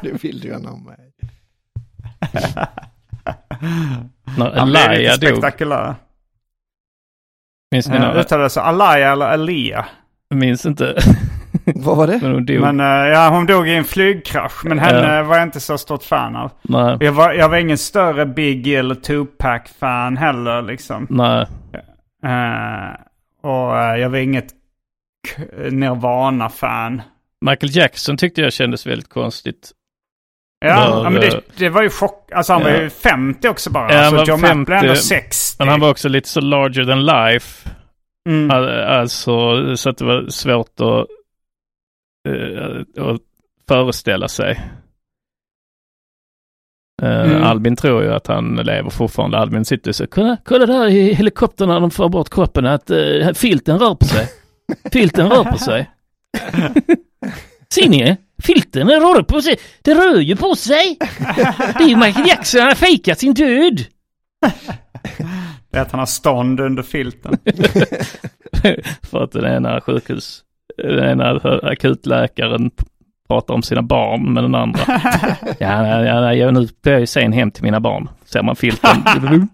det 0.03 0.25
vill 0.25 0.41
du 0.41 0.49
gärna 0.49 0.71
om 0.71 0.85
mig. 0.85 1.13
När 4.39 4.99
lite 4.99 5.17
dog. 5.27 5.37
spektakulär. 5.39 5.95
Minns 7.71 7.89
ni 7.89 7.95
Uh, 7.95 8.01
när, 8.01 8.19
Uttalades 8.21 8.55
det 8.55 8.63
Alaya 8.63 9.13
eller 9.13 9.31
Elia? 9.33 9.87
Jag 10.29 10.39
minns 10.39 10.67
inte. 10.67 10.99
Vad 11.75 11.97
var 11.97 12.07
det? 12.07 12.19
Men 12.23 12.33
hon 12.33 12.47
dog. 12.47 12.61
Men 12.61 12.81
eh, 12.81 12.87
ja, 12.87 13.29
hon 13.29 13.47
dog 13.47 13.69
i 13.69 13.75
en 13.75 13.85
flygkrasch. 13.85 14.65
Men 14.65 14.79
henne 14.79 15.23
var 15.23 15.37
jag 15.37 15.43
inte 15.43 15.61
så 15.61 15.79
stort 15.79 16.03
fan 16.03 16.37
av. 16.37 16.51
Nej. 16.63 16.97
Jag 17.01 17.13
var, 17.13 17.33
jag 17.33 17.49
var 17.49 17.57
ingen 17.57 17.79
större 17.79 18.27
Biggie 18.27 18.79
eller 18.79 18.95
Tupac-fan 18.95 20.17
heller 20.17 20.63
liksom. 20.63 21.07
Nej. 21.11 21.47
Eh, 22.25 22.91
och 23.43 23.77
eh, 23.79 23.97
jag 23.97 24.11
var 24.11 24.19
inget 24.19 24.55
Nirvana-fan. 25.71 27.03
Michael 27.41 27.77
Jackson 27.77 28.17
tyckte 28.17 28.41
jag 28.41 28.53
kändes 28.53 28.87
väldigt 28.87 29.09
konstigt. 29.09 29.73
Ja, 30.61 30.91
Var, 30.91 31.05
ja, 31.05 31.11
men 31.11 31.21
det, 31.21 31.27
eh, 31.35 31.41
det 31.57 31.69
var 31.69 31.83
ju 31.83 31.91
chock. 31.91 32.33
Alltså 32.33 32.53
han 32.53 32.63
var 32.63 32.71
ja. 32.71 32.83
ju 32.83 32.91
50 32.91 33.49
också 33.49 33.71
bara. 33.71 33.93
Ja, 33.93 33.99
alltså 33.99 34.17
var 34.17 34.27
Joe 34.27 34.37
Mapp 34.37 34.67
blev 34.67 34.77
50, 34.79 34.87
ändå 34.87 34.95
60. 34.95 35.57
Men 35.59 35.69
han 35.69 35.81
var 35.81 35.91
också 35.91 36.09
lite 36.09 36.29
så 36.29 36.41
larger 36.41 36.85
than 36.85 37.07
life. 37.07 37.71
Mm. 38.29 38.51
Al- 38.51 38.85
Alltså 38.85 39.77
så 39.77 39.91
att 39.91 39.99
det 39.99 40.05
var 40.05 40.29
svårt 40.29 40.81
att, 40.81 41.07
eh, 42.29 43.07
att 43.07 43.21
föreställa 43.69 44.29
sig. 44.29 44.61
Eh, 47.03 47.21
Mm. 47.21 47.43
Albin 47.43 47.77
tror 47.77 48.03
ju 48.03 48.13
att 48.15 48.27
han 48.27 48.57
lever 48.57 48.91
fortfarande. 48.91 49.39
Albin 49.39 49.65
sitter 49.65 49.93
så 49.93 50.07
kolla, 50.07 50.37
kolla 50.45 50.67
där 50.67 50.87
i 50.87 51.15
helikoptern 51.15 51.69
när 51.69 51.81
de 51.81 51.91
får 51.91 52.09
bort 52.09 52.31
kroppen 52.31 52.67
att 52.67 52.91
uh, 52.91 53.33
filten 53.33 53.79
rör 53.79 53.95
på 53.95 54.05
sig. 54.05 54.29
filten 54.93 55.29
rör 55.31 55.45
på 55.45 55.59
sig. 55.59 55.91
Ser 57.75 57.89
ni? 57.89 58.17
Filten 58.43 58.89
rör 58.89 59.23
på 59.23 59.43
sig. 59.43 59.57
Det 59.83 59.95
rör 59.95 60.21
ju 60.21 60.37
på 60.37 60.55
sig. 60.55 60.97
Det 61.79 61.85
är 61.85 61.89
ju 61.89 61.97
Michael 61.97 62.29
Jackson, 62.29 62.61
han 62.61 62.69
har 62.69 62.75
fejkat 62.75 63.19
sin 63.19 63.35
död. 63.35 63.85
Det 65.71 65.79
är 65.79 65.83
att 65.83 65.91
han 65.91 65.99
har 65.99 66.07
stånd 66.07 66.61
under 66.61 66.83
filten. 66.83 67.39
För 69.11 69.25
att 69.25 69.33
den 69.33 69.45
ena 69.57 69.81
sjukhus, 69.81 70.43
den 70.77 71.11
ena 71.11 71.41
akutläkaren 71.63 72.71
pratar 73.29 73.55
om 73.55 73.63
sina 73.63 73.83
barn 73.83 74.33
med 74.33 74.45
den 74.45 74.55
andra. 74.55 74.81
ja, 75.59 75.87
ja, 75.87 76.05
ja, 76.05 76.35
ja, 76.35 76.51
nu 76.51 76.69
blir 76.83 76.93
jag 76.93 77.01
ju 77.01 77.07
sen 77.07 77.33
hem 77.33 77.51
till 77.51 77.63
mina 77.63 77.81
barn. 77.81 78.09
Ser 78.25 78.43
man 78.43 78.57
filten. 78.57 78.97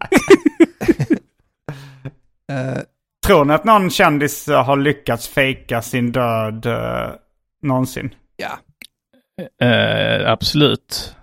Eh, 2.53 2.83
Tror 3.27 3.45
ni 3.45 3.55
att 3.55 3.65
någon 3.65 3.91
kändis 3.91 4.49
eh, 4.49 4.65
har 4.65 4.77
lyckats 4.77 5.29
fejka 5.29 5.83
sin 5.83 6.13
död 6.13 6.67
eh, 6.67 7.09
någonsin? 7.63 8.15
ja. 8.37 8.59
eh, 9.67 10.31
absolut. 10.33 11.15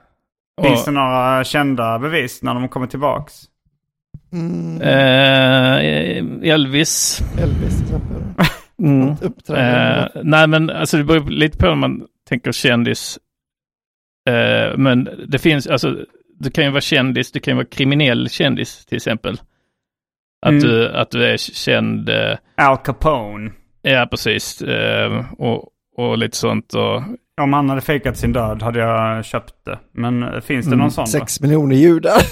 Finns 0.64 0.80
Och, 0.80 0.86
det 0.86 1.00
några 1.00 1.44
kända 1.44 2.00
bevis 2.00 2.44
när 2.44 2.54
de 2.54 2.70
kommer 2.70 2.88
tillbaks? 2.88 3.34
Mm, 4.34 4.82
eh, 4.82 6.52
Elvis. 6.54 7.22
Elvis 7.40 7.78
till 7.78 7.84
exempel. 7.84 8.22
Mm. 8.80 9.10
Eh, 9.50 10.08
nej 10.24 10.48
men 10.48 10.70
alltså 10.70 10.98
det 10.98 11.04
beror 11.04 11.30
lite 11.30 11.58
på 11.58 11.68
om 11.68 11.80
man 11.80 12.02
tänker 12.32 12.52
kändis. 12.52 13.20
Eh, 14.30 14.78
men 14.78 15.10
det 15.28 15.40
finns, 15.40 15.68
alltså 15.68 15.98
du 16.40 16.52
kan 16.52 16.64
ju 16.64 16.70
vara 16.70 16.82
kändis, 16.82 17.32
du 17.32 17.40
kan 17.40 17.52
ju 17.52 17.56
vara 17.56 17.66
kriminell 17.66 18.30
kändis 18.30 18.86
till 18.86 18.96
exempel. 18.96 19.42
Att, 20.46 20.52
Mm. 20.52 20.62
du, 20.64 20.90
att 20.90 21.12
du 21.12 21.26
är 21.26 21.38
känd, 21.38 22.10
eh, 22.10 22.38
Al 22.58 22.78
Capone. 22.78 23.52
ja 23.82 24.08
precis, 24.12 24.62
eh, 24.62 25.26
och, 25.38 25.70
och 25.98 26.18
lite 26.18 26.38
sånt. 26.38 26.74
Och, 26.74 27.04
Om 27.42 27.54
han 27.54 27.70
hade 27.70 27.82
fejkat 27.82 28.18
sin 28.18 28.34
död 28.34 28.62
hade 28.62 28.80
jag 28.80 29.26
köpt 29.26 29.54
det. 29.66 29.80
Men 29.94 30.42
finns 30.42 30.66
det 30.66 30.76
någon 30.76 30.92
sån 30.92 31.06
då? 31.06 31.12
Sex 31.12 31.42
miljoner 31.42 31.76
judar. 31.76 32.22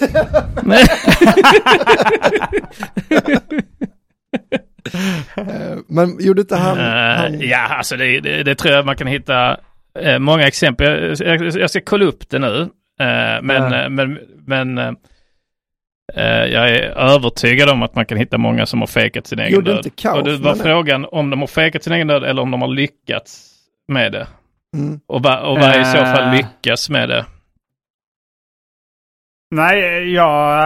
Eh, 5.37 5.77
Men 5.87 6.17
gjorde 6.19 6.41
inte 6.41 6.55
han... 6.55 6.77
Eh, 6.77 7.17
han 7.17 7.39
Ja, 7.39 7.57
alltså 7.67 7.97
det, 7.97 8.19
det, 8.19 8.43
det 8.43 8.55
tror 8.55 8.73
jag 8.73 8.85
man 8.85 8.95
kan 8.95 9.07
hitta 9.07 9.57
eh, 10.01 10.19
många 10.19 10.47
exempel. 10.47 11.15
Jag, 11.19 11.41
jag, 11.55 11.69
ska 11.69 11.81
kolla 11.81 12.05
upp 12.05 12.29
det 12.29 12.39
nu. 12.39 12.61
Eh, 12.99 13.41
men 13.41 13.71
Ja. 13.73 13.83
eh, 13.83 13.89
men, 13.89 14.19
men 14.47 14.77
eh, 14.77 16.23
jag 16.25 16.69
är 16.69 16.81
övertygad 16.97 17.69
om 17.69 17.83
att 17.83 17.95
man 17.95 18.05
kan 18.05 18.17
hitta 18.17 18.37
många 18.37 18.65
som 18.65 18.79
har 18.79 18.87
fejkat 18.87 19.27
sin 19.27 19.39
egen 19.39 19.53
Gjorde 19.53 19.71
död. 19.71 19.77
inte 19.85 20.01
Kaufman 20.01 20.19
Och 20.19 20.23
det 20.29 20.37
var 20.37 20.55
det? 20.55 20.63
frågan 20.63 21.05
om 21.11 21.29
de 21.29 21.39
har 21.39 21.47
fejkat 21.47 21.83
sin 21.83 21.93
egen 21.93 22.07
död 22.07 22.23
eller 22.23 22.41
om 22.41 22.51
de 22.51 22.61
har 22.61 22.69
lyckats 22.69 23.51
med 23.87 24.11
det. 24.11 24.27
Mm. 24.77 24.99
Och 25.07 25.23
vad, 25.23 25.39
och 25.51 25.57
vad 25.59 25.81
i 25.81 25.85
så 25.85 25.97
fall 25.97 26.31
lyckas 26.37 26.89
med 26.89 27.09
det. 27.09 27.25
Nej, 29.51 30.13
jag, 30.13 30.59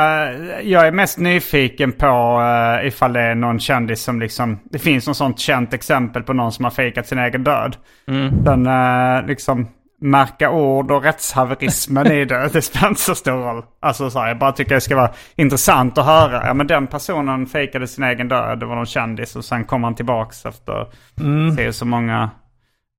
jag 0.63 0.87
är 0.87 0.91
mest 0.91 1.17
nyfiken 1.17 1.91
på 1.91 2.41
uh, 2.41 2.87
ifall 2.87 3.13
det 3.13 3.21
är 3.21 3.35
någon 3.35 3.59
kändis 3.59 4.03
som 4.03 4.19
liksom... 4.19 4.59
Det 4.63 4.79
finns 4.79 5.07
något 5.07 5.17
sånt 5.17 5.39
känt 5.39 5.73
exempel 5.73 6.23
på 6.23 6.33
någon 6.33 6.51
som 6.51 6.65
har 6.65 6.71
fejkat 6.71 7.07
sin 7.07 7.19
egen 7.19 7.43
död. 7.43 7.77
Mm. 8.07 8.43
Den 8.43 8.67
eh, 8.67 9.27
liksom 9.27 9.67
märka 10.01 10.49
ord 10.49 10.91
och 10.91 11.03
rättshaverismen 11.03 12.11
i 12.11 12.25
det, 12.25 12.49
det 12.53 12.61
spelar 12.61 12.87
inte 12.87 13.01
så 13.01 13.15
stor 13.15 13.31
roll. 13.31 13.63
Alltså 13.79 14.09
så 14.09 14.19
här, 14.19 14.27
jag 14.27 14.37
bara 14.39 14.51
tycker 14.51 14.75
det 14.75 14.81
ska 14.81 14.95
vara 14.95 15.11
intressant 15.35 15.97
att 15.97 16.05
höra. 16.05 16.47
Ja 16.47 16.53
men 16.53 16.67
den 16.67 16.87
personen 16.87 17.45
fejkade 17.45 17.87
sin 17.87 18.03
egen 18.03 18.27
död, 18.27 18.59
det 18.59 18.65
var 18.65 18.75
någon 18.75 18.85
kändis 18.85 19.35
och 19.35 19.45
sen 19.45 19.65
kom 19.65 19.83
han 19.83 19.95
tillbaks 19.95 20.45
efter 20.45 20.87
Mm. 21.19 21.55
se 21.55 21.73
så 21.73 21.85
många 21.85 22.29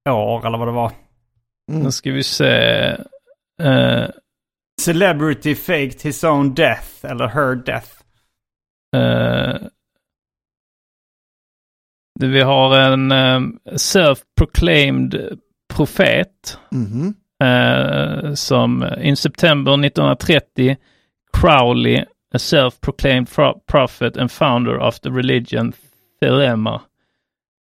år 0.08 0.46
eller 0.46 0.58
vad 0.58 0.68
det 0.68 0.72
var. 0.72 0.92
Nu 1.72 1.90
ska 1.90 2.10
vi 2.10 2.22
se. 2.22 2.46
Eh, 3.62 4.04
Celebrity 4.80 5.54
faked 5.54 6.02
his 6.02 6.24
own 6.24 6.54
death 6.54 7.04
eller 7.04 7.28
her 7.28 7.54
death. 7.54 7.90
Det- 12.20 12.26
vi 12.28 12.40
har 12.40 12.78
en 12.92 13.12
eh, 13.12 13.40
self-proclaimed 13.76 15.38
profet 15.74 16.58
Mhm. 16.70 17.14
eh, 17.44 18.34
som 18.34 18.84
in 18.98 19.16
September 19.16 19.76
1930 19.76 20.76
Crowley, 21.32 22.04
a 22.34 22.38
self-proclaimed 22.38 23.30
pro- 23.34 23.58
prophet 23.66 24.16
and 24.16 24.30
founder 24.30 24.78
of 24.78 25.00
the 25.00 25.10
religion 25.10 25.72
Thelema, 26.20 26.80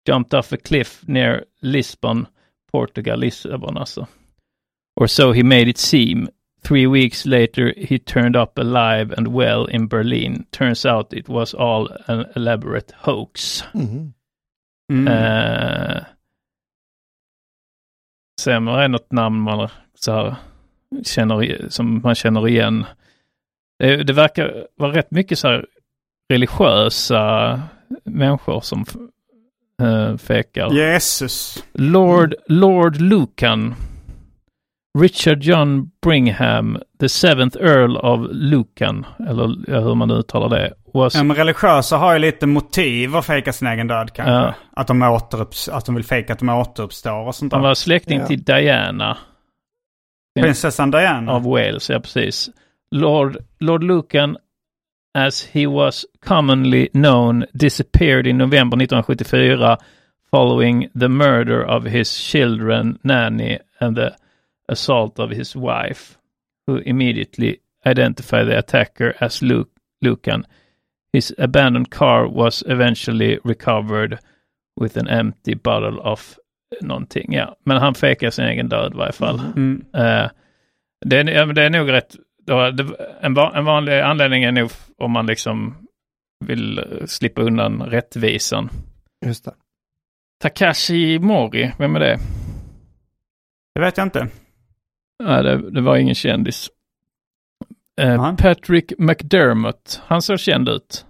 jumped 0.07 0.33
off 0.33 0.53
a 0.53 0.57
cliff 0.57 1.01
near 1.07 1.43
Lisbon, 1.61 2.27
Portugal, 2.71 3.19
Lissabon 3.19 3.77
alltså. 3.77 4.07
Or 4.95 5.07
so 5.07 5.31
he 5.31 5.43
made 5.43 5.69
it 5.69 5.77
seem. 5.77 6.27
Three 6.63 6.87
weeks 6.87 7.25
later, 7.25 7.73
he 7.77 7.99
turned 7.99 8.35
up 8.35 8.57
alive 8.57 9.13
and 9.17 9.27
well 9.27 9.65
in 9.65 9.87
Berlin. 9.87 10.45
Turns 10.51 10.85
out 10.85 11.13
it 11.13 11.29
was 11.29 11.53
all 11.53 11.89
an 12.05 12.25
elaborate 12.35 12.93
hoax. 12.97 13.63
Mhm. 13.73 14.13
Mm. 14.91 16.03
Se 18.39 18.55
om 18.55 18.65
det 18.65 18.71
är 18.71 18.87
något 18.87 19.11
namn 19.11 19.41
man 19.41 19.69
så 19.95 20.11
här, 20.11 20.35
känner, 21.03 21.69
som 21.69 22.01
man 22.03 22.15
känner 22.15 22.47
igen. 22.47 22.85
Det, 23.79 24.03
det 24.03 24.13
verkar 24.13 24.67
vara 24.75 24.93
rätt 24.93 25.11
mycket 25.11 25.39
så 25.39 25.47
här 25.47 25.65
religiösa 26.29 27.61
människor 28.03 28.61
som 28.61 28.85
uh, 29.81 30.17
fekar. 30.17 30.73
Jesus. 30.73 31.63
Lord, 31.73 32.35
Lord 32.47 33.01
Lucan. 33.01 33.75
Richard 34.99 35.43
John 35.43 35.91
Bringham, 36.05 36.77
the 36.99 37.09
seventh 37.09 37.57
Earl 37.59 37.97
of 37.97 38.27
Lucan, 38.31 39.05
eller 39.29 39.81
hur 39.81 39.95
man 39.95 40.07
nu 40.07 40.13
uttalar 40.13 40.49
det, 40.49 40.73
was... 40.93 41.15
Ja, 41.15 41.23
men 41.23 41.35
religiösa 41.37 41.97
har 41.97 42.13
ju 42.13 42.19
lite 42.19 42.47
motiv 42.47 43.15
att 43.15 43.25
fejka 43.25 43.53
sin 43.53 43.67
egen 43.67 43.87
död 43.87 44.13
kanske. 44.13 44.31
Ja. 44.33 44.53
Att, 44.73 44.87
de 44.87 45.03
återups- 45.03 45.69
att 45.71 45.85
de 45.85 45.95
vill 45.95 46.03
fejka 46.03 46.33
att 46.33 46.39
de 46.39 46.49
återuppstår 46.49 47.27
och 47.27 47.35
sånt 47.35 47.51
där. 47.51 47.57
Han 47.57 47.63
var 47.63 47.73
släkting 47.75 48.19
Ja. 48.19 48.25
till 48.27 48.43
Diana 48.43 49.17
Prinsessan 50.39 50.91
Diana. 50.91 51.31
av 51.31 51.43
Wales, 51.43 51.89
ja 51.89 51.99
precis. 51.99 52.49
Lord, 52.95 53.37
Lord 53.59 53.83
Lucan, 53.83 54.37
as 55.17 55.45
he 55.51 55.67
was 55.67 56.05
commonly 56.25 56.87
known, 56.93 57.45
disappeared 57.53 58.27
in 58.27 58.37
November 58.37 58.77
1974 58.77 59.77
following 60.31 60.89
the 60.99 61.07
murder 61.07 61.63
of 61.65 61.85
his 61.85 62.17
children, 62.17 62.97
Nanny, 63.03 63.57
and 63.79 63.95
the 63.97 64.11
assault 64.71 65.19
of 65.19 65.31
his 65.31 65.55
wife, 65.55 66.17
who 66.67 66.77
immediately 66.77 67.57
identified 67.85 68.47
the 68.47 68.57
attacker 68.57 69.13
as 69.19 69.41
Luke, 69.41 69.69
Lucan. 70.05 70.45
His 71.13 71.33
abandoned 71.37 71.89
car 71.89 72.27
was 72.27 72.63
eventually 72.67 73.39
recovered 73.43 74.19
with 74.81 74.97
an 74.97 75.07
empty 75.07 75.55
bottle 75.55 75.99
of 75.99 76.35
någonting. 76.81 77.33
Ja, 77.33 77.55
men 77.65 77.77
han 77.77 77.93
fejkar 77.95 78.29
sin 78.29 78.45
egen 78.45 78.69
död 78.69 78.93
i 78.93 78.97
varje 78.97 79.11
fall. 79.13 79.39
Mm. 79.39 79.85
Eh, 79.93 80.29
det, 81.05 81.17
är, 81.17 81.53
det 81.53 81.63
är 81.63 81.69
nog 81.69 81.91
rätt, 81.91 82.15
då, 82.45 82.71
det, 82.71 82.85
en, 83.21 83.33
va- 83.33 83.51
en 83.55 83.65
vanlig 83.65 83.99
anledning 83.99 84.43
är 84.43 84.51
nog 84.51 84.71
om 84.97 85.11
man 85.11 85.25
liksom 85.25 85.75
vill 86.45 86.77
eh, 86.79 86.83
slippa 87.05 87.41
undan 87.41 87.81
rättvisan. 87.81 88.69
Just 89.25 89.45
det. 89.45 89.53
Takashi 90.41 91.19
Mori, 91.19 91.71
vem 91.77 91.95
är 91.95 91.99
det? 91.99 92.19
Det 93.75 93.81
vet 93.81 93.97
jag 93.97 94.05
inte. 94.05 94.27
Nej, 95.23 95.43
det, 95.43 95.71
det 95.71 95.81
var 95.81 95.97
ingen 95.97 96.15
kändis. 96.15 96.69
Eh. 98.01 98.35
Patrick 98.35 98.93
McDermott, 98.97 100.01
han 100.05 100.21
såg 100.21 100.39
känd 100.39 100.69
ut. 100.69 101.05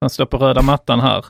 Han 0.00 0.10
står 0.10 0.26
på 0.26 0.36
röda 0.38 0.62
mattan 0.62 1.00
här. 1.00 1.24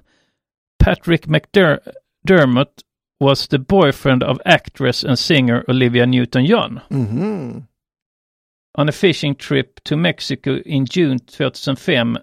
Patrick 0.84 1.26
McDer 1.26 1.80
McDermott 2.24 2.72
was 3.20 3.48
the 3.48 3.58
boyfriend 3.58 4.22
of 4.22 4.38
actress 4.44 5.04
and 5.04 5.18
singer 5.18 5.64
Olivia 5.70 6.06
Newton-John. 6.06 6.80
Mhm. 6.90 7.64
On 8.78 8.88
a 8.88 8.92
fishing 8.92 9.34
trip 9.34 9.84
to 9.84 9.96
Mexico 9.96 10.58
in 10.64 10.86
June 10.90 11.18
2005, 11.18 12.18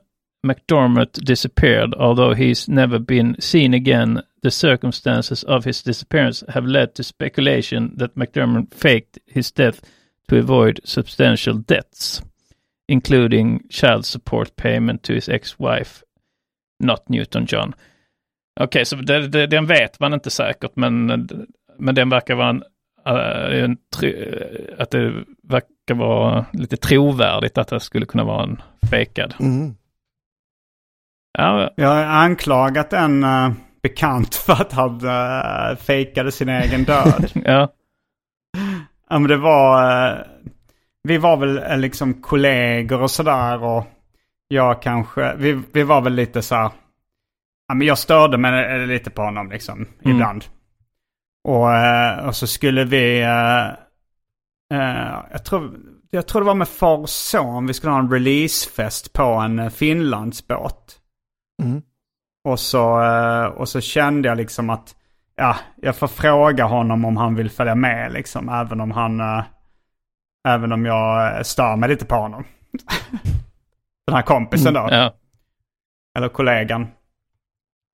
McDormand 0.46 1.12
disappeared, 1.26 1.94
although 1.96 2.34
he's 2.34 2.70
never 2.70 3.00
been 3.00 3.36
seen 3.40 3.74
again. 3.74 4.22
The 4.44 4.52
circumstances 4.52 5.44
of 5.44 5.66
his 5.66 5.84
disappearance 5.84 6.44
have 6.48 6.66
led 6.66 6.96
to 6.96 7.04
speculation 7.04 7.98
that 7.98 8.16
McDermott 8.16 8.74
faked 8.74 9.18
his 9.26 9.52
death 9.52 9.82
to 10.28 10.38
avoid 10.38 10.80
substantial 10.84 11.58
debts, 11.58 12.22
including 12.88 13.64
child 13.70 14.06
support 14.06 14.56
payment 14.56 15.04
to 15.04 15.14
his 15.14 15.30
ex-wife, 15.30 16.04
not 16.80 17.10
Newton-John. 17.10 17.74
Okej, 18.60 18.86
så 18.86 18.96
det, 18.96 19.28
det, 19.28 19.48
den 19.48 19.66
vet 19.66 20.00
man 20.00 20.14
inte 20.14 20.30
säkert, 20.30 20.76
men, 20.76 21.28
men 21.78 21.96
den 21.96 22.10
verkar 22.10 22.36
vara 22.36 22.50
en, 22.50 22.64
eh, 23.06 23.64
en 23.64 23.78
att 24.78 24.92
det 24.92 25.24
verkar 25.44 25.96
vara 25.96 26.46
lite 26.54 26.78
trovärdigt 26.78 27.58
att 27.58 27.68
det 27.68 27.80
skulle 27.80 28.06
kunna 28.06 28.24
vara 28.24 28.44
en 28.44 28.62
fejkad. 28.90 29.34
Mm. 29.40 29.76
Ja, 31.40 31.74
Jag 31.76 31.88
har 31.88 32.04
anklagat 32.04 32.94
en 32.94 33.24
eh, 33.24 33.52
bekant 33.82 34.36
för 34.36 34.54
att 34.54 34.74
han 34.74 35.06
uh, 35.06 35.78
fejkade 35.78 36.32
sin 36.32 36.50
egen 36.50 36.84
död. 36.84 37.32
ja, 37.46 37.70
ja, 39.10 39.20
men 39.20 39.28
det 39.28 39.38
var... 39.38 39.92
eh, 40.10 40.18
vi 41.04 41.18
var 41.18 41.38
väl 41.38 41.58
eh, 41.58 41.78
liksom 41.78 42.22
kollegor 42.22 43.02
och 43.02 43.12
sådär 43.12 43.64
och 43.64 43.86
jag 44.48 44.82
kanske... 44.82 45.36
Vi, 45.36 45.62
vi 45.74 45.84
var 45.84 46.02
väl 46.02 46.14
lite 46.14 46.42
så 46.42 46.56
här... 46.56 46.72
Ja, 47.68 47.74
men 47.76 47.88
jag 47.88 47.98
störde 47.98 48.38
mig 48.38 48.88
lite 48.88 49.10
på 49.10 49.22
honom 49.22 49.50
liksom 49.50 49.86
ibland. 50.00 50.46
Och, 51.44 51.68
och 52.28 52.36
så 52.36 52.48
skulle 52.48 52.84
vi... 52.84 53.20
jag, 55.32 55.46
tror, 55.46 55.76
jag 56.12 56.28
tror 56.28 56.42
det 56.42 56.48
var 56.48 56.56
med 56.56 56.68
far 56.68 56.98
och 56.98 57.10
son. 57.10 57.68
Vi 57.68 57.74
skulle 57.74 57.92
ha 57.92 58.00
en 58.00 58.12
releasefest 58.12 59.14
på 59.14 59.24
en 59.24 59.72
Finlandsbåt. 59.72 60.97
Mm. 61.64 61.82
Och 62.44 62.60
så, 62.60 63.02
eh, 63.02 63.46
och 63.46 63.70
så 63.70 63.82
kände 63.82 64.28
jag 64.28 64.38
liksom 64.38 64.70
att 64.70 64.96
ja, 65.36 65.56
jag 65.76 65.96
får 65.96 66.08
fråga 66.08 66.66
honom 66.66 67.06
om 67.06 67.18
han 67.18 67.36
vill 67.36 67.50
följa 67.50 67.76
med 67.76 68.12
liksom. 68.12 68.50
Även 68.50 68.82
om 68.82 68.92
han, 68.92 69.20
eh, 69.20 69.44
även 70.48 70.72
om 70.72 70.86
jag 70.86 71.38
eh, 71.38 71.44
stör 71.44 71.76
mig 71.76 71.90
lite 71.90 72.06
på 72.06 72.16
honom. 72.16 72.44
Den 74.08 74.16
här 74.16 74.22
kompisen 74.22 74.74
då. 74.74 74.88
ja. 74.92 75.14
Eller 76.18 76.30
kollegan. 76.30 76.88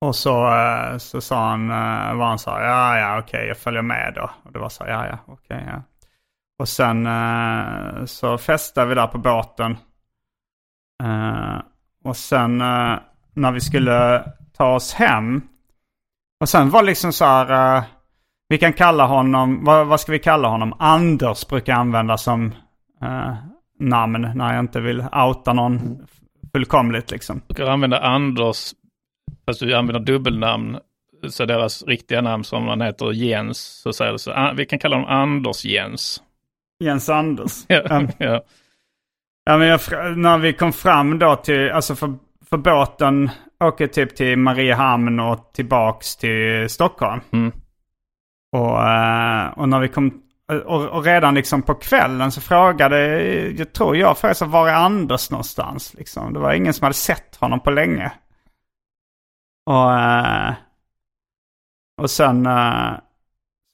Och 0.00 0.16
så, 0.16 0.50
så 0.98 1.20
sa 1.20 1.48
han, 1.48 1.70
eh, 1.70 2.14
var 2.14 2.26
han 2.26 2.38
sa, 2.38 2.62
ja 2.62 2.98
ja 2.98 3.18
okej 3.18 3.46
jag 3.48 3.58
följer 3.58 3.82
med 3.82 4.12
då. 4.14 4.30
Och 4.44 4.52
det 4.52 4.58
var 4.58 4.68
så, 4.68 4.84
ja 4.86 5.06
ja 5.06 5.18
okej 5.26 5.64
ja. 5.66 5.82
Och 6.58 6.68
sen 6.68 7.08
så 8.06 8.38
festade 8.38 8.86
vi 8.86 8.94
där 8.94 9.06
på 9.06 9.18
båten. 9.18 9.76
Och 12.04 12.16
sen 12.16 12.62
när 13.34 13.52
vi 13.52 13.60
skulle 13.60 14.24
ta 14.56 14.74
oss 14.74 14.94
hem. 14.94 15.42
Och 16.40 16.48
sen 16.48 16.70
var 16.70 16.82
det 16.82 16.86
liksom 16.86 17.12
så 17.12 17.24
här, 17.24 17.76
eh, 17.76 17.84
vi 18.48 18.58
kan 18.58 18.72
kalla 18.72 19.06
honom, 19.06 19.64
vad, 19.64 19.86
vad 19.86 20.00
ska 20.00 20.12
vi 20.12 20.18
kalla 20.18 20.48
honom? 20.48 20.74
Anders 20.78 21.46
brukar 21.46 21.72
jag 21.72 21.80
använda 21.80 22.16
som 22.16 22.54
eh, 23.02 23.34
namn 23.78 24.30
när 24.34 24.54
jag 24.54 24.60
inte 24.60 24.80
vill 24.80 25.00
outa 25.00 25.52
någon 25.52 26.06
fullkomligt 26.52 27.10
liksom. 27.10 27.40
Du 27.46 27.54
kan 27.54 27.68
använda 27.68 28.00
Anders, 28.00 28.72
fast 29.46 29.60
du 29.60 29.74
använder 29.74 30.00
dubbelnamn, 30.00 30.78
så 31.28 31.44
deras 31.44 31.82
riktiga 31.82 32.20
namn 32.20 32.44
som 32.44 32.68
han 32.68 32.80
heter 32.80 33.12
Jens, 33.12 33.58
så 33.58 33.92
säger 33.92 34.12
du 34.12 34.18
så, 34.18 34.32
ah, 34.32 34.52
vi 34.56 34.66
kan 34.66 34.78
kalla 34.78 34.96
honom 34.96 35.10
Anders 35.10 35.64
Jens. 35.64 36.22
Jens 36.84 37.08
Anders. 37.08 37.64
Ja, 37.68 37.98
Um, 37.98 38.08
ja. 38.18 38.42
Ja, 39.46 39.58
men 39.58 39.68
jag, 39.68 39.80
när 40.16 40.38
vi 40.38 40.52
kom 40.52 40.72
fram 40.72 41.18
då 41.18 41.36
till, 41.36 41.70
alltså 41.70 41.94
för, 41.94 42.14
för 42.54 42.58
båten 42.58 43.30
åker 43.64 43.86
typ 43.86 44.16
till 44.16 44.38
Mariehamn 44.38 45.20
och 45.20 45.52
tillbaks 45.52 46.16
till 46.16 46.68
Stockholm. 46.70 47.20
Mm. 47.32 47.52
Och, 48.52 48.88
eh, 48.88 49.48
och 49.48 49.68
när 49.68 49.80
vi 49.80 49.88
kom, 49.88 50.22
och, 50.66 50.88
och 50.88 51.04
redan 51.04 51.34
liksom 51.34 51.62
på 51.62 51.74
kvällen 51.74 52.32
så 52.32 52.40
frågade, 52.40 52.98
jag 53.50 53.72
tror 53.72 53.96
jag 53.96 54.18
förresten, 54.18 54.50
var 54.50 54.68
är 54.68 54.74
Anders 54.74 55.30
någonstans? 55.30 55.94
Liksom. 55.94 56.32
Det 56.32 56.38
var 56.38 56.52
ingen 56.52 56.74
som 56.74 56.84
hade 56.84 56.94
sett 56.94 57.36
honom 57.36 57.60
på 57.60 57.70
länge. 57.70 58.12
Och, 59.66 59.98
eh, 59.98 60.54
och 62.02 62.10
sen 62.10 62.46
eh, 62.46 62.92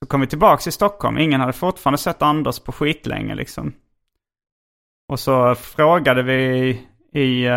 så 0.02 0.08
kom 0.08 0.20
vi 0.20 0.26
tillbaks 0.26 0.64
till 0.64 0.72
Stockholm. 0.72 1.18
Ingen 1.18 1.40
hade 1.40 1.52
fortfarande 1.52 1.98
sett 1.98 2.22
Anders 2.22 2.60
på 2.60 2.72
skitlänge 2.72 3.34
liksom. 3.34 3.72
Och 5.08 5.20
så 5.20 5.54
frågade 5.54 6.22
vi 6.22 6.68
i, 7.12 7.48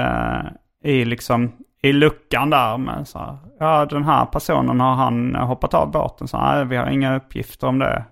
i, 0.84 1.06
liksom, 1.06 1.52
i 1.82 1.94
luckan 1.94 2.50
där. 2.50 2.78
Med 2.78 3.08
så 3.08 3.20
här, 3.20 3.38
ja, 3.60 3.86
den 3.86 4.04
här 4.04 4.26
personen 4.26 4.80
har 4.80 4.96
han 4.96 5.36
hoppat 5.36 5.74
av 5.74 5.92
båten. 5.92 6.28
Så 6.28 6.38
nej, 6.38 6.66
vi 6.66 6.76
har 6.76 6.90
inga 6.90 7.16
uppgifter 7.16 7.68
om 7.68 7.80
det. 7.80 8.06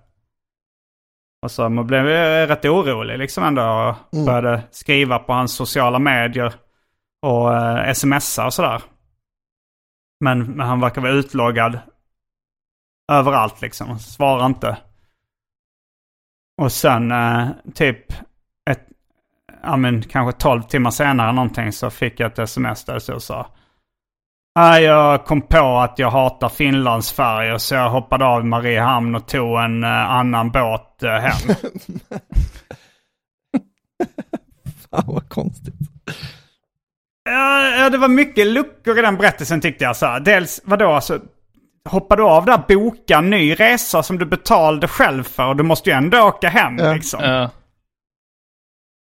Och 1.42 1.50
så 1.50 1.68
man 1.68 1.86
blev 1.86 2.08
jag 2.08 2.50
rätt 2.50 2.64
orolig 2.64 3.18
liksom 3.18 3.44
ändå. 3.44 3.96
Och 4.12 4.24
började 4.26 4.62
skriva 4.70 5.18
på 5.18 5.32
hans 5.32 5.54
sociala 5.54 5.98
medier 5.98 6.54
och 7.22 7.54
eh, 7.54 7.92
smsa 7.92 8.46
och 8.46 8.54
sådär. 8.54 8.82
Men, 10.20 10.52
men 10.52 10.66
han 10.66 10.80
verkar 10.80 11.00
vara 11.00 11.12
utloggad 11.12 11.78
överallt 13.12 13.60
liksom. 13.60 13.98
Svarar 13.98 14.46
inte. 14.46 14.78
Och 16.62 16.72
sen 16.72 17.10
eh, 17.10 17.48
typ 17.74 18.12
ett, 18.70 18.86
ja 19.62 19.76
men 19.76 20.02
kanske 20.02 20.38
12 20.40 20.62
timmar 20.62 20.90
senare 20.90 21.32
någonting 21.32 21.72
så 21.72 21.90
fick 21.90 22.20
jag 22.20 22.32
ett 22.32 22.38
sms 22.38 22.84
där 22.84 22.94
det 22.94 23.00
stod 23.00 23.22
så. 23.22 23.46
Jag 24.54 25.24
kom 25.24 25.42
på 25.42 25.78
att 25.78 25.98
jag 25.98 26.10
hatar 26.10 26.48
Finlandsfärger 26.48 27.58
så 27.58 27.74
jag 27.74 27.90
hoppade 27.90 28.24
av 28.24 28.46
Mariehamn 28.46 29.14
och 29.14 29.28
tog 29.28 29.58
en 29.60 29.84
eh, 29.84 30.10
annan 30.10 30.50
båt 30.50 31.02
eh, 31.02 31.10
hem. 31.12 31.32
Fan 34.90 35.04
vad 35.06 35.28
konstigt. 35.28 35.74
Ja, 37.24 37.68
ja, 37.68 37.90
det 37.90 37.98
var 37.98 38.08
mycket 38.08 38.46
luckor 38.46 38.98
i 38.98 39.02
den 39.02 39.16
berättelsen 39.16 39.60
tyckte 39.60 39.84
jag. 39.84 39.96
Så 39.96 40.06
här. 40.06 40.20
Dels, 40.20 40.60
vadå, 40.64 40.92
alltså, 40.92 41.20
hoppar 41.88 42.16
du 42.16 42.22
av 42.22 42.44
där, 42.44 42.62
boka 42.68 43.18
en 43.18 43.30
ny 43.30 43.54
resa 43.54 44.02
som 44.02 44.18
du 44.18 44.26
betalade 44.26 44.88
själv 44.88 45.22
för 45.22 45.46
och 45.46 45.56
du 45.56 45.62
måste 45.62 45.90
ju 45.90 45.96
ändå 45.96 46.20
åka 46.22 46.48
hem 46.48 46.78
Ja. 46.78 46.92
liksom. 46.92 47.24
Ja. 47.24 47.50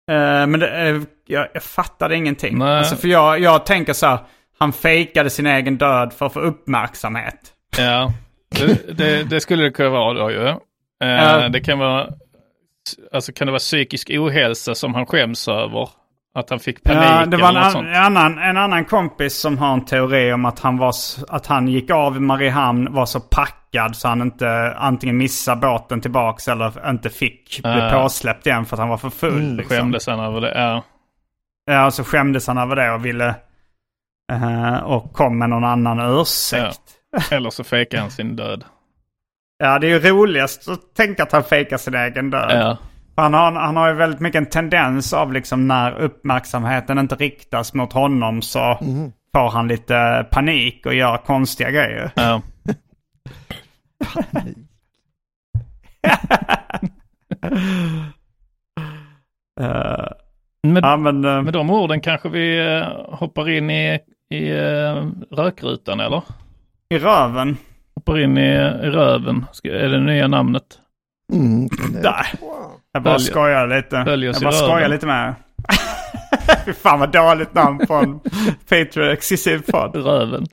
Eh, 0.08 0.46
men 0.46 0.60
det, 0.60 0.88
eh, 0.88 1.00
jag, 1.26 1.48
jag 1.54 1.62
fattade 1.62 2.16
ingenting. 2.16 2.58
Nej. 2.58 2.78
Alltså, 2.78 2.96
för 2.96 3.08
jag, 3.08 3.40
jag 3.40 3.66
tänker 3.66 3.92
så 3.92 4.06
här, 4.06 4.18
han 4.58 4.72
fejkade 4.72 5.30
sin 5.30 5.46
egen 5.46 5.78
död 5.78 6.12
för 6.12 6.26
att 6.26 6.32
få 6.32 6.40
uppmärksamhet. 6.40 7.52
Ja, 7.78 8.12
det, 8.48 8.98
det, 8.98 9.30
det 9.30 9.40
skulle 9.40 9.62
det 9.62 9.70
kunna 9.70 9.88
vara 9.88 10.14
då 10.14 10.30
ju. 10.30 10.54
Ja. 10.98 11.48
Det 11.48 11.60
kan 11.60 11.78
vara, 11.78 12.06
alltså 13.12 13.32
kan 13.32 13.46
det 13.46 13.50
vara 13.50 13.58
psykisk 13.58 14.10
ohälsa 14.10 14.74
som 14.74 14.94
han 14.94 15.06
skäms 15.06 15.48
över? 15.48 15.88
Att 16.38 16.50
han 16.50 16.60
fick 16.60 16.82
panik 16.82 16.98
Ja, 17.02 17.26
det 17.26 17.36
var 17.36 17.48
en, 17.48 17.56
eller 17.56 17.64
något 17.64 17.72
sånt? 17.72 17.88
en, 17.88 17.94
annan, 18.16 18.38
en 18.38 18.56
annan 18.56 18.84
kompis 18.84 19.36
som 19.40 19.58
har 19.58 19.72
en 19.72 19.84
teori 19.84 20.32
om 20.32 20.44
att 20.44 20.58
han, 20.60 20.76
var, 20.78 20.92
att 21.28 21.46
han 21.46 21.68
gick 21.68 21.90
av 21.90 22.16
i 22.16 22.20
Mariehamn, 22.20 22.92
var 22.92 23.06
så 23.06 23.20
packad 23.20 23.96
så 23.96 24.08
han 24.08 24.22
inte 24.22 24.74
antingen 24.76 25.16
missade 25.16 25.60
båten 25.60 26.00
tillbaks 26.00 26.48
eller 26.48 26.90
inte 26.90 27.10
fick 27.10 27.62
bli 27.62 27.70
Ah. 27.82 27.90
påsläppt 28.02 28.46
igen 28.46 28.64
för 28.66 28.76
att 28.76 28.80
han 28.80 28.88
var 28.88 28.96
för 28.96 29.10
full. 29.10 29.56
liksom. 29.56 29.76
Skämdes 29.76 30.06
han 30.06 30.20
över 30.20 30.40
det? 30.40 30.52
Ja. 30.60 30.84
Ja, 31.70 31.90
så 31.90 32.04
skämdes 32.04 32.46
han 32.46 32.58
över 32.58 32.76
det 32.76 32.90
och 32.90 33.04
ville... 33.04 33.34
eh, 34.32 34.76
och 34.76 35.12
kom 35.12 35.38
med 35.38 35.50
någon 35.50 35.64
annan 35.64 36.20
ursäkt. 36.20 36.80
Eller 37.30 37.50
så 37.50 37.64
fejkade 37.64 38.00
han 38.00 38.10
sin 38.10 38.36
död. 38.36 38.64
Ja, 39.58 39.78
det 39.78 39.86
är 39.86 39.90
ju 39.90 39.98
roligast 40.10 40.68
att 40.68 40.94
tänka 40.96 41.22
att 41.22 41.32
han 41.32 41.44
fejkar 41.44 41.76
sin 41.76 41.94
egen 41.94 42.30
död. 42.30 42.50
Ja. 42.60 42.76
Han 43.18 43.34
har, 43.34 43.52
han 43.52 43.76
har 43.76 43.88
ju 43.88 43.94
väldigt 43.94 44.20
mycket 44.20 44.38
en 44.38 44.46
tendens 44.46 45.12
av 45.12 45.32
liksom 45.32 45.68
när 45.68 45.98
uppmärksamheten 45.98 46.98
inte 46.98 47.14
riktas 47.14 47.74
mot 47.74 47.92
honom 47.92 48.42
så 48.42 48.78
får 49.34 49.50
han 49.50 49.68
lite 49.68 50.26
panik 50.30 50.86
och 50.86 50.94
gör 50.94 51.16
konstiga 51.16 51.70
grejer. 51.70 52.10
Ja. 52.16 52.42
Eh, 59.60 60.08
Med, 60.62 60.84
ja, 60.84 60.96
men, 60.96 61.24
eh, 61.24 61.42
med 61.42 61.52
de 61.52 61.70
orden 61.70 62.00
kanske 62.00 62.28
vi 62.28 62.76
eh, 62.76 63.16
hoppar 63.16 63.48
in 63.48 63.70
i, 63.70 63.98
i 64.30 64.52
uh, 64.52 65.10
rökrutan 65.30 66.00
eller? 66.00 66.22
i 66.88 66.98
röven. 66.98 67.56
Hoppar 67.94 68.18
in 68.18 68.38
i, 68.38 68.50
i 68.82 68.90
röven, 68.90 69.46
Ska, 69.52 69.68
är 69.68 69.88
det 69.88 70.00
nya 70.00 70.28
namnet? 70.28 70.64
Mm. 71.32 71.68
Där. 72.02 72.26
Jag 72.92 73.02
bara 73.02 73.18
skojar 73.18 73.66
lite. 73.66 73.96
Jag 73.96 74.42
bara 74.42 74.52
skojar 74.52 74.88
lite 74.88 75.06
med 75.06 75.34
Fy 76.64 76.72
fan 76.72 77.00
vad 77.00 77.12
dåligt 77.12 77.54
namn 77.54 77.86
på 77.86 77.94
en 77.94 78.20
Patreon 78.68 79.10
Exclusive 79.10 79.62
podd. 79.72 79.96
Röven. 79.96 80.46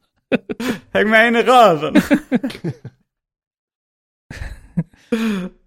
Häng 0.94 1.10
med 1.10 1.28
in 1.28 1.36
i 1.36 1.42
röven. 1.42 1.96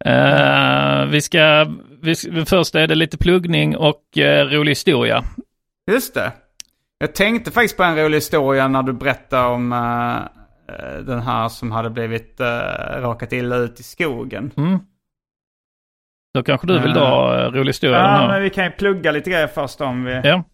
Eh, 0.04 1.06
vi 1.06 1.20
ska, 1.20 1.66
vi, 2.02 2.14
först 2.46 2.74
är 2.74 2.86
det 2.86 2.94
lite 2.94 3.18
pluggning 3.18 3.76
och 3.76 4.18
eh, 4.18 4.46
rolig 4.46 4.70
historia. 4.70 5.24
Just 5.90 6.14
det. 6.14 6.32
Jag 6.98 7.14
tänkte 7.14 7.50
faktiskt 7.50 7.76
på 7.76 7.82
en 7.82 7.96
rolig 7.96 8.16
historia 8.16 8.68
när 8.68 8.82
du 8.82 8.92
berättade 8.92 9.48
om 9.48 9.72
eh, 9.72 10.98
den 11.02 11.20
här 11.20 11.48
som 11.48 11.72
hade 11.72 11.90
blivit 11.90 12.40
uh, 12.40 13.00
råkat 13.00 13.32
illa 13.32 13.56
ut 13.56 13.80
i 13.80 13.82
skogen. 13.82 14.50
Mm. 14.56 14.78
Då 16.34 16.42
kanske 16.42 16.66
du 16.66 16.78
vill 16.78 16.92
dra 16.92 17.40
eh, 17.40 17.50
rolig 17.50 17.68
historia? 17.68 17.98
Ja, 17.98 18.28
men 18.28 18.42
vi 18.42 18.50
kan 18.50 18.64
ju 18.64 18.70
plugga 18.70 19.12
lite 19.12 19.30
grejer 19.30 19.46
först 19.46 19.80
om 19.80 20.04
vi... 20.04 20.20
Ja. 20.24 20.44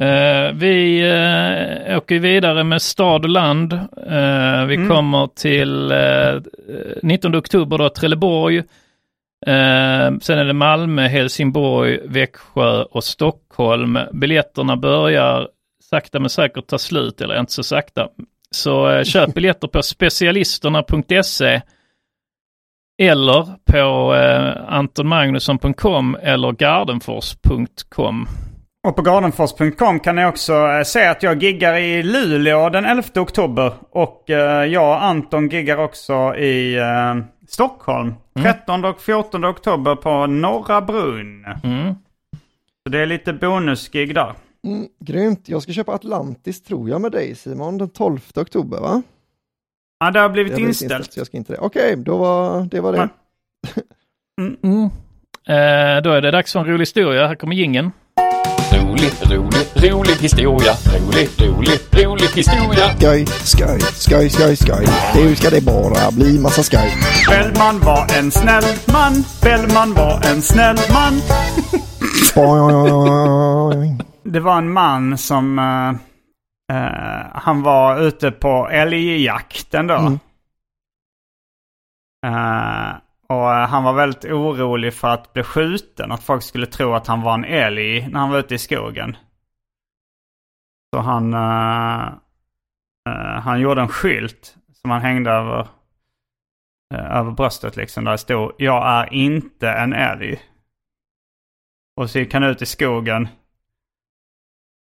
Eh, 0.00 0.52
vi 0.54 1.02
uh, 1.02 1.96
åker 1.96 2.18
vidare 2.18 2.64
med 2.64 2.82
stad 2.82 3.24
och 3.24 3.30
land. 3.30 3.72
Eh, 3.72 4.64
vi 4.66 4.74
Mm. 4.74 4.88
kommer 4.88 5.26
till 5.26 5.90
eh, 5.92 6.40
19 7.02 7.36
oktober 7.36 7.78
då 7.78 7.88
Trelleborg. 7.88 8.62
Sen 10.20 10.38
är 10.38 10.44
det 10.44 10.52
Malmö, 10.52 11.02
Helsingborg, 11.08 11.98
Växjö 12.04 12.82
och 12.82 13.04
Stockholm. 13.04 13.98
Biljetterna 14.12 14.76
börjar 14.76 15.48
sakta 15.90 16.20
men 16.20 16.30
säkert 16.30 16.66
ta 16.66 16.78
slut, 16.78 17.20
eller 17.20 17.40
inte 17.40 17.52
så 17.52 17.62
sakta. 17.62 18.08
Så 18.50 19.04
köp 19.04 19.34
biljetter 19.34 19.68
på 19.68 19.82
specialisterna.se 19.82 21.60
eller 22.98 23.46
på 23.64 24.14
eh, 24.14 24.74
antonmagnusson.com 24.74 26.16
eller 26.22 26.52
gardenfors.com. 26.52 28.28
Och 28.88 28.96
på 28.96 29.02
gardenfors.com 29.02 30.00
kan 30.00 30.16
ni 30.16 30.26
också 30.26 30.52
eh, 30.52 30.82
se 30.82 31.06
att 31.06 31.22
jag 31.22 31.42
giggar 31.42 31.74
i 31.74 32.02
Luleå 32.02 32.70
den 32.70 32.84
11 32.84 33.02
oktober. 33.16 33.72
Och 33.90 34.30
eh, 34.30 34.64
jag 34.64 34.88
och 34.88 35.04
Anton 35.04 35.48
giggar 35.48 35.76
också 35.76 36.36
i 36.36 36.76
eh, 36.76 37.14
Stockholm. 37.48 38.14
13 38.42 38.84
och 38.84 39.00
14 39.00 39.44
oktober 39.44 39.96
på 39.96 40.26
Norra 40.26 40.80
Brunn. 40.80 41.44
Mm. 41.64 41.94
Så 42.82 42.90
det 42.90 42.98
är 42.98 43.06
lite 43.06 43.32
bonusgig 43.32 44.14
där. 44.14 44.34
Mm, 44.64 44.86
grymt, 45.00 45.48
jag 45.48 45.62
ska 45.62 45.72
köpa 45.72 45.92
Atlantis 45.92 46.62
tror 46.62 46.88
jag 46.88 47.00
med 47.00 47.12
dig 47.12 47.34
Simon 47.34 47.78
den 47.78 47.88
12 47.88 48.20
oktober 48.36 48.80
va? 48.80 49.02
Ja, 49.98 50.10
det 50.10 50.20
har 50.20 50.28
blivit 50.28 50.52
Jag 50.52 50.58
har 50.60 50.66
inställt. 50.68 51.16
jag 51.16 51.26
ska 51.26 51.36
inte 51.36 51.52
det. 51.52 51.58
Okej, 51.58 51.96
då 51.96 52.16
var 52.16 52.62
det 52.70 52.80
var 52.80 52.92
det. 52.92 52.98
Men- 54.36 54.56
Mm. 54.62 54.84
Eh, 55.48 56.02
då 56.02 56.10
är 56.12 56.20
det 56.20 56.30
dags 56.30 56.52
för 56.52 56.60
en 56.60 56.66
rolig 56.66 56.80
historia. 56.82 57.26
Här 57.26 57.34
kommer 57.34 57.54
gingen. 57.54 57.92
Rolig, 58.72 59.10
rolig, 59.30 59.92
rolig 59.92 60.12
historia. 60.20 60.72
Rolig, 60.94 61.28
rolig, 61.38 61.78
rolig 62.04 62.28
historia. 62.34 62.88
Skoj, 62.98 63.26
skoj, 63.26 63.80
skoj, 63.80 64.30
skoj, 64.30 64.56
skoj. 64.56 64.86
Nu 65.14 65.34
ska 65.36 65.50
det 65.50 65.60
bara 65.64 66.10
bli 66.10 66.38
massa 66.38 66.62
skoj. 66.62 66.92
Bellman 67.28 67.78
var 67.80 68.06
en 68.18 68.30
snäll 68.30 68.64
man. 68.92 69.12
Bellman 69.42 69.94
var 69.94 70.20
en 70.30 70.42
snäll 70.42 70.76
man. 70.92 71.20
Det 74.24 74.40
var 74.40 74.58
en 74.58 74.70
man 74.72 75.18
som... 75.18 75.58
eh, 75.58 75.92
eh, 76.72 77.26
han 77.32 77.62
var 77.62 78.00
ute 78.00 78.30
på 78.30 78.68
älgjakten 78.68 79.86
då. 79.86 79.94
Mm. 79.94 80.18
Eh, 82.26 82.96
och 83.28 83.46
han 83.46 83.84
var 83.84 83.92
väldigt 83.92 84.24
orolig 84.24 84.94
för 84.94 85.08
att 85.08 85.32
bli 85.32 85.42
skjuten. 85.42 86.12
Att 86.12 86.22
folk 86.22 86.42
skulle 86.42 86.66
tro 86.66 86.94
att 86.94 87.06
han 87.06 87.22
var 87.22 87.34
en 87.34 87.44
älg 87.44 88.08
när 88.08 88.20
han 88.20 88.30
var 88.30 88.38
ute 88.38 88.54
i 88.54 88.58
skogen. 88.58 89.16
Så 90.94 91.00
han... 91.00 91.34
eh, 91.34 92.12
han 93.42 93.60
gjorde 93.60 93.80
en 93.80 93.88
skylt 93.88 94.56
som 94.72 94.90
han 94.90 95.00
hängde 95.00 95.30
över, 95.30 95.68
över 96.94 97.30
bröstet 97.30 97.76
liksom. 97.76 98.04
Där 98.04 98.12
det 98.12 98.18
stod 98.18 98.52
Jag 98.58 98.88
är 98.88 99.12
inte 99.12 99.70
en 99.70 99.92
älg. 99.92 100.40
Och 101.96 102.10
så 102.10 102.18
gick 102.18 102.34
han 102.34 102.42
ut 102.42 102.62
i 102.62 102.66
skogen. 102.66 103.28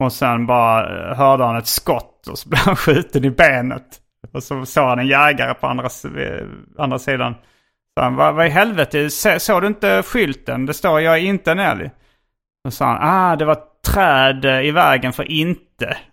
Och 0.03 0.13
sen 0.13 0.47
bara 0.47 1.11
eh, 1.11 1.17
hörde 1.17 1.45
han 1.45 1.57
ett 1.57 1.67
skott 1.67 2.29
och 2.29 2.39
så 2.39 2.49
blev 2.49 2.61
han 2.61 2.77
skjuten 2.87 3.25
i 3.25 3.31
benet. 3.31 3.99
Och 4.33 4.43
så 4.43 4.67
såg 4.67 4.85
han 4.85 4.99
en 4.99 5.07
jägare 5.07 5.55
på 5.55 5.67
andra, 5.67 5.89
eh, 6.19 6.47
andra 6.79 6.99
sidan. 6.99 7.35
Så 7.95 8.03
han, 8.05 8.15
vad, 8.15 8.35
vad 8.35 8.47
i 8.47 8.51
helvete, 8.51 9.11
såg 9.41 9.63
du 9.63 9.67
inte 9.67 10.03
skylten? 10.03 10.67
Det 10.67 10.75
står 10.75 11.01
jag 11.01 11.15
är 11.15 11.23
inte 11.23 11.53
en 11.53 11.59
älg. 11.59 11.91
Och 12.65 12.73
så 12.73 12.77
sa 12.77 12.85
han, 12.87 12.99
ah 13.01 13.37
det 13.37 13.45
var 13.45 13.53
ett 13.53 13.83
träd 13.87 14.45
eh, 14.45 14.61
i 14.61 14.71
vägen 14.71 15.13
för 15.13 15.31
inte. 15.31 15.97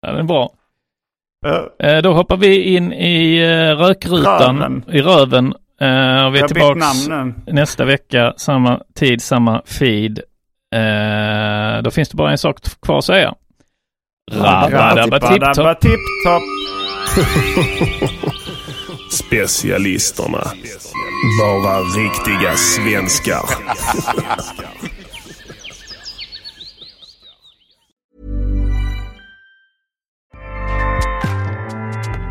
Ja, 0.00 0.08
den 0.12 0.20
är 0.20 0.22
bra. 0.24 0.57
Eh, 1.46 1.98
då 2.02 2.12
hoppar 2.12 2.36
vi 2.36 2.62
in 2.76 2.92
i 2.92 3.38
eh, 3.38 3.76
rökrutan. 3.76 4.58
Röven. 4.58 4.84
I 4.88 5.00
röven. 5.02 5.54
Eh, 5.80 6.26
och 6.26 6.34
vi 6.34 6.38
är 6.40 6.58
jag 6.58 6.76
nu. 7.08 7.34
nästa 7.52 7.84
vecka. 7.84 8.34
Samma 8.36 8.80
tid, 8.94 9.22
samma 9.22 9.62
feed. 9.66 10.20
Då 11.84 11.90
finns 11.90 12.08
det 12.08 12.16
bara 12.16 12.30
en 12.30 12.38
sak 12.38 12.56
kvar 12.82 12.98
att 12.98 13.04
säga. 13.04 13.34
Rabba-dabba 14.32 15.20
tipp-topp. 15.20 15.56
Rabba 15.58 15.74
tipp-topp. 15.74 16.42
Specialisterna. 19.10 20.44
Bara 21.40 21.78
riktiga 21.80 22.56
svenskar. 22.56 23.42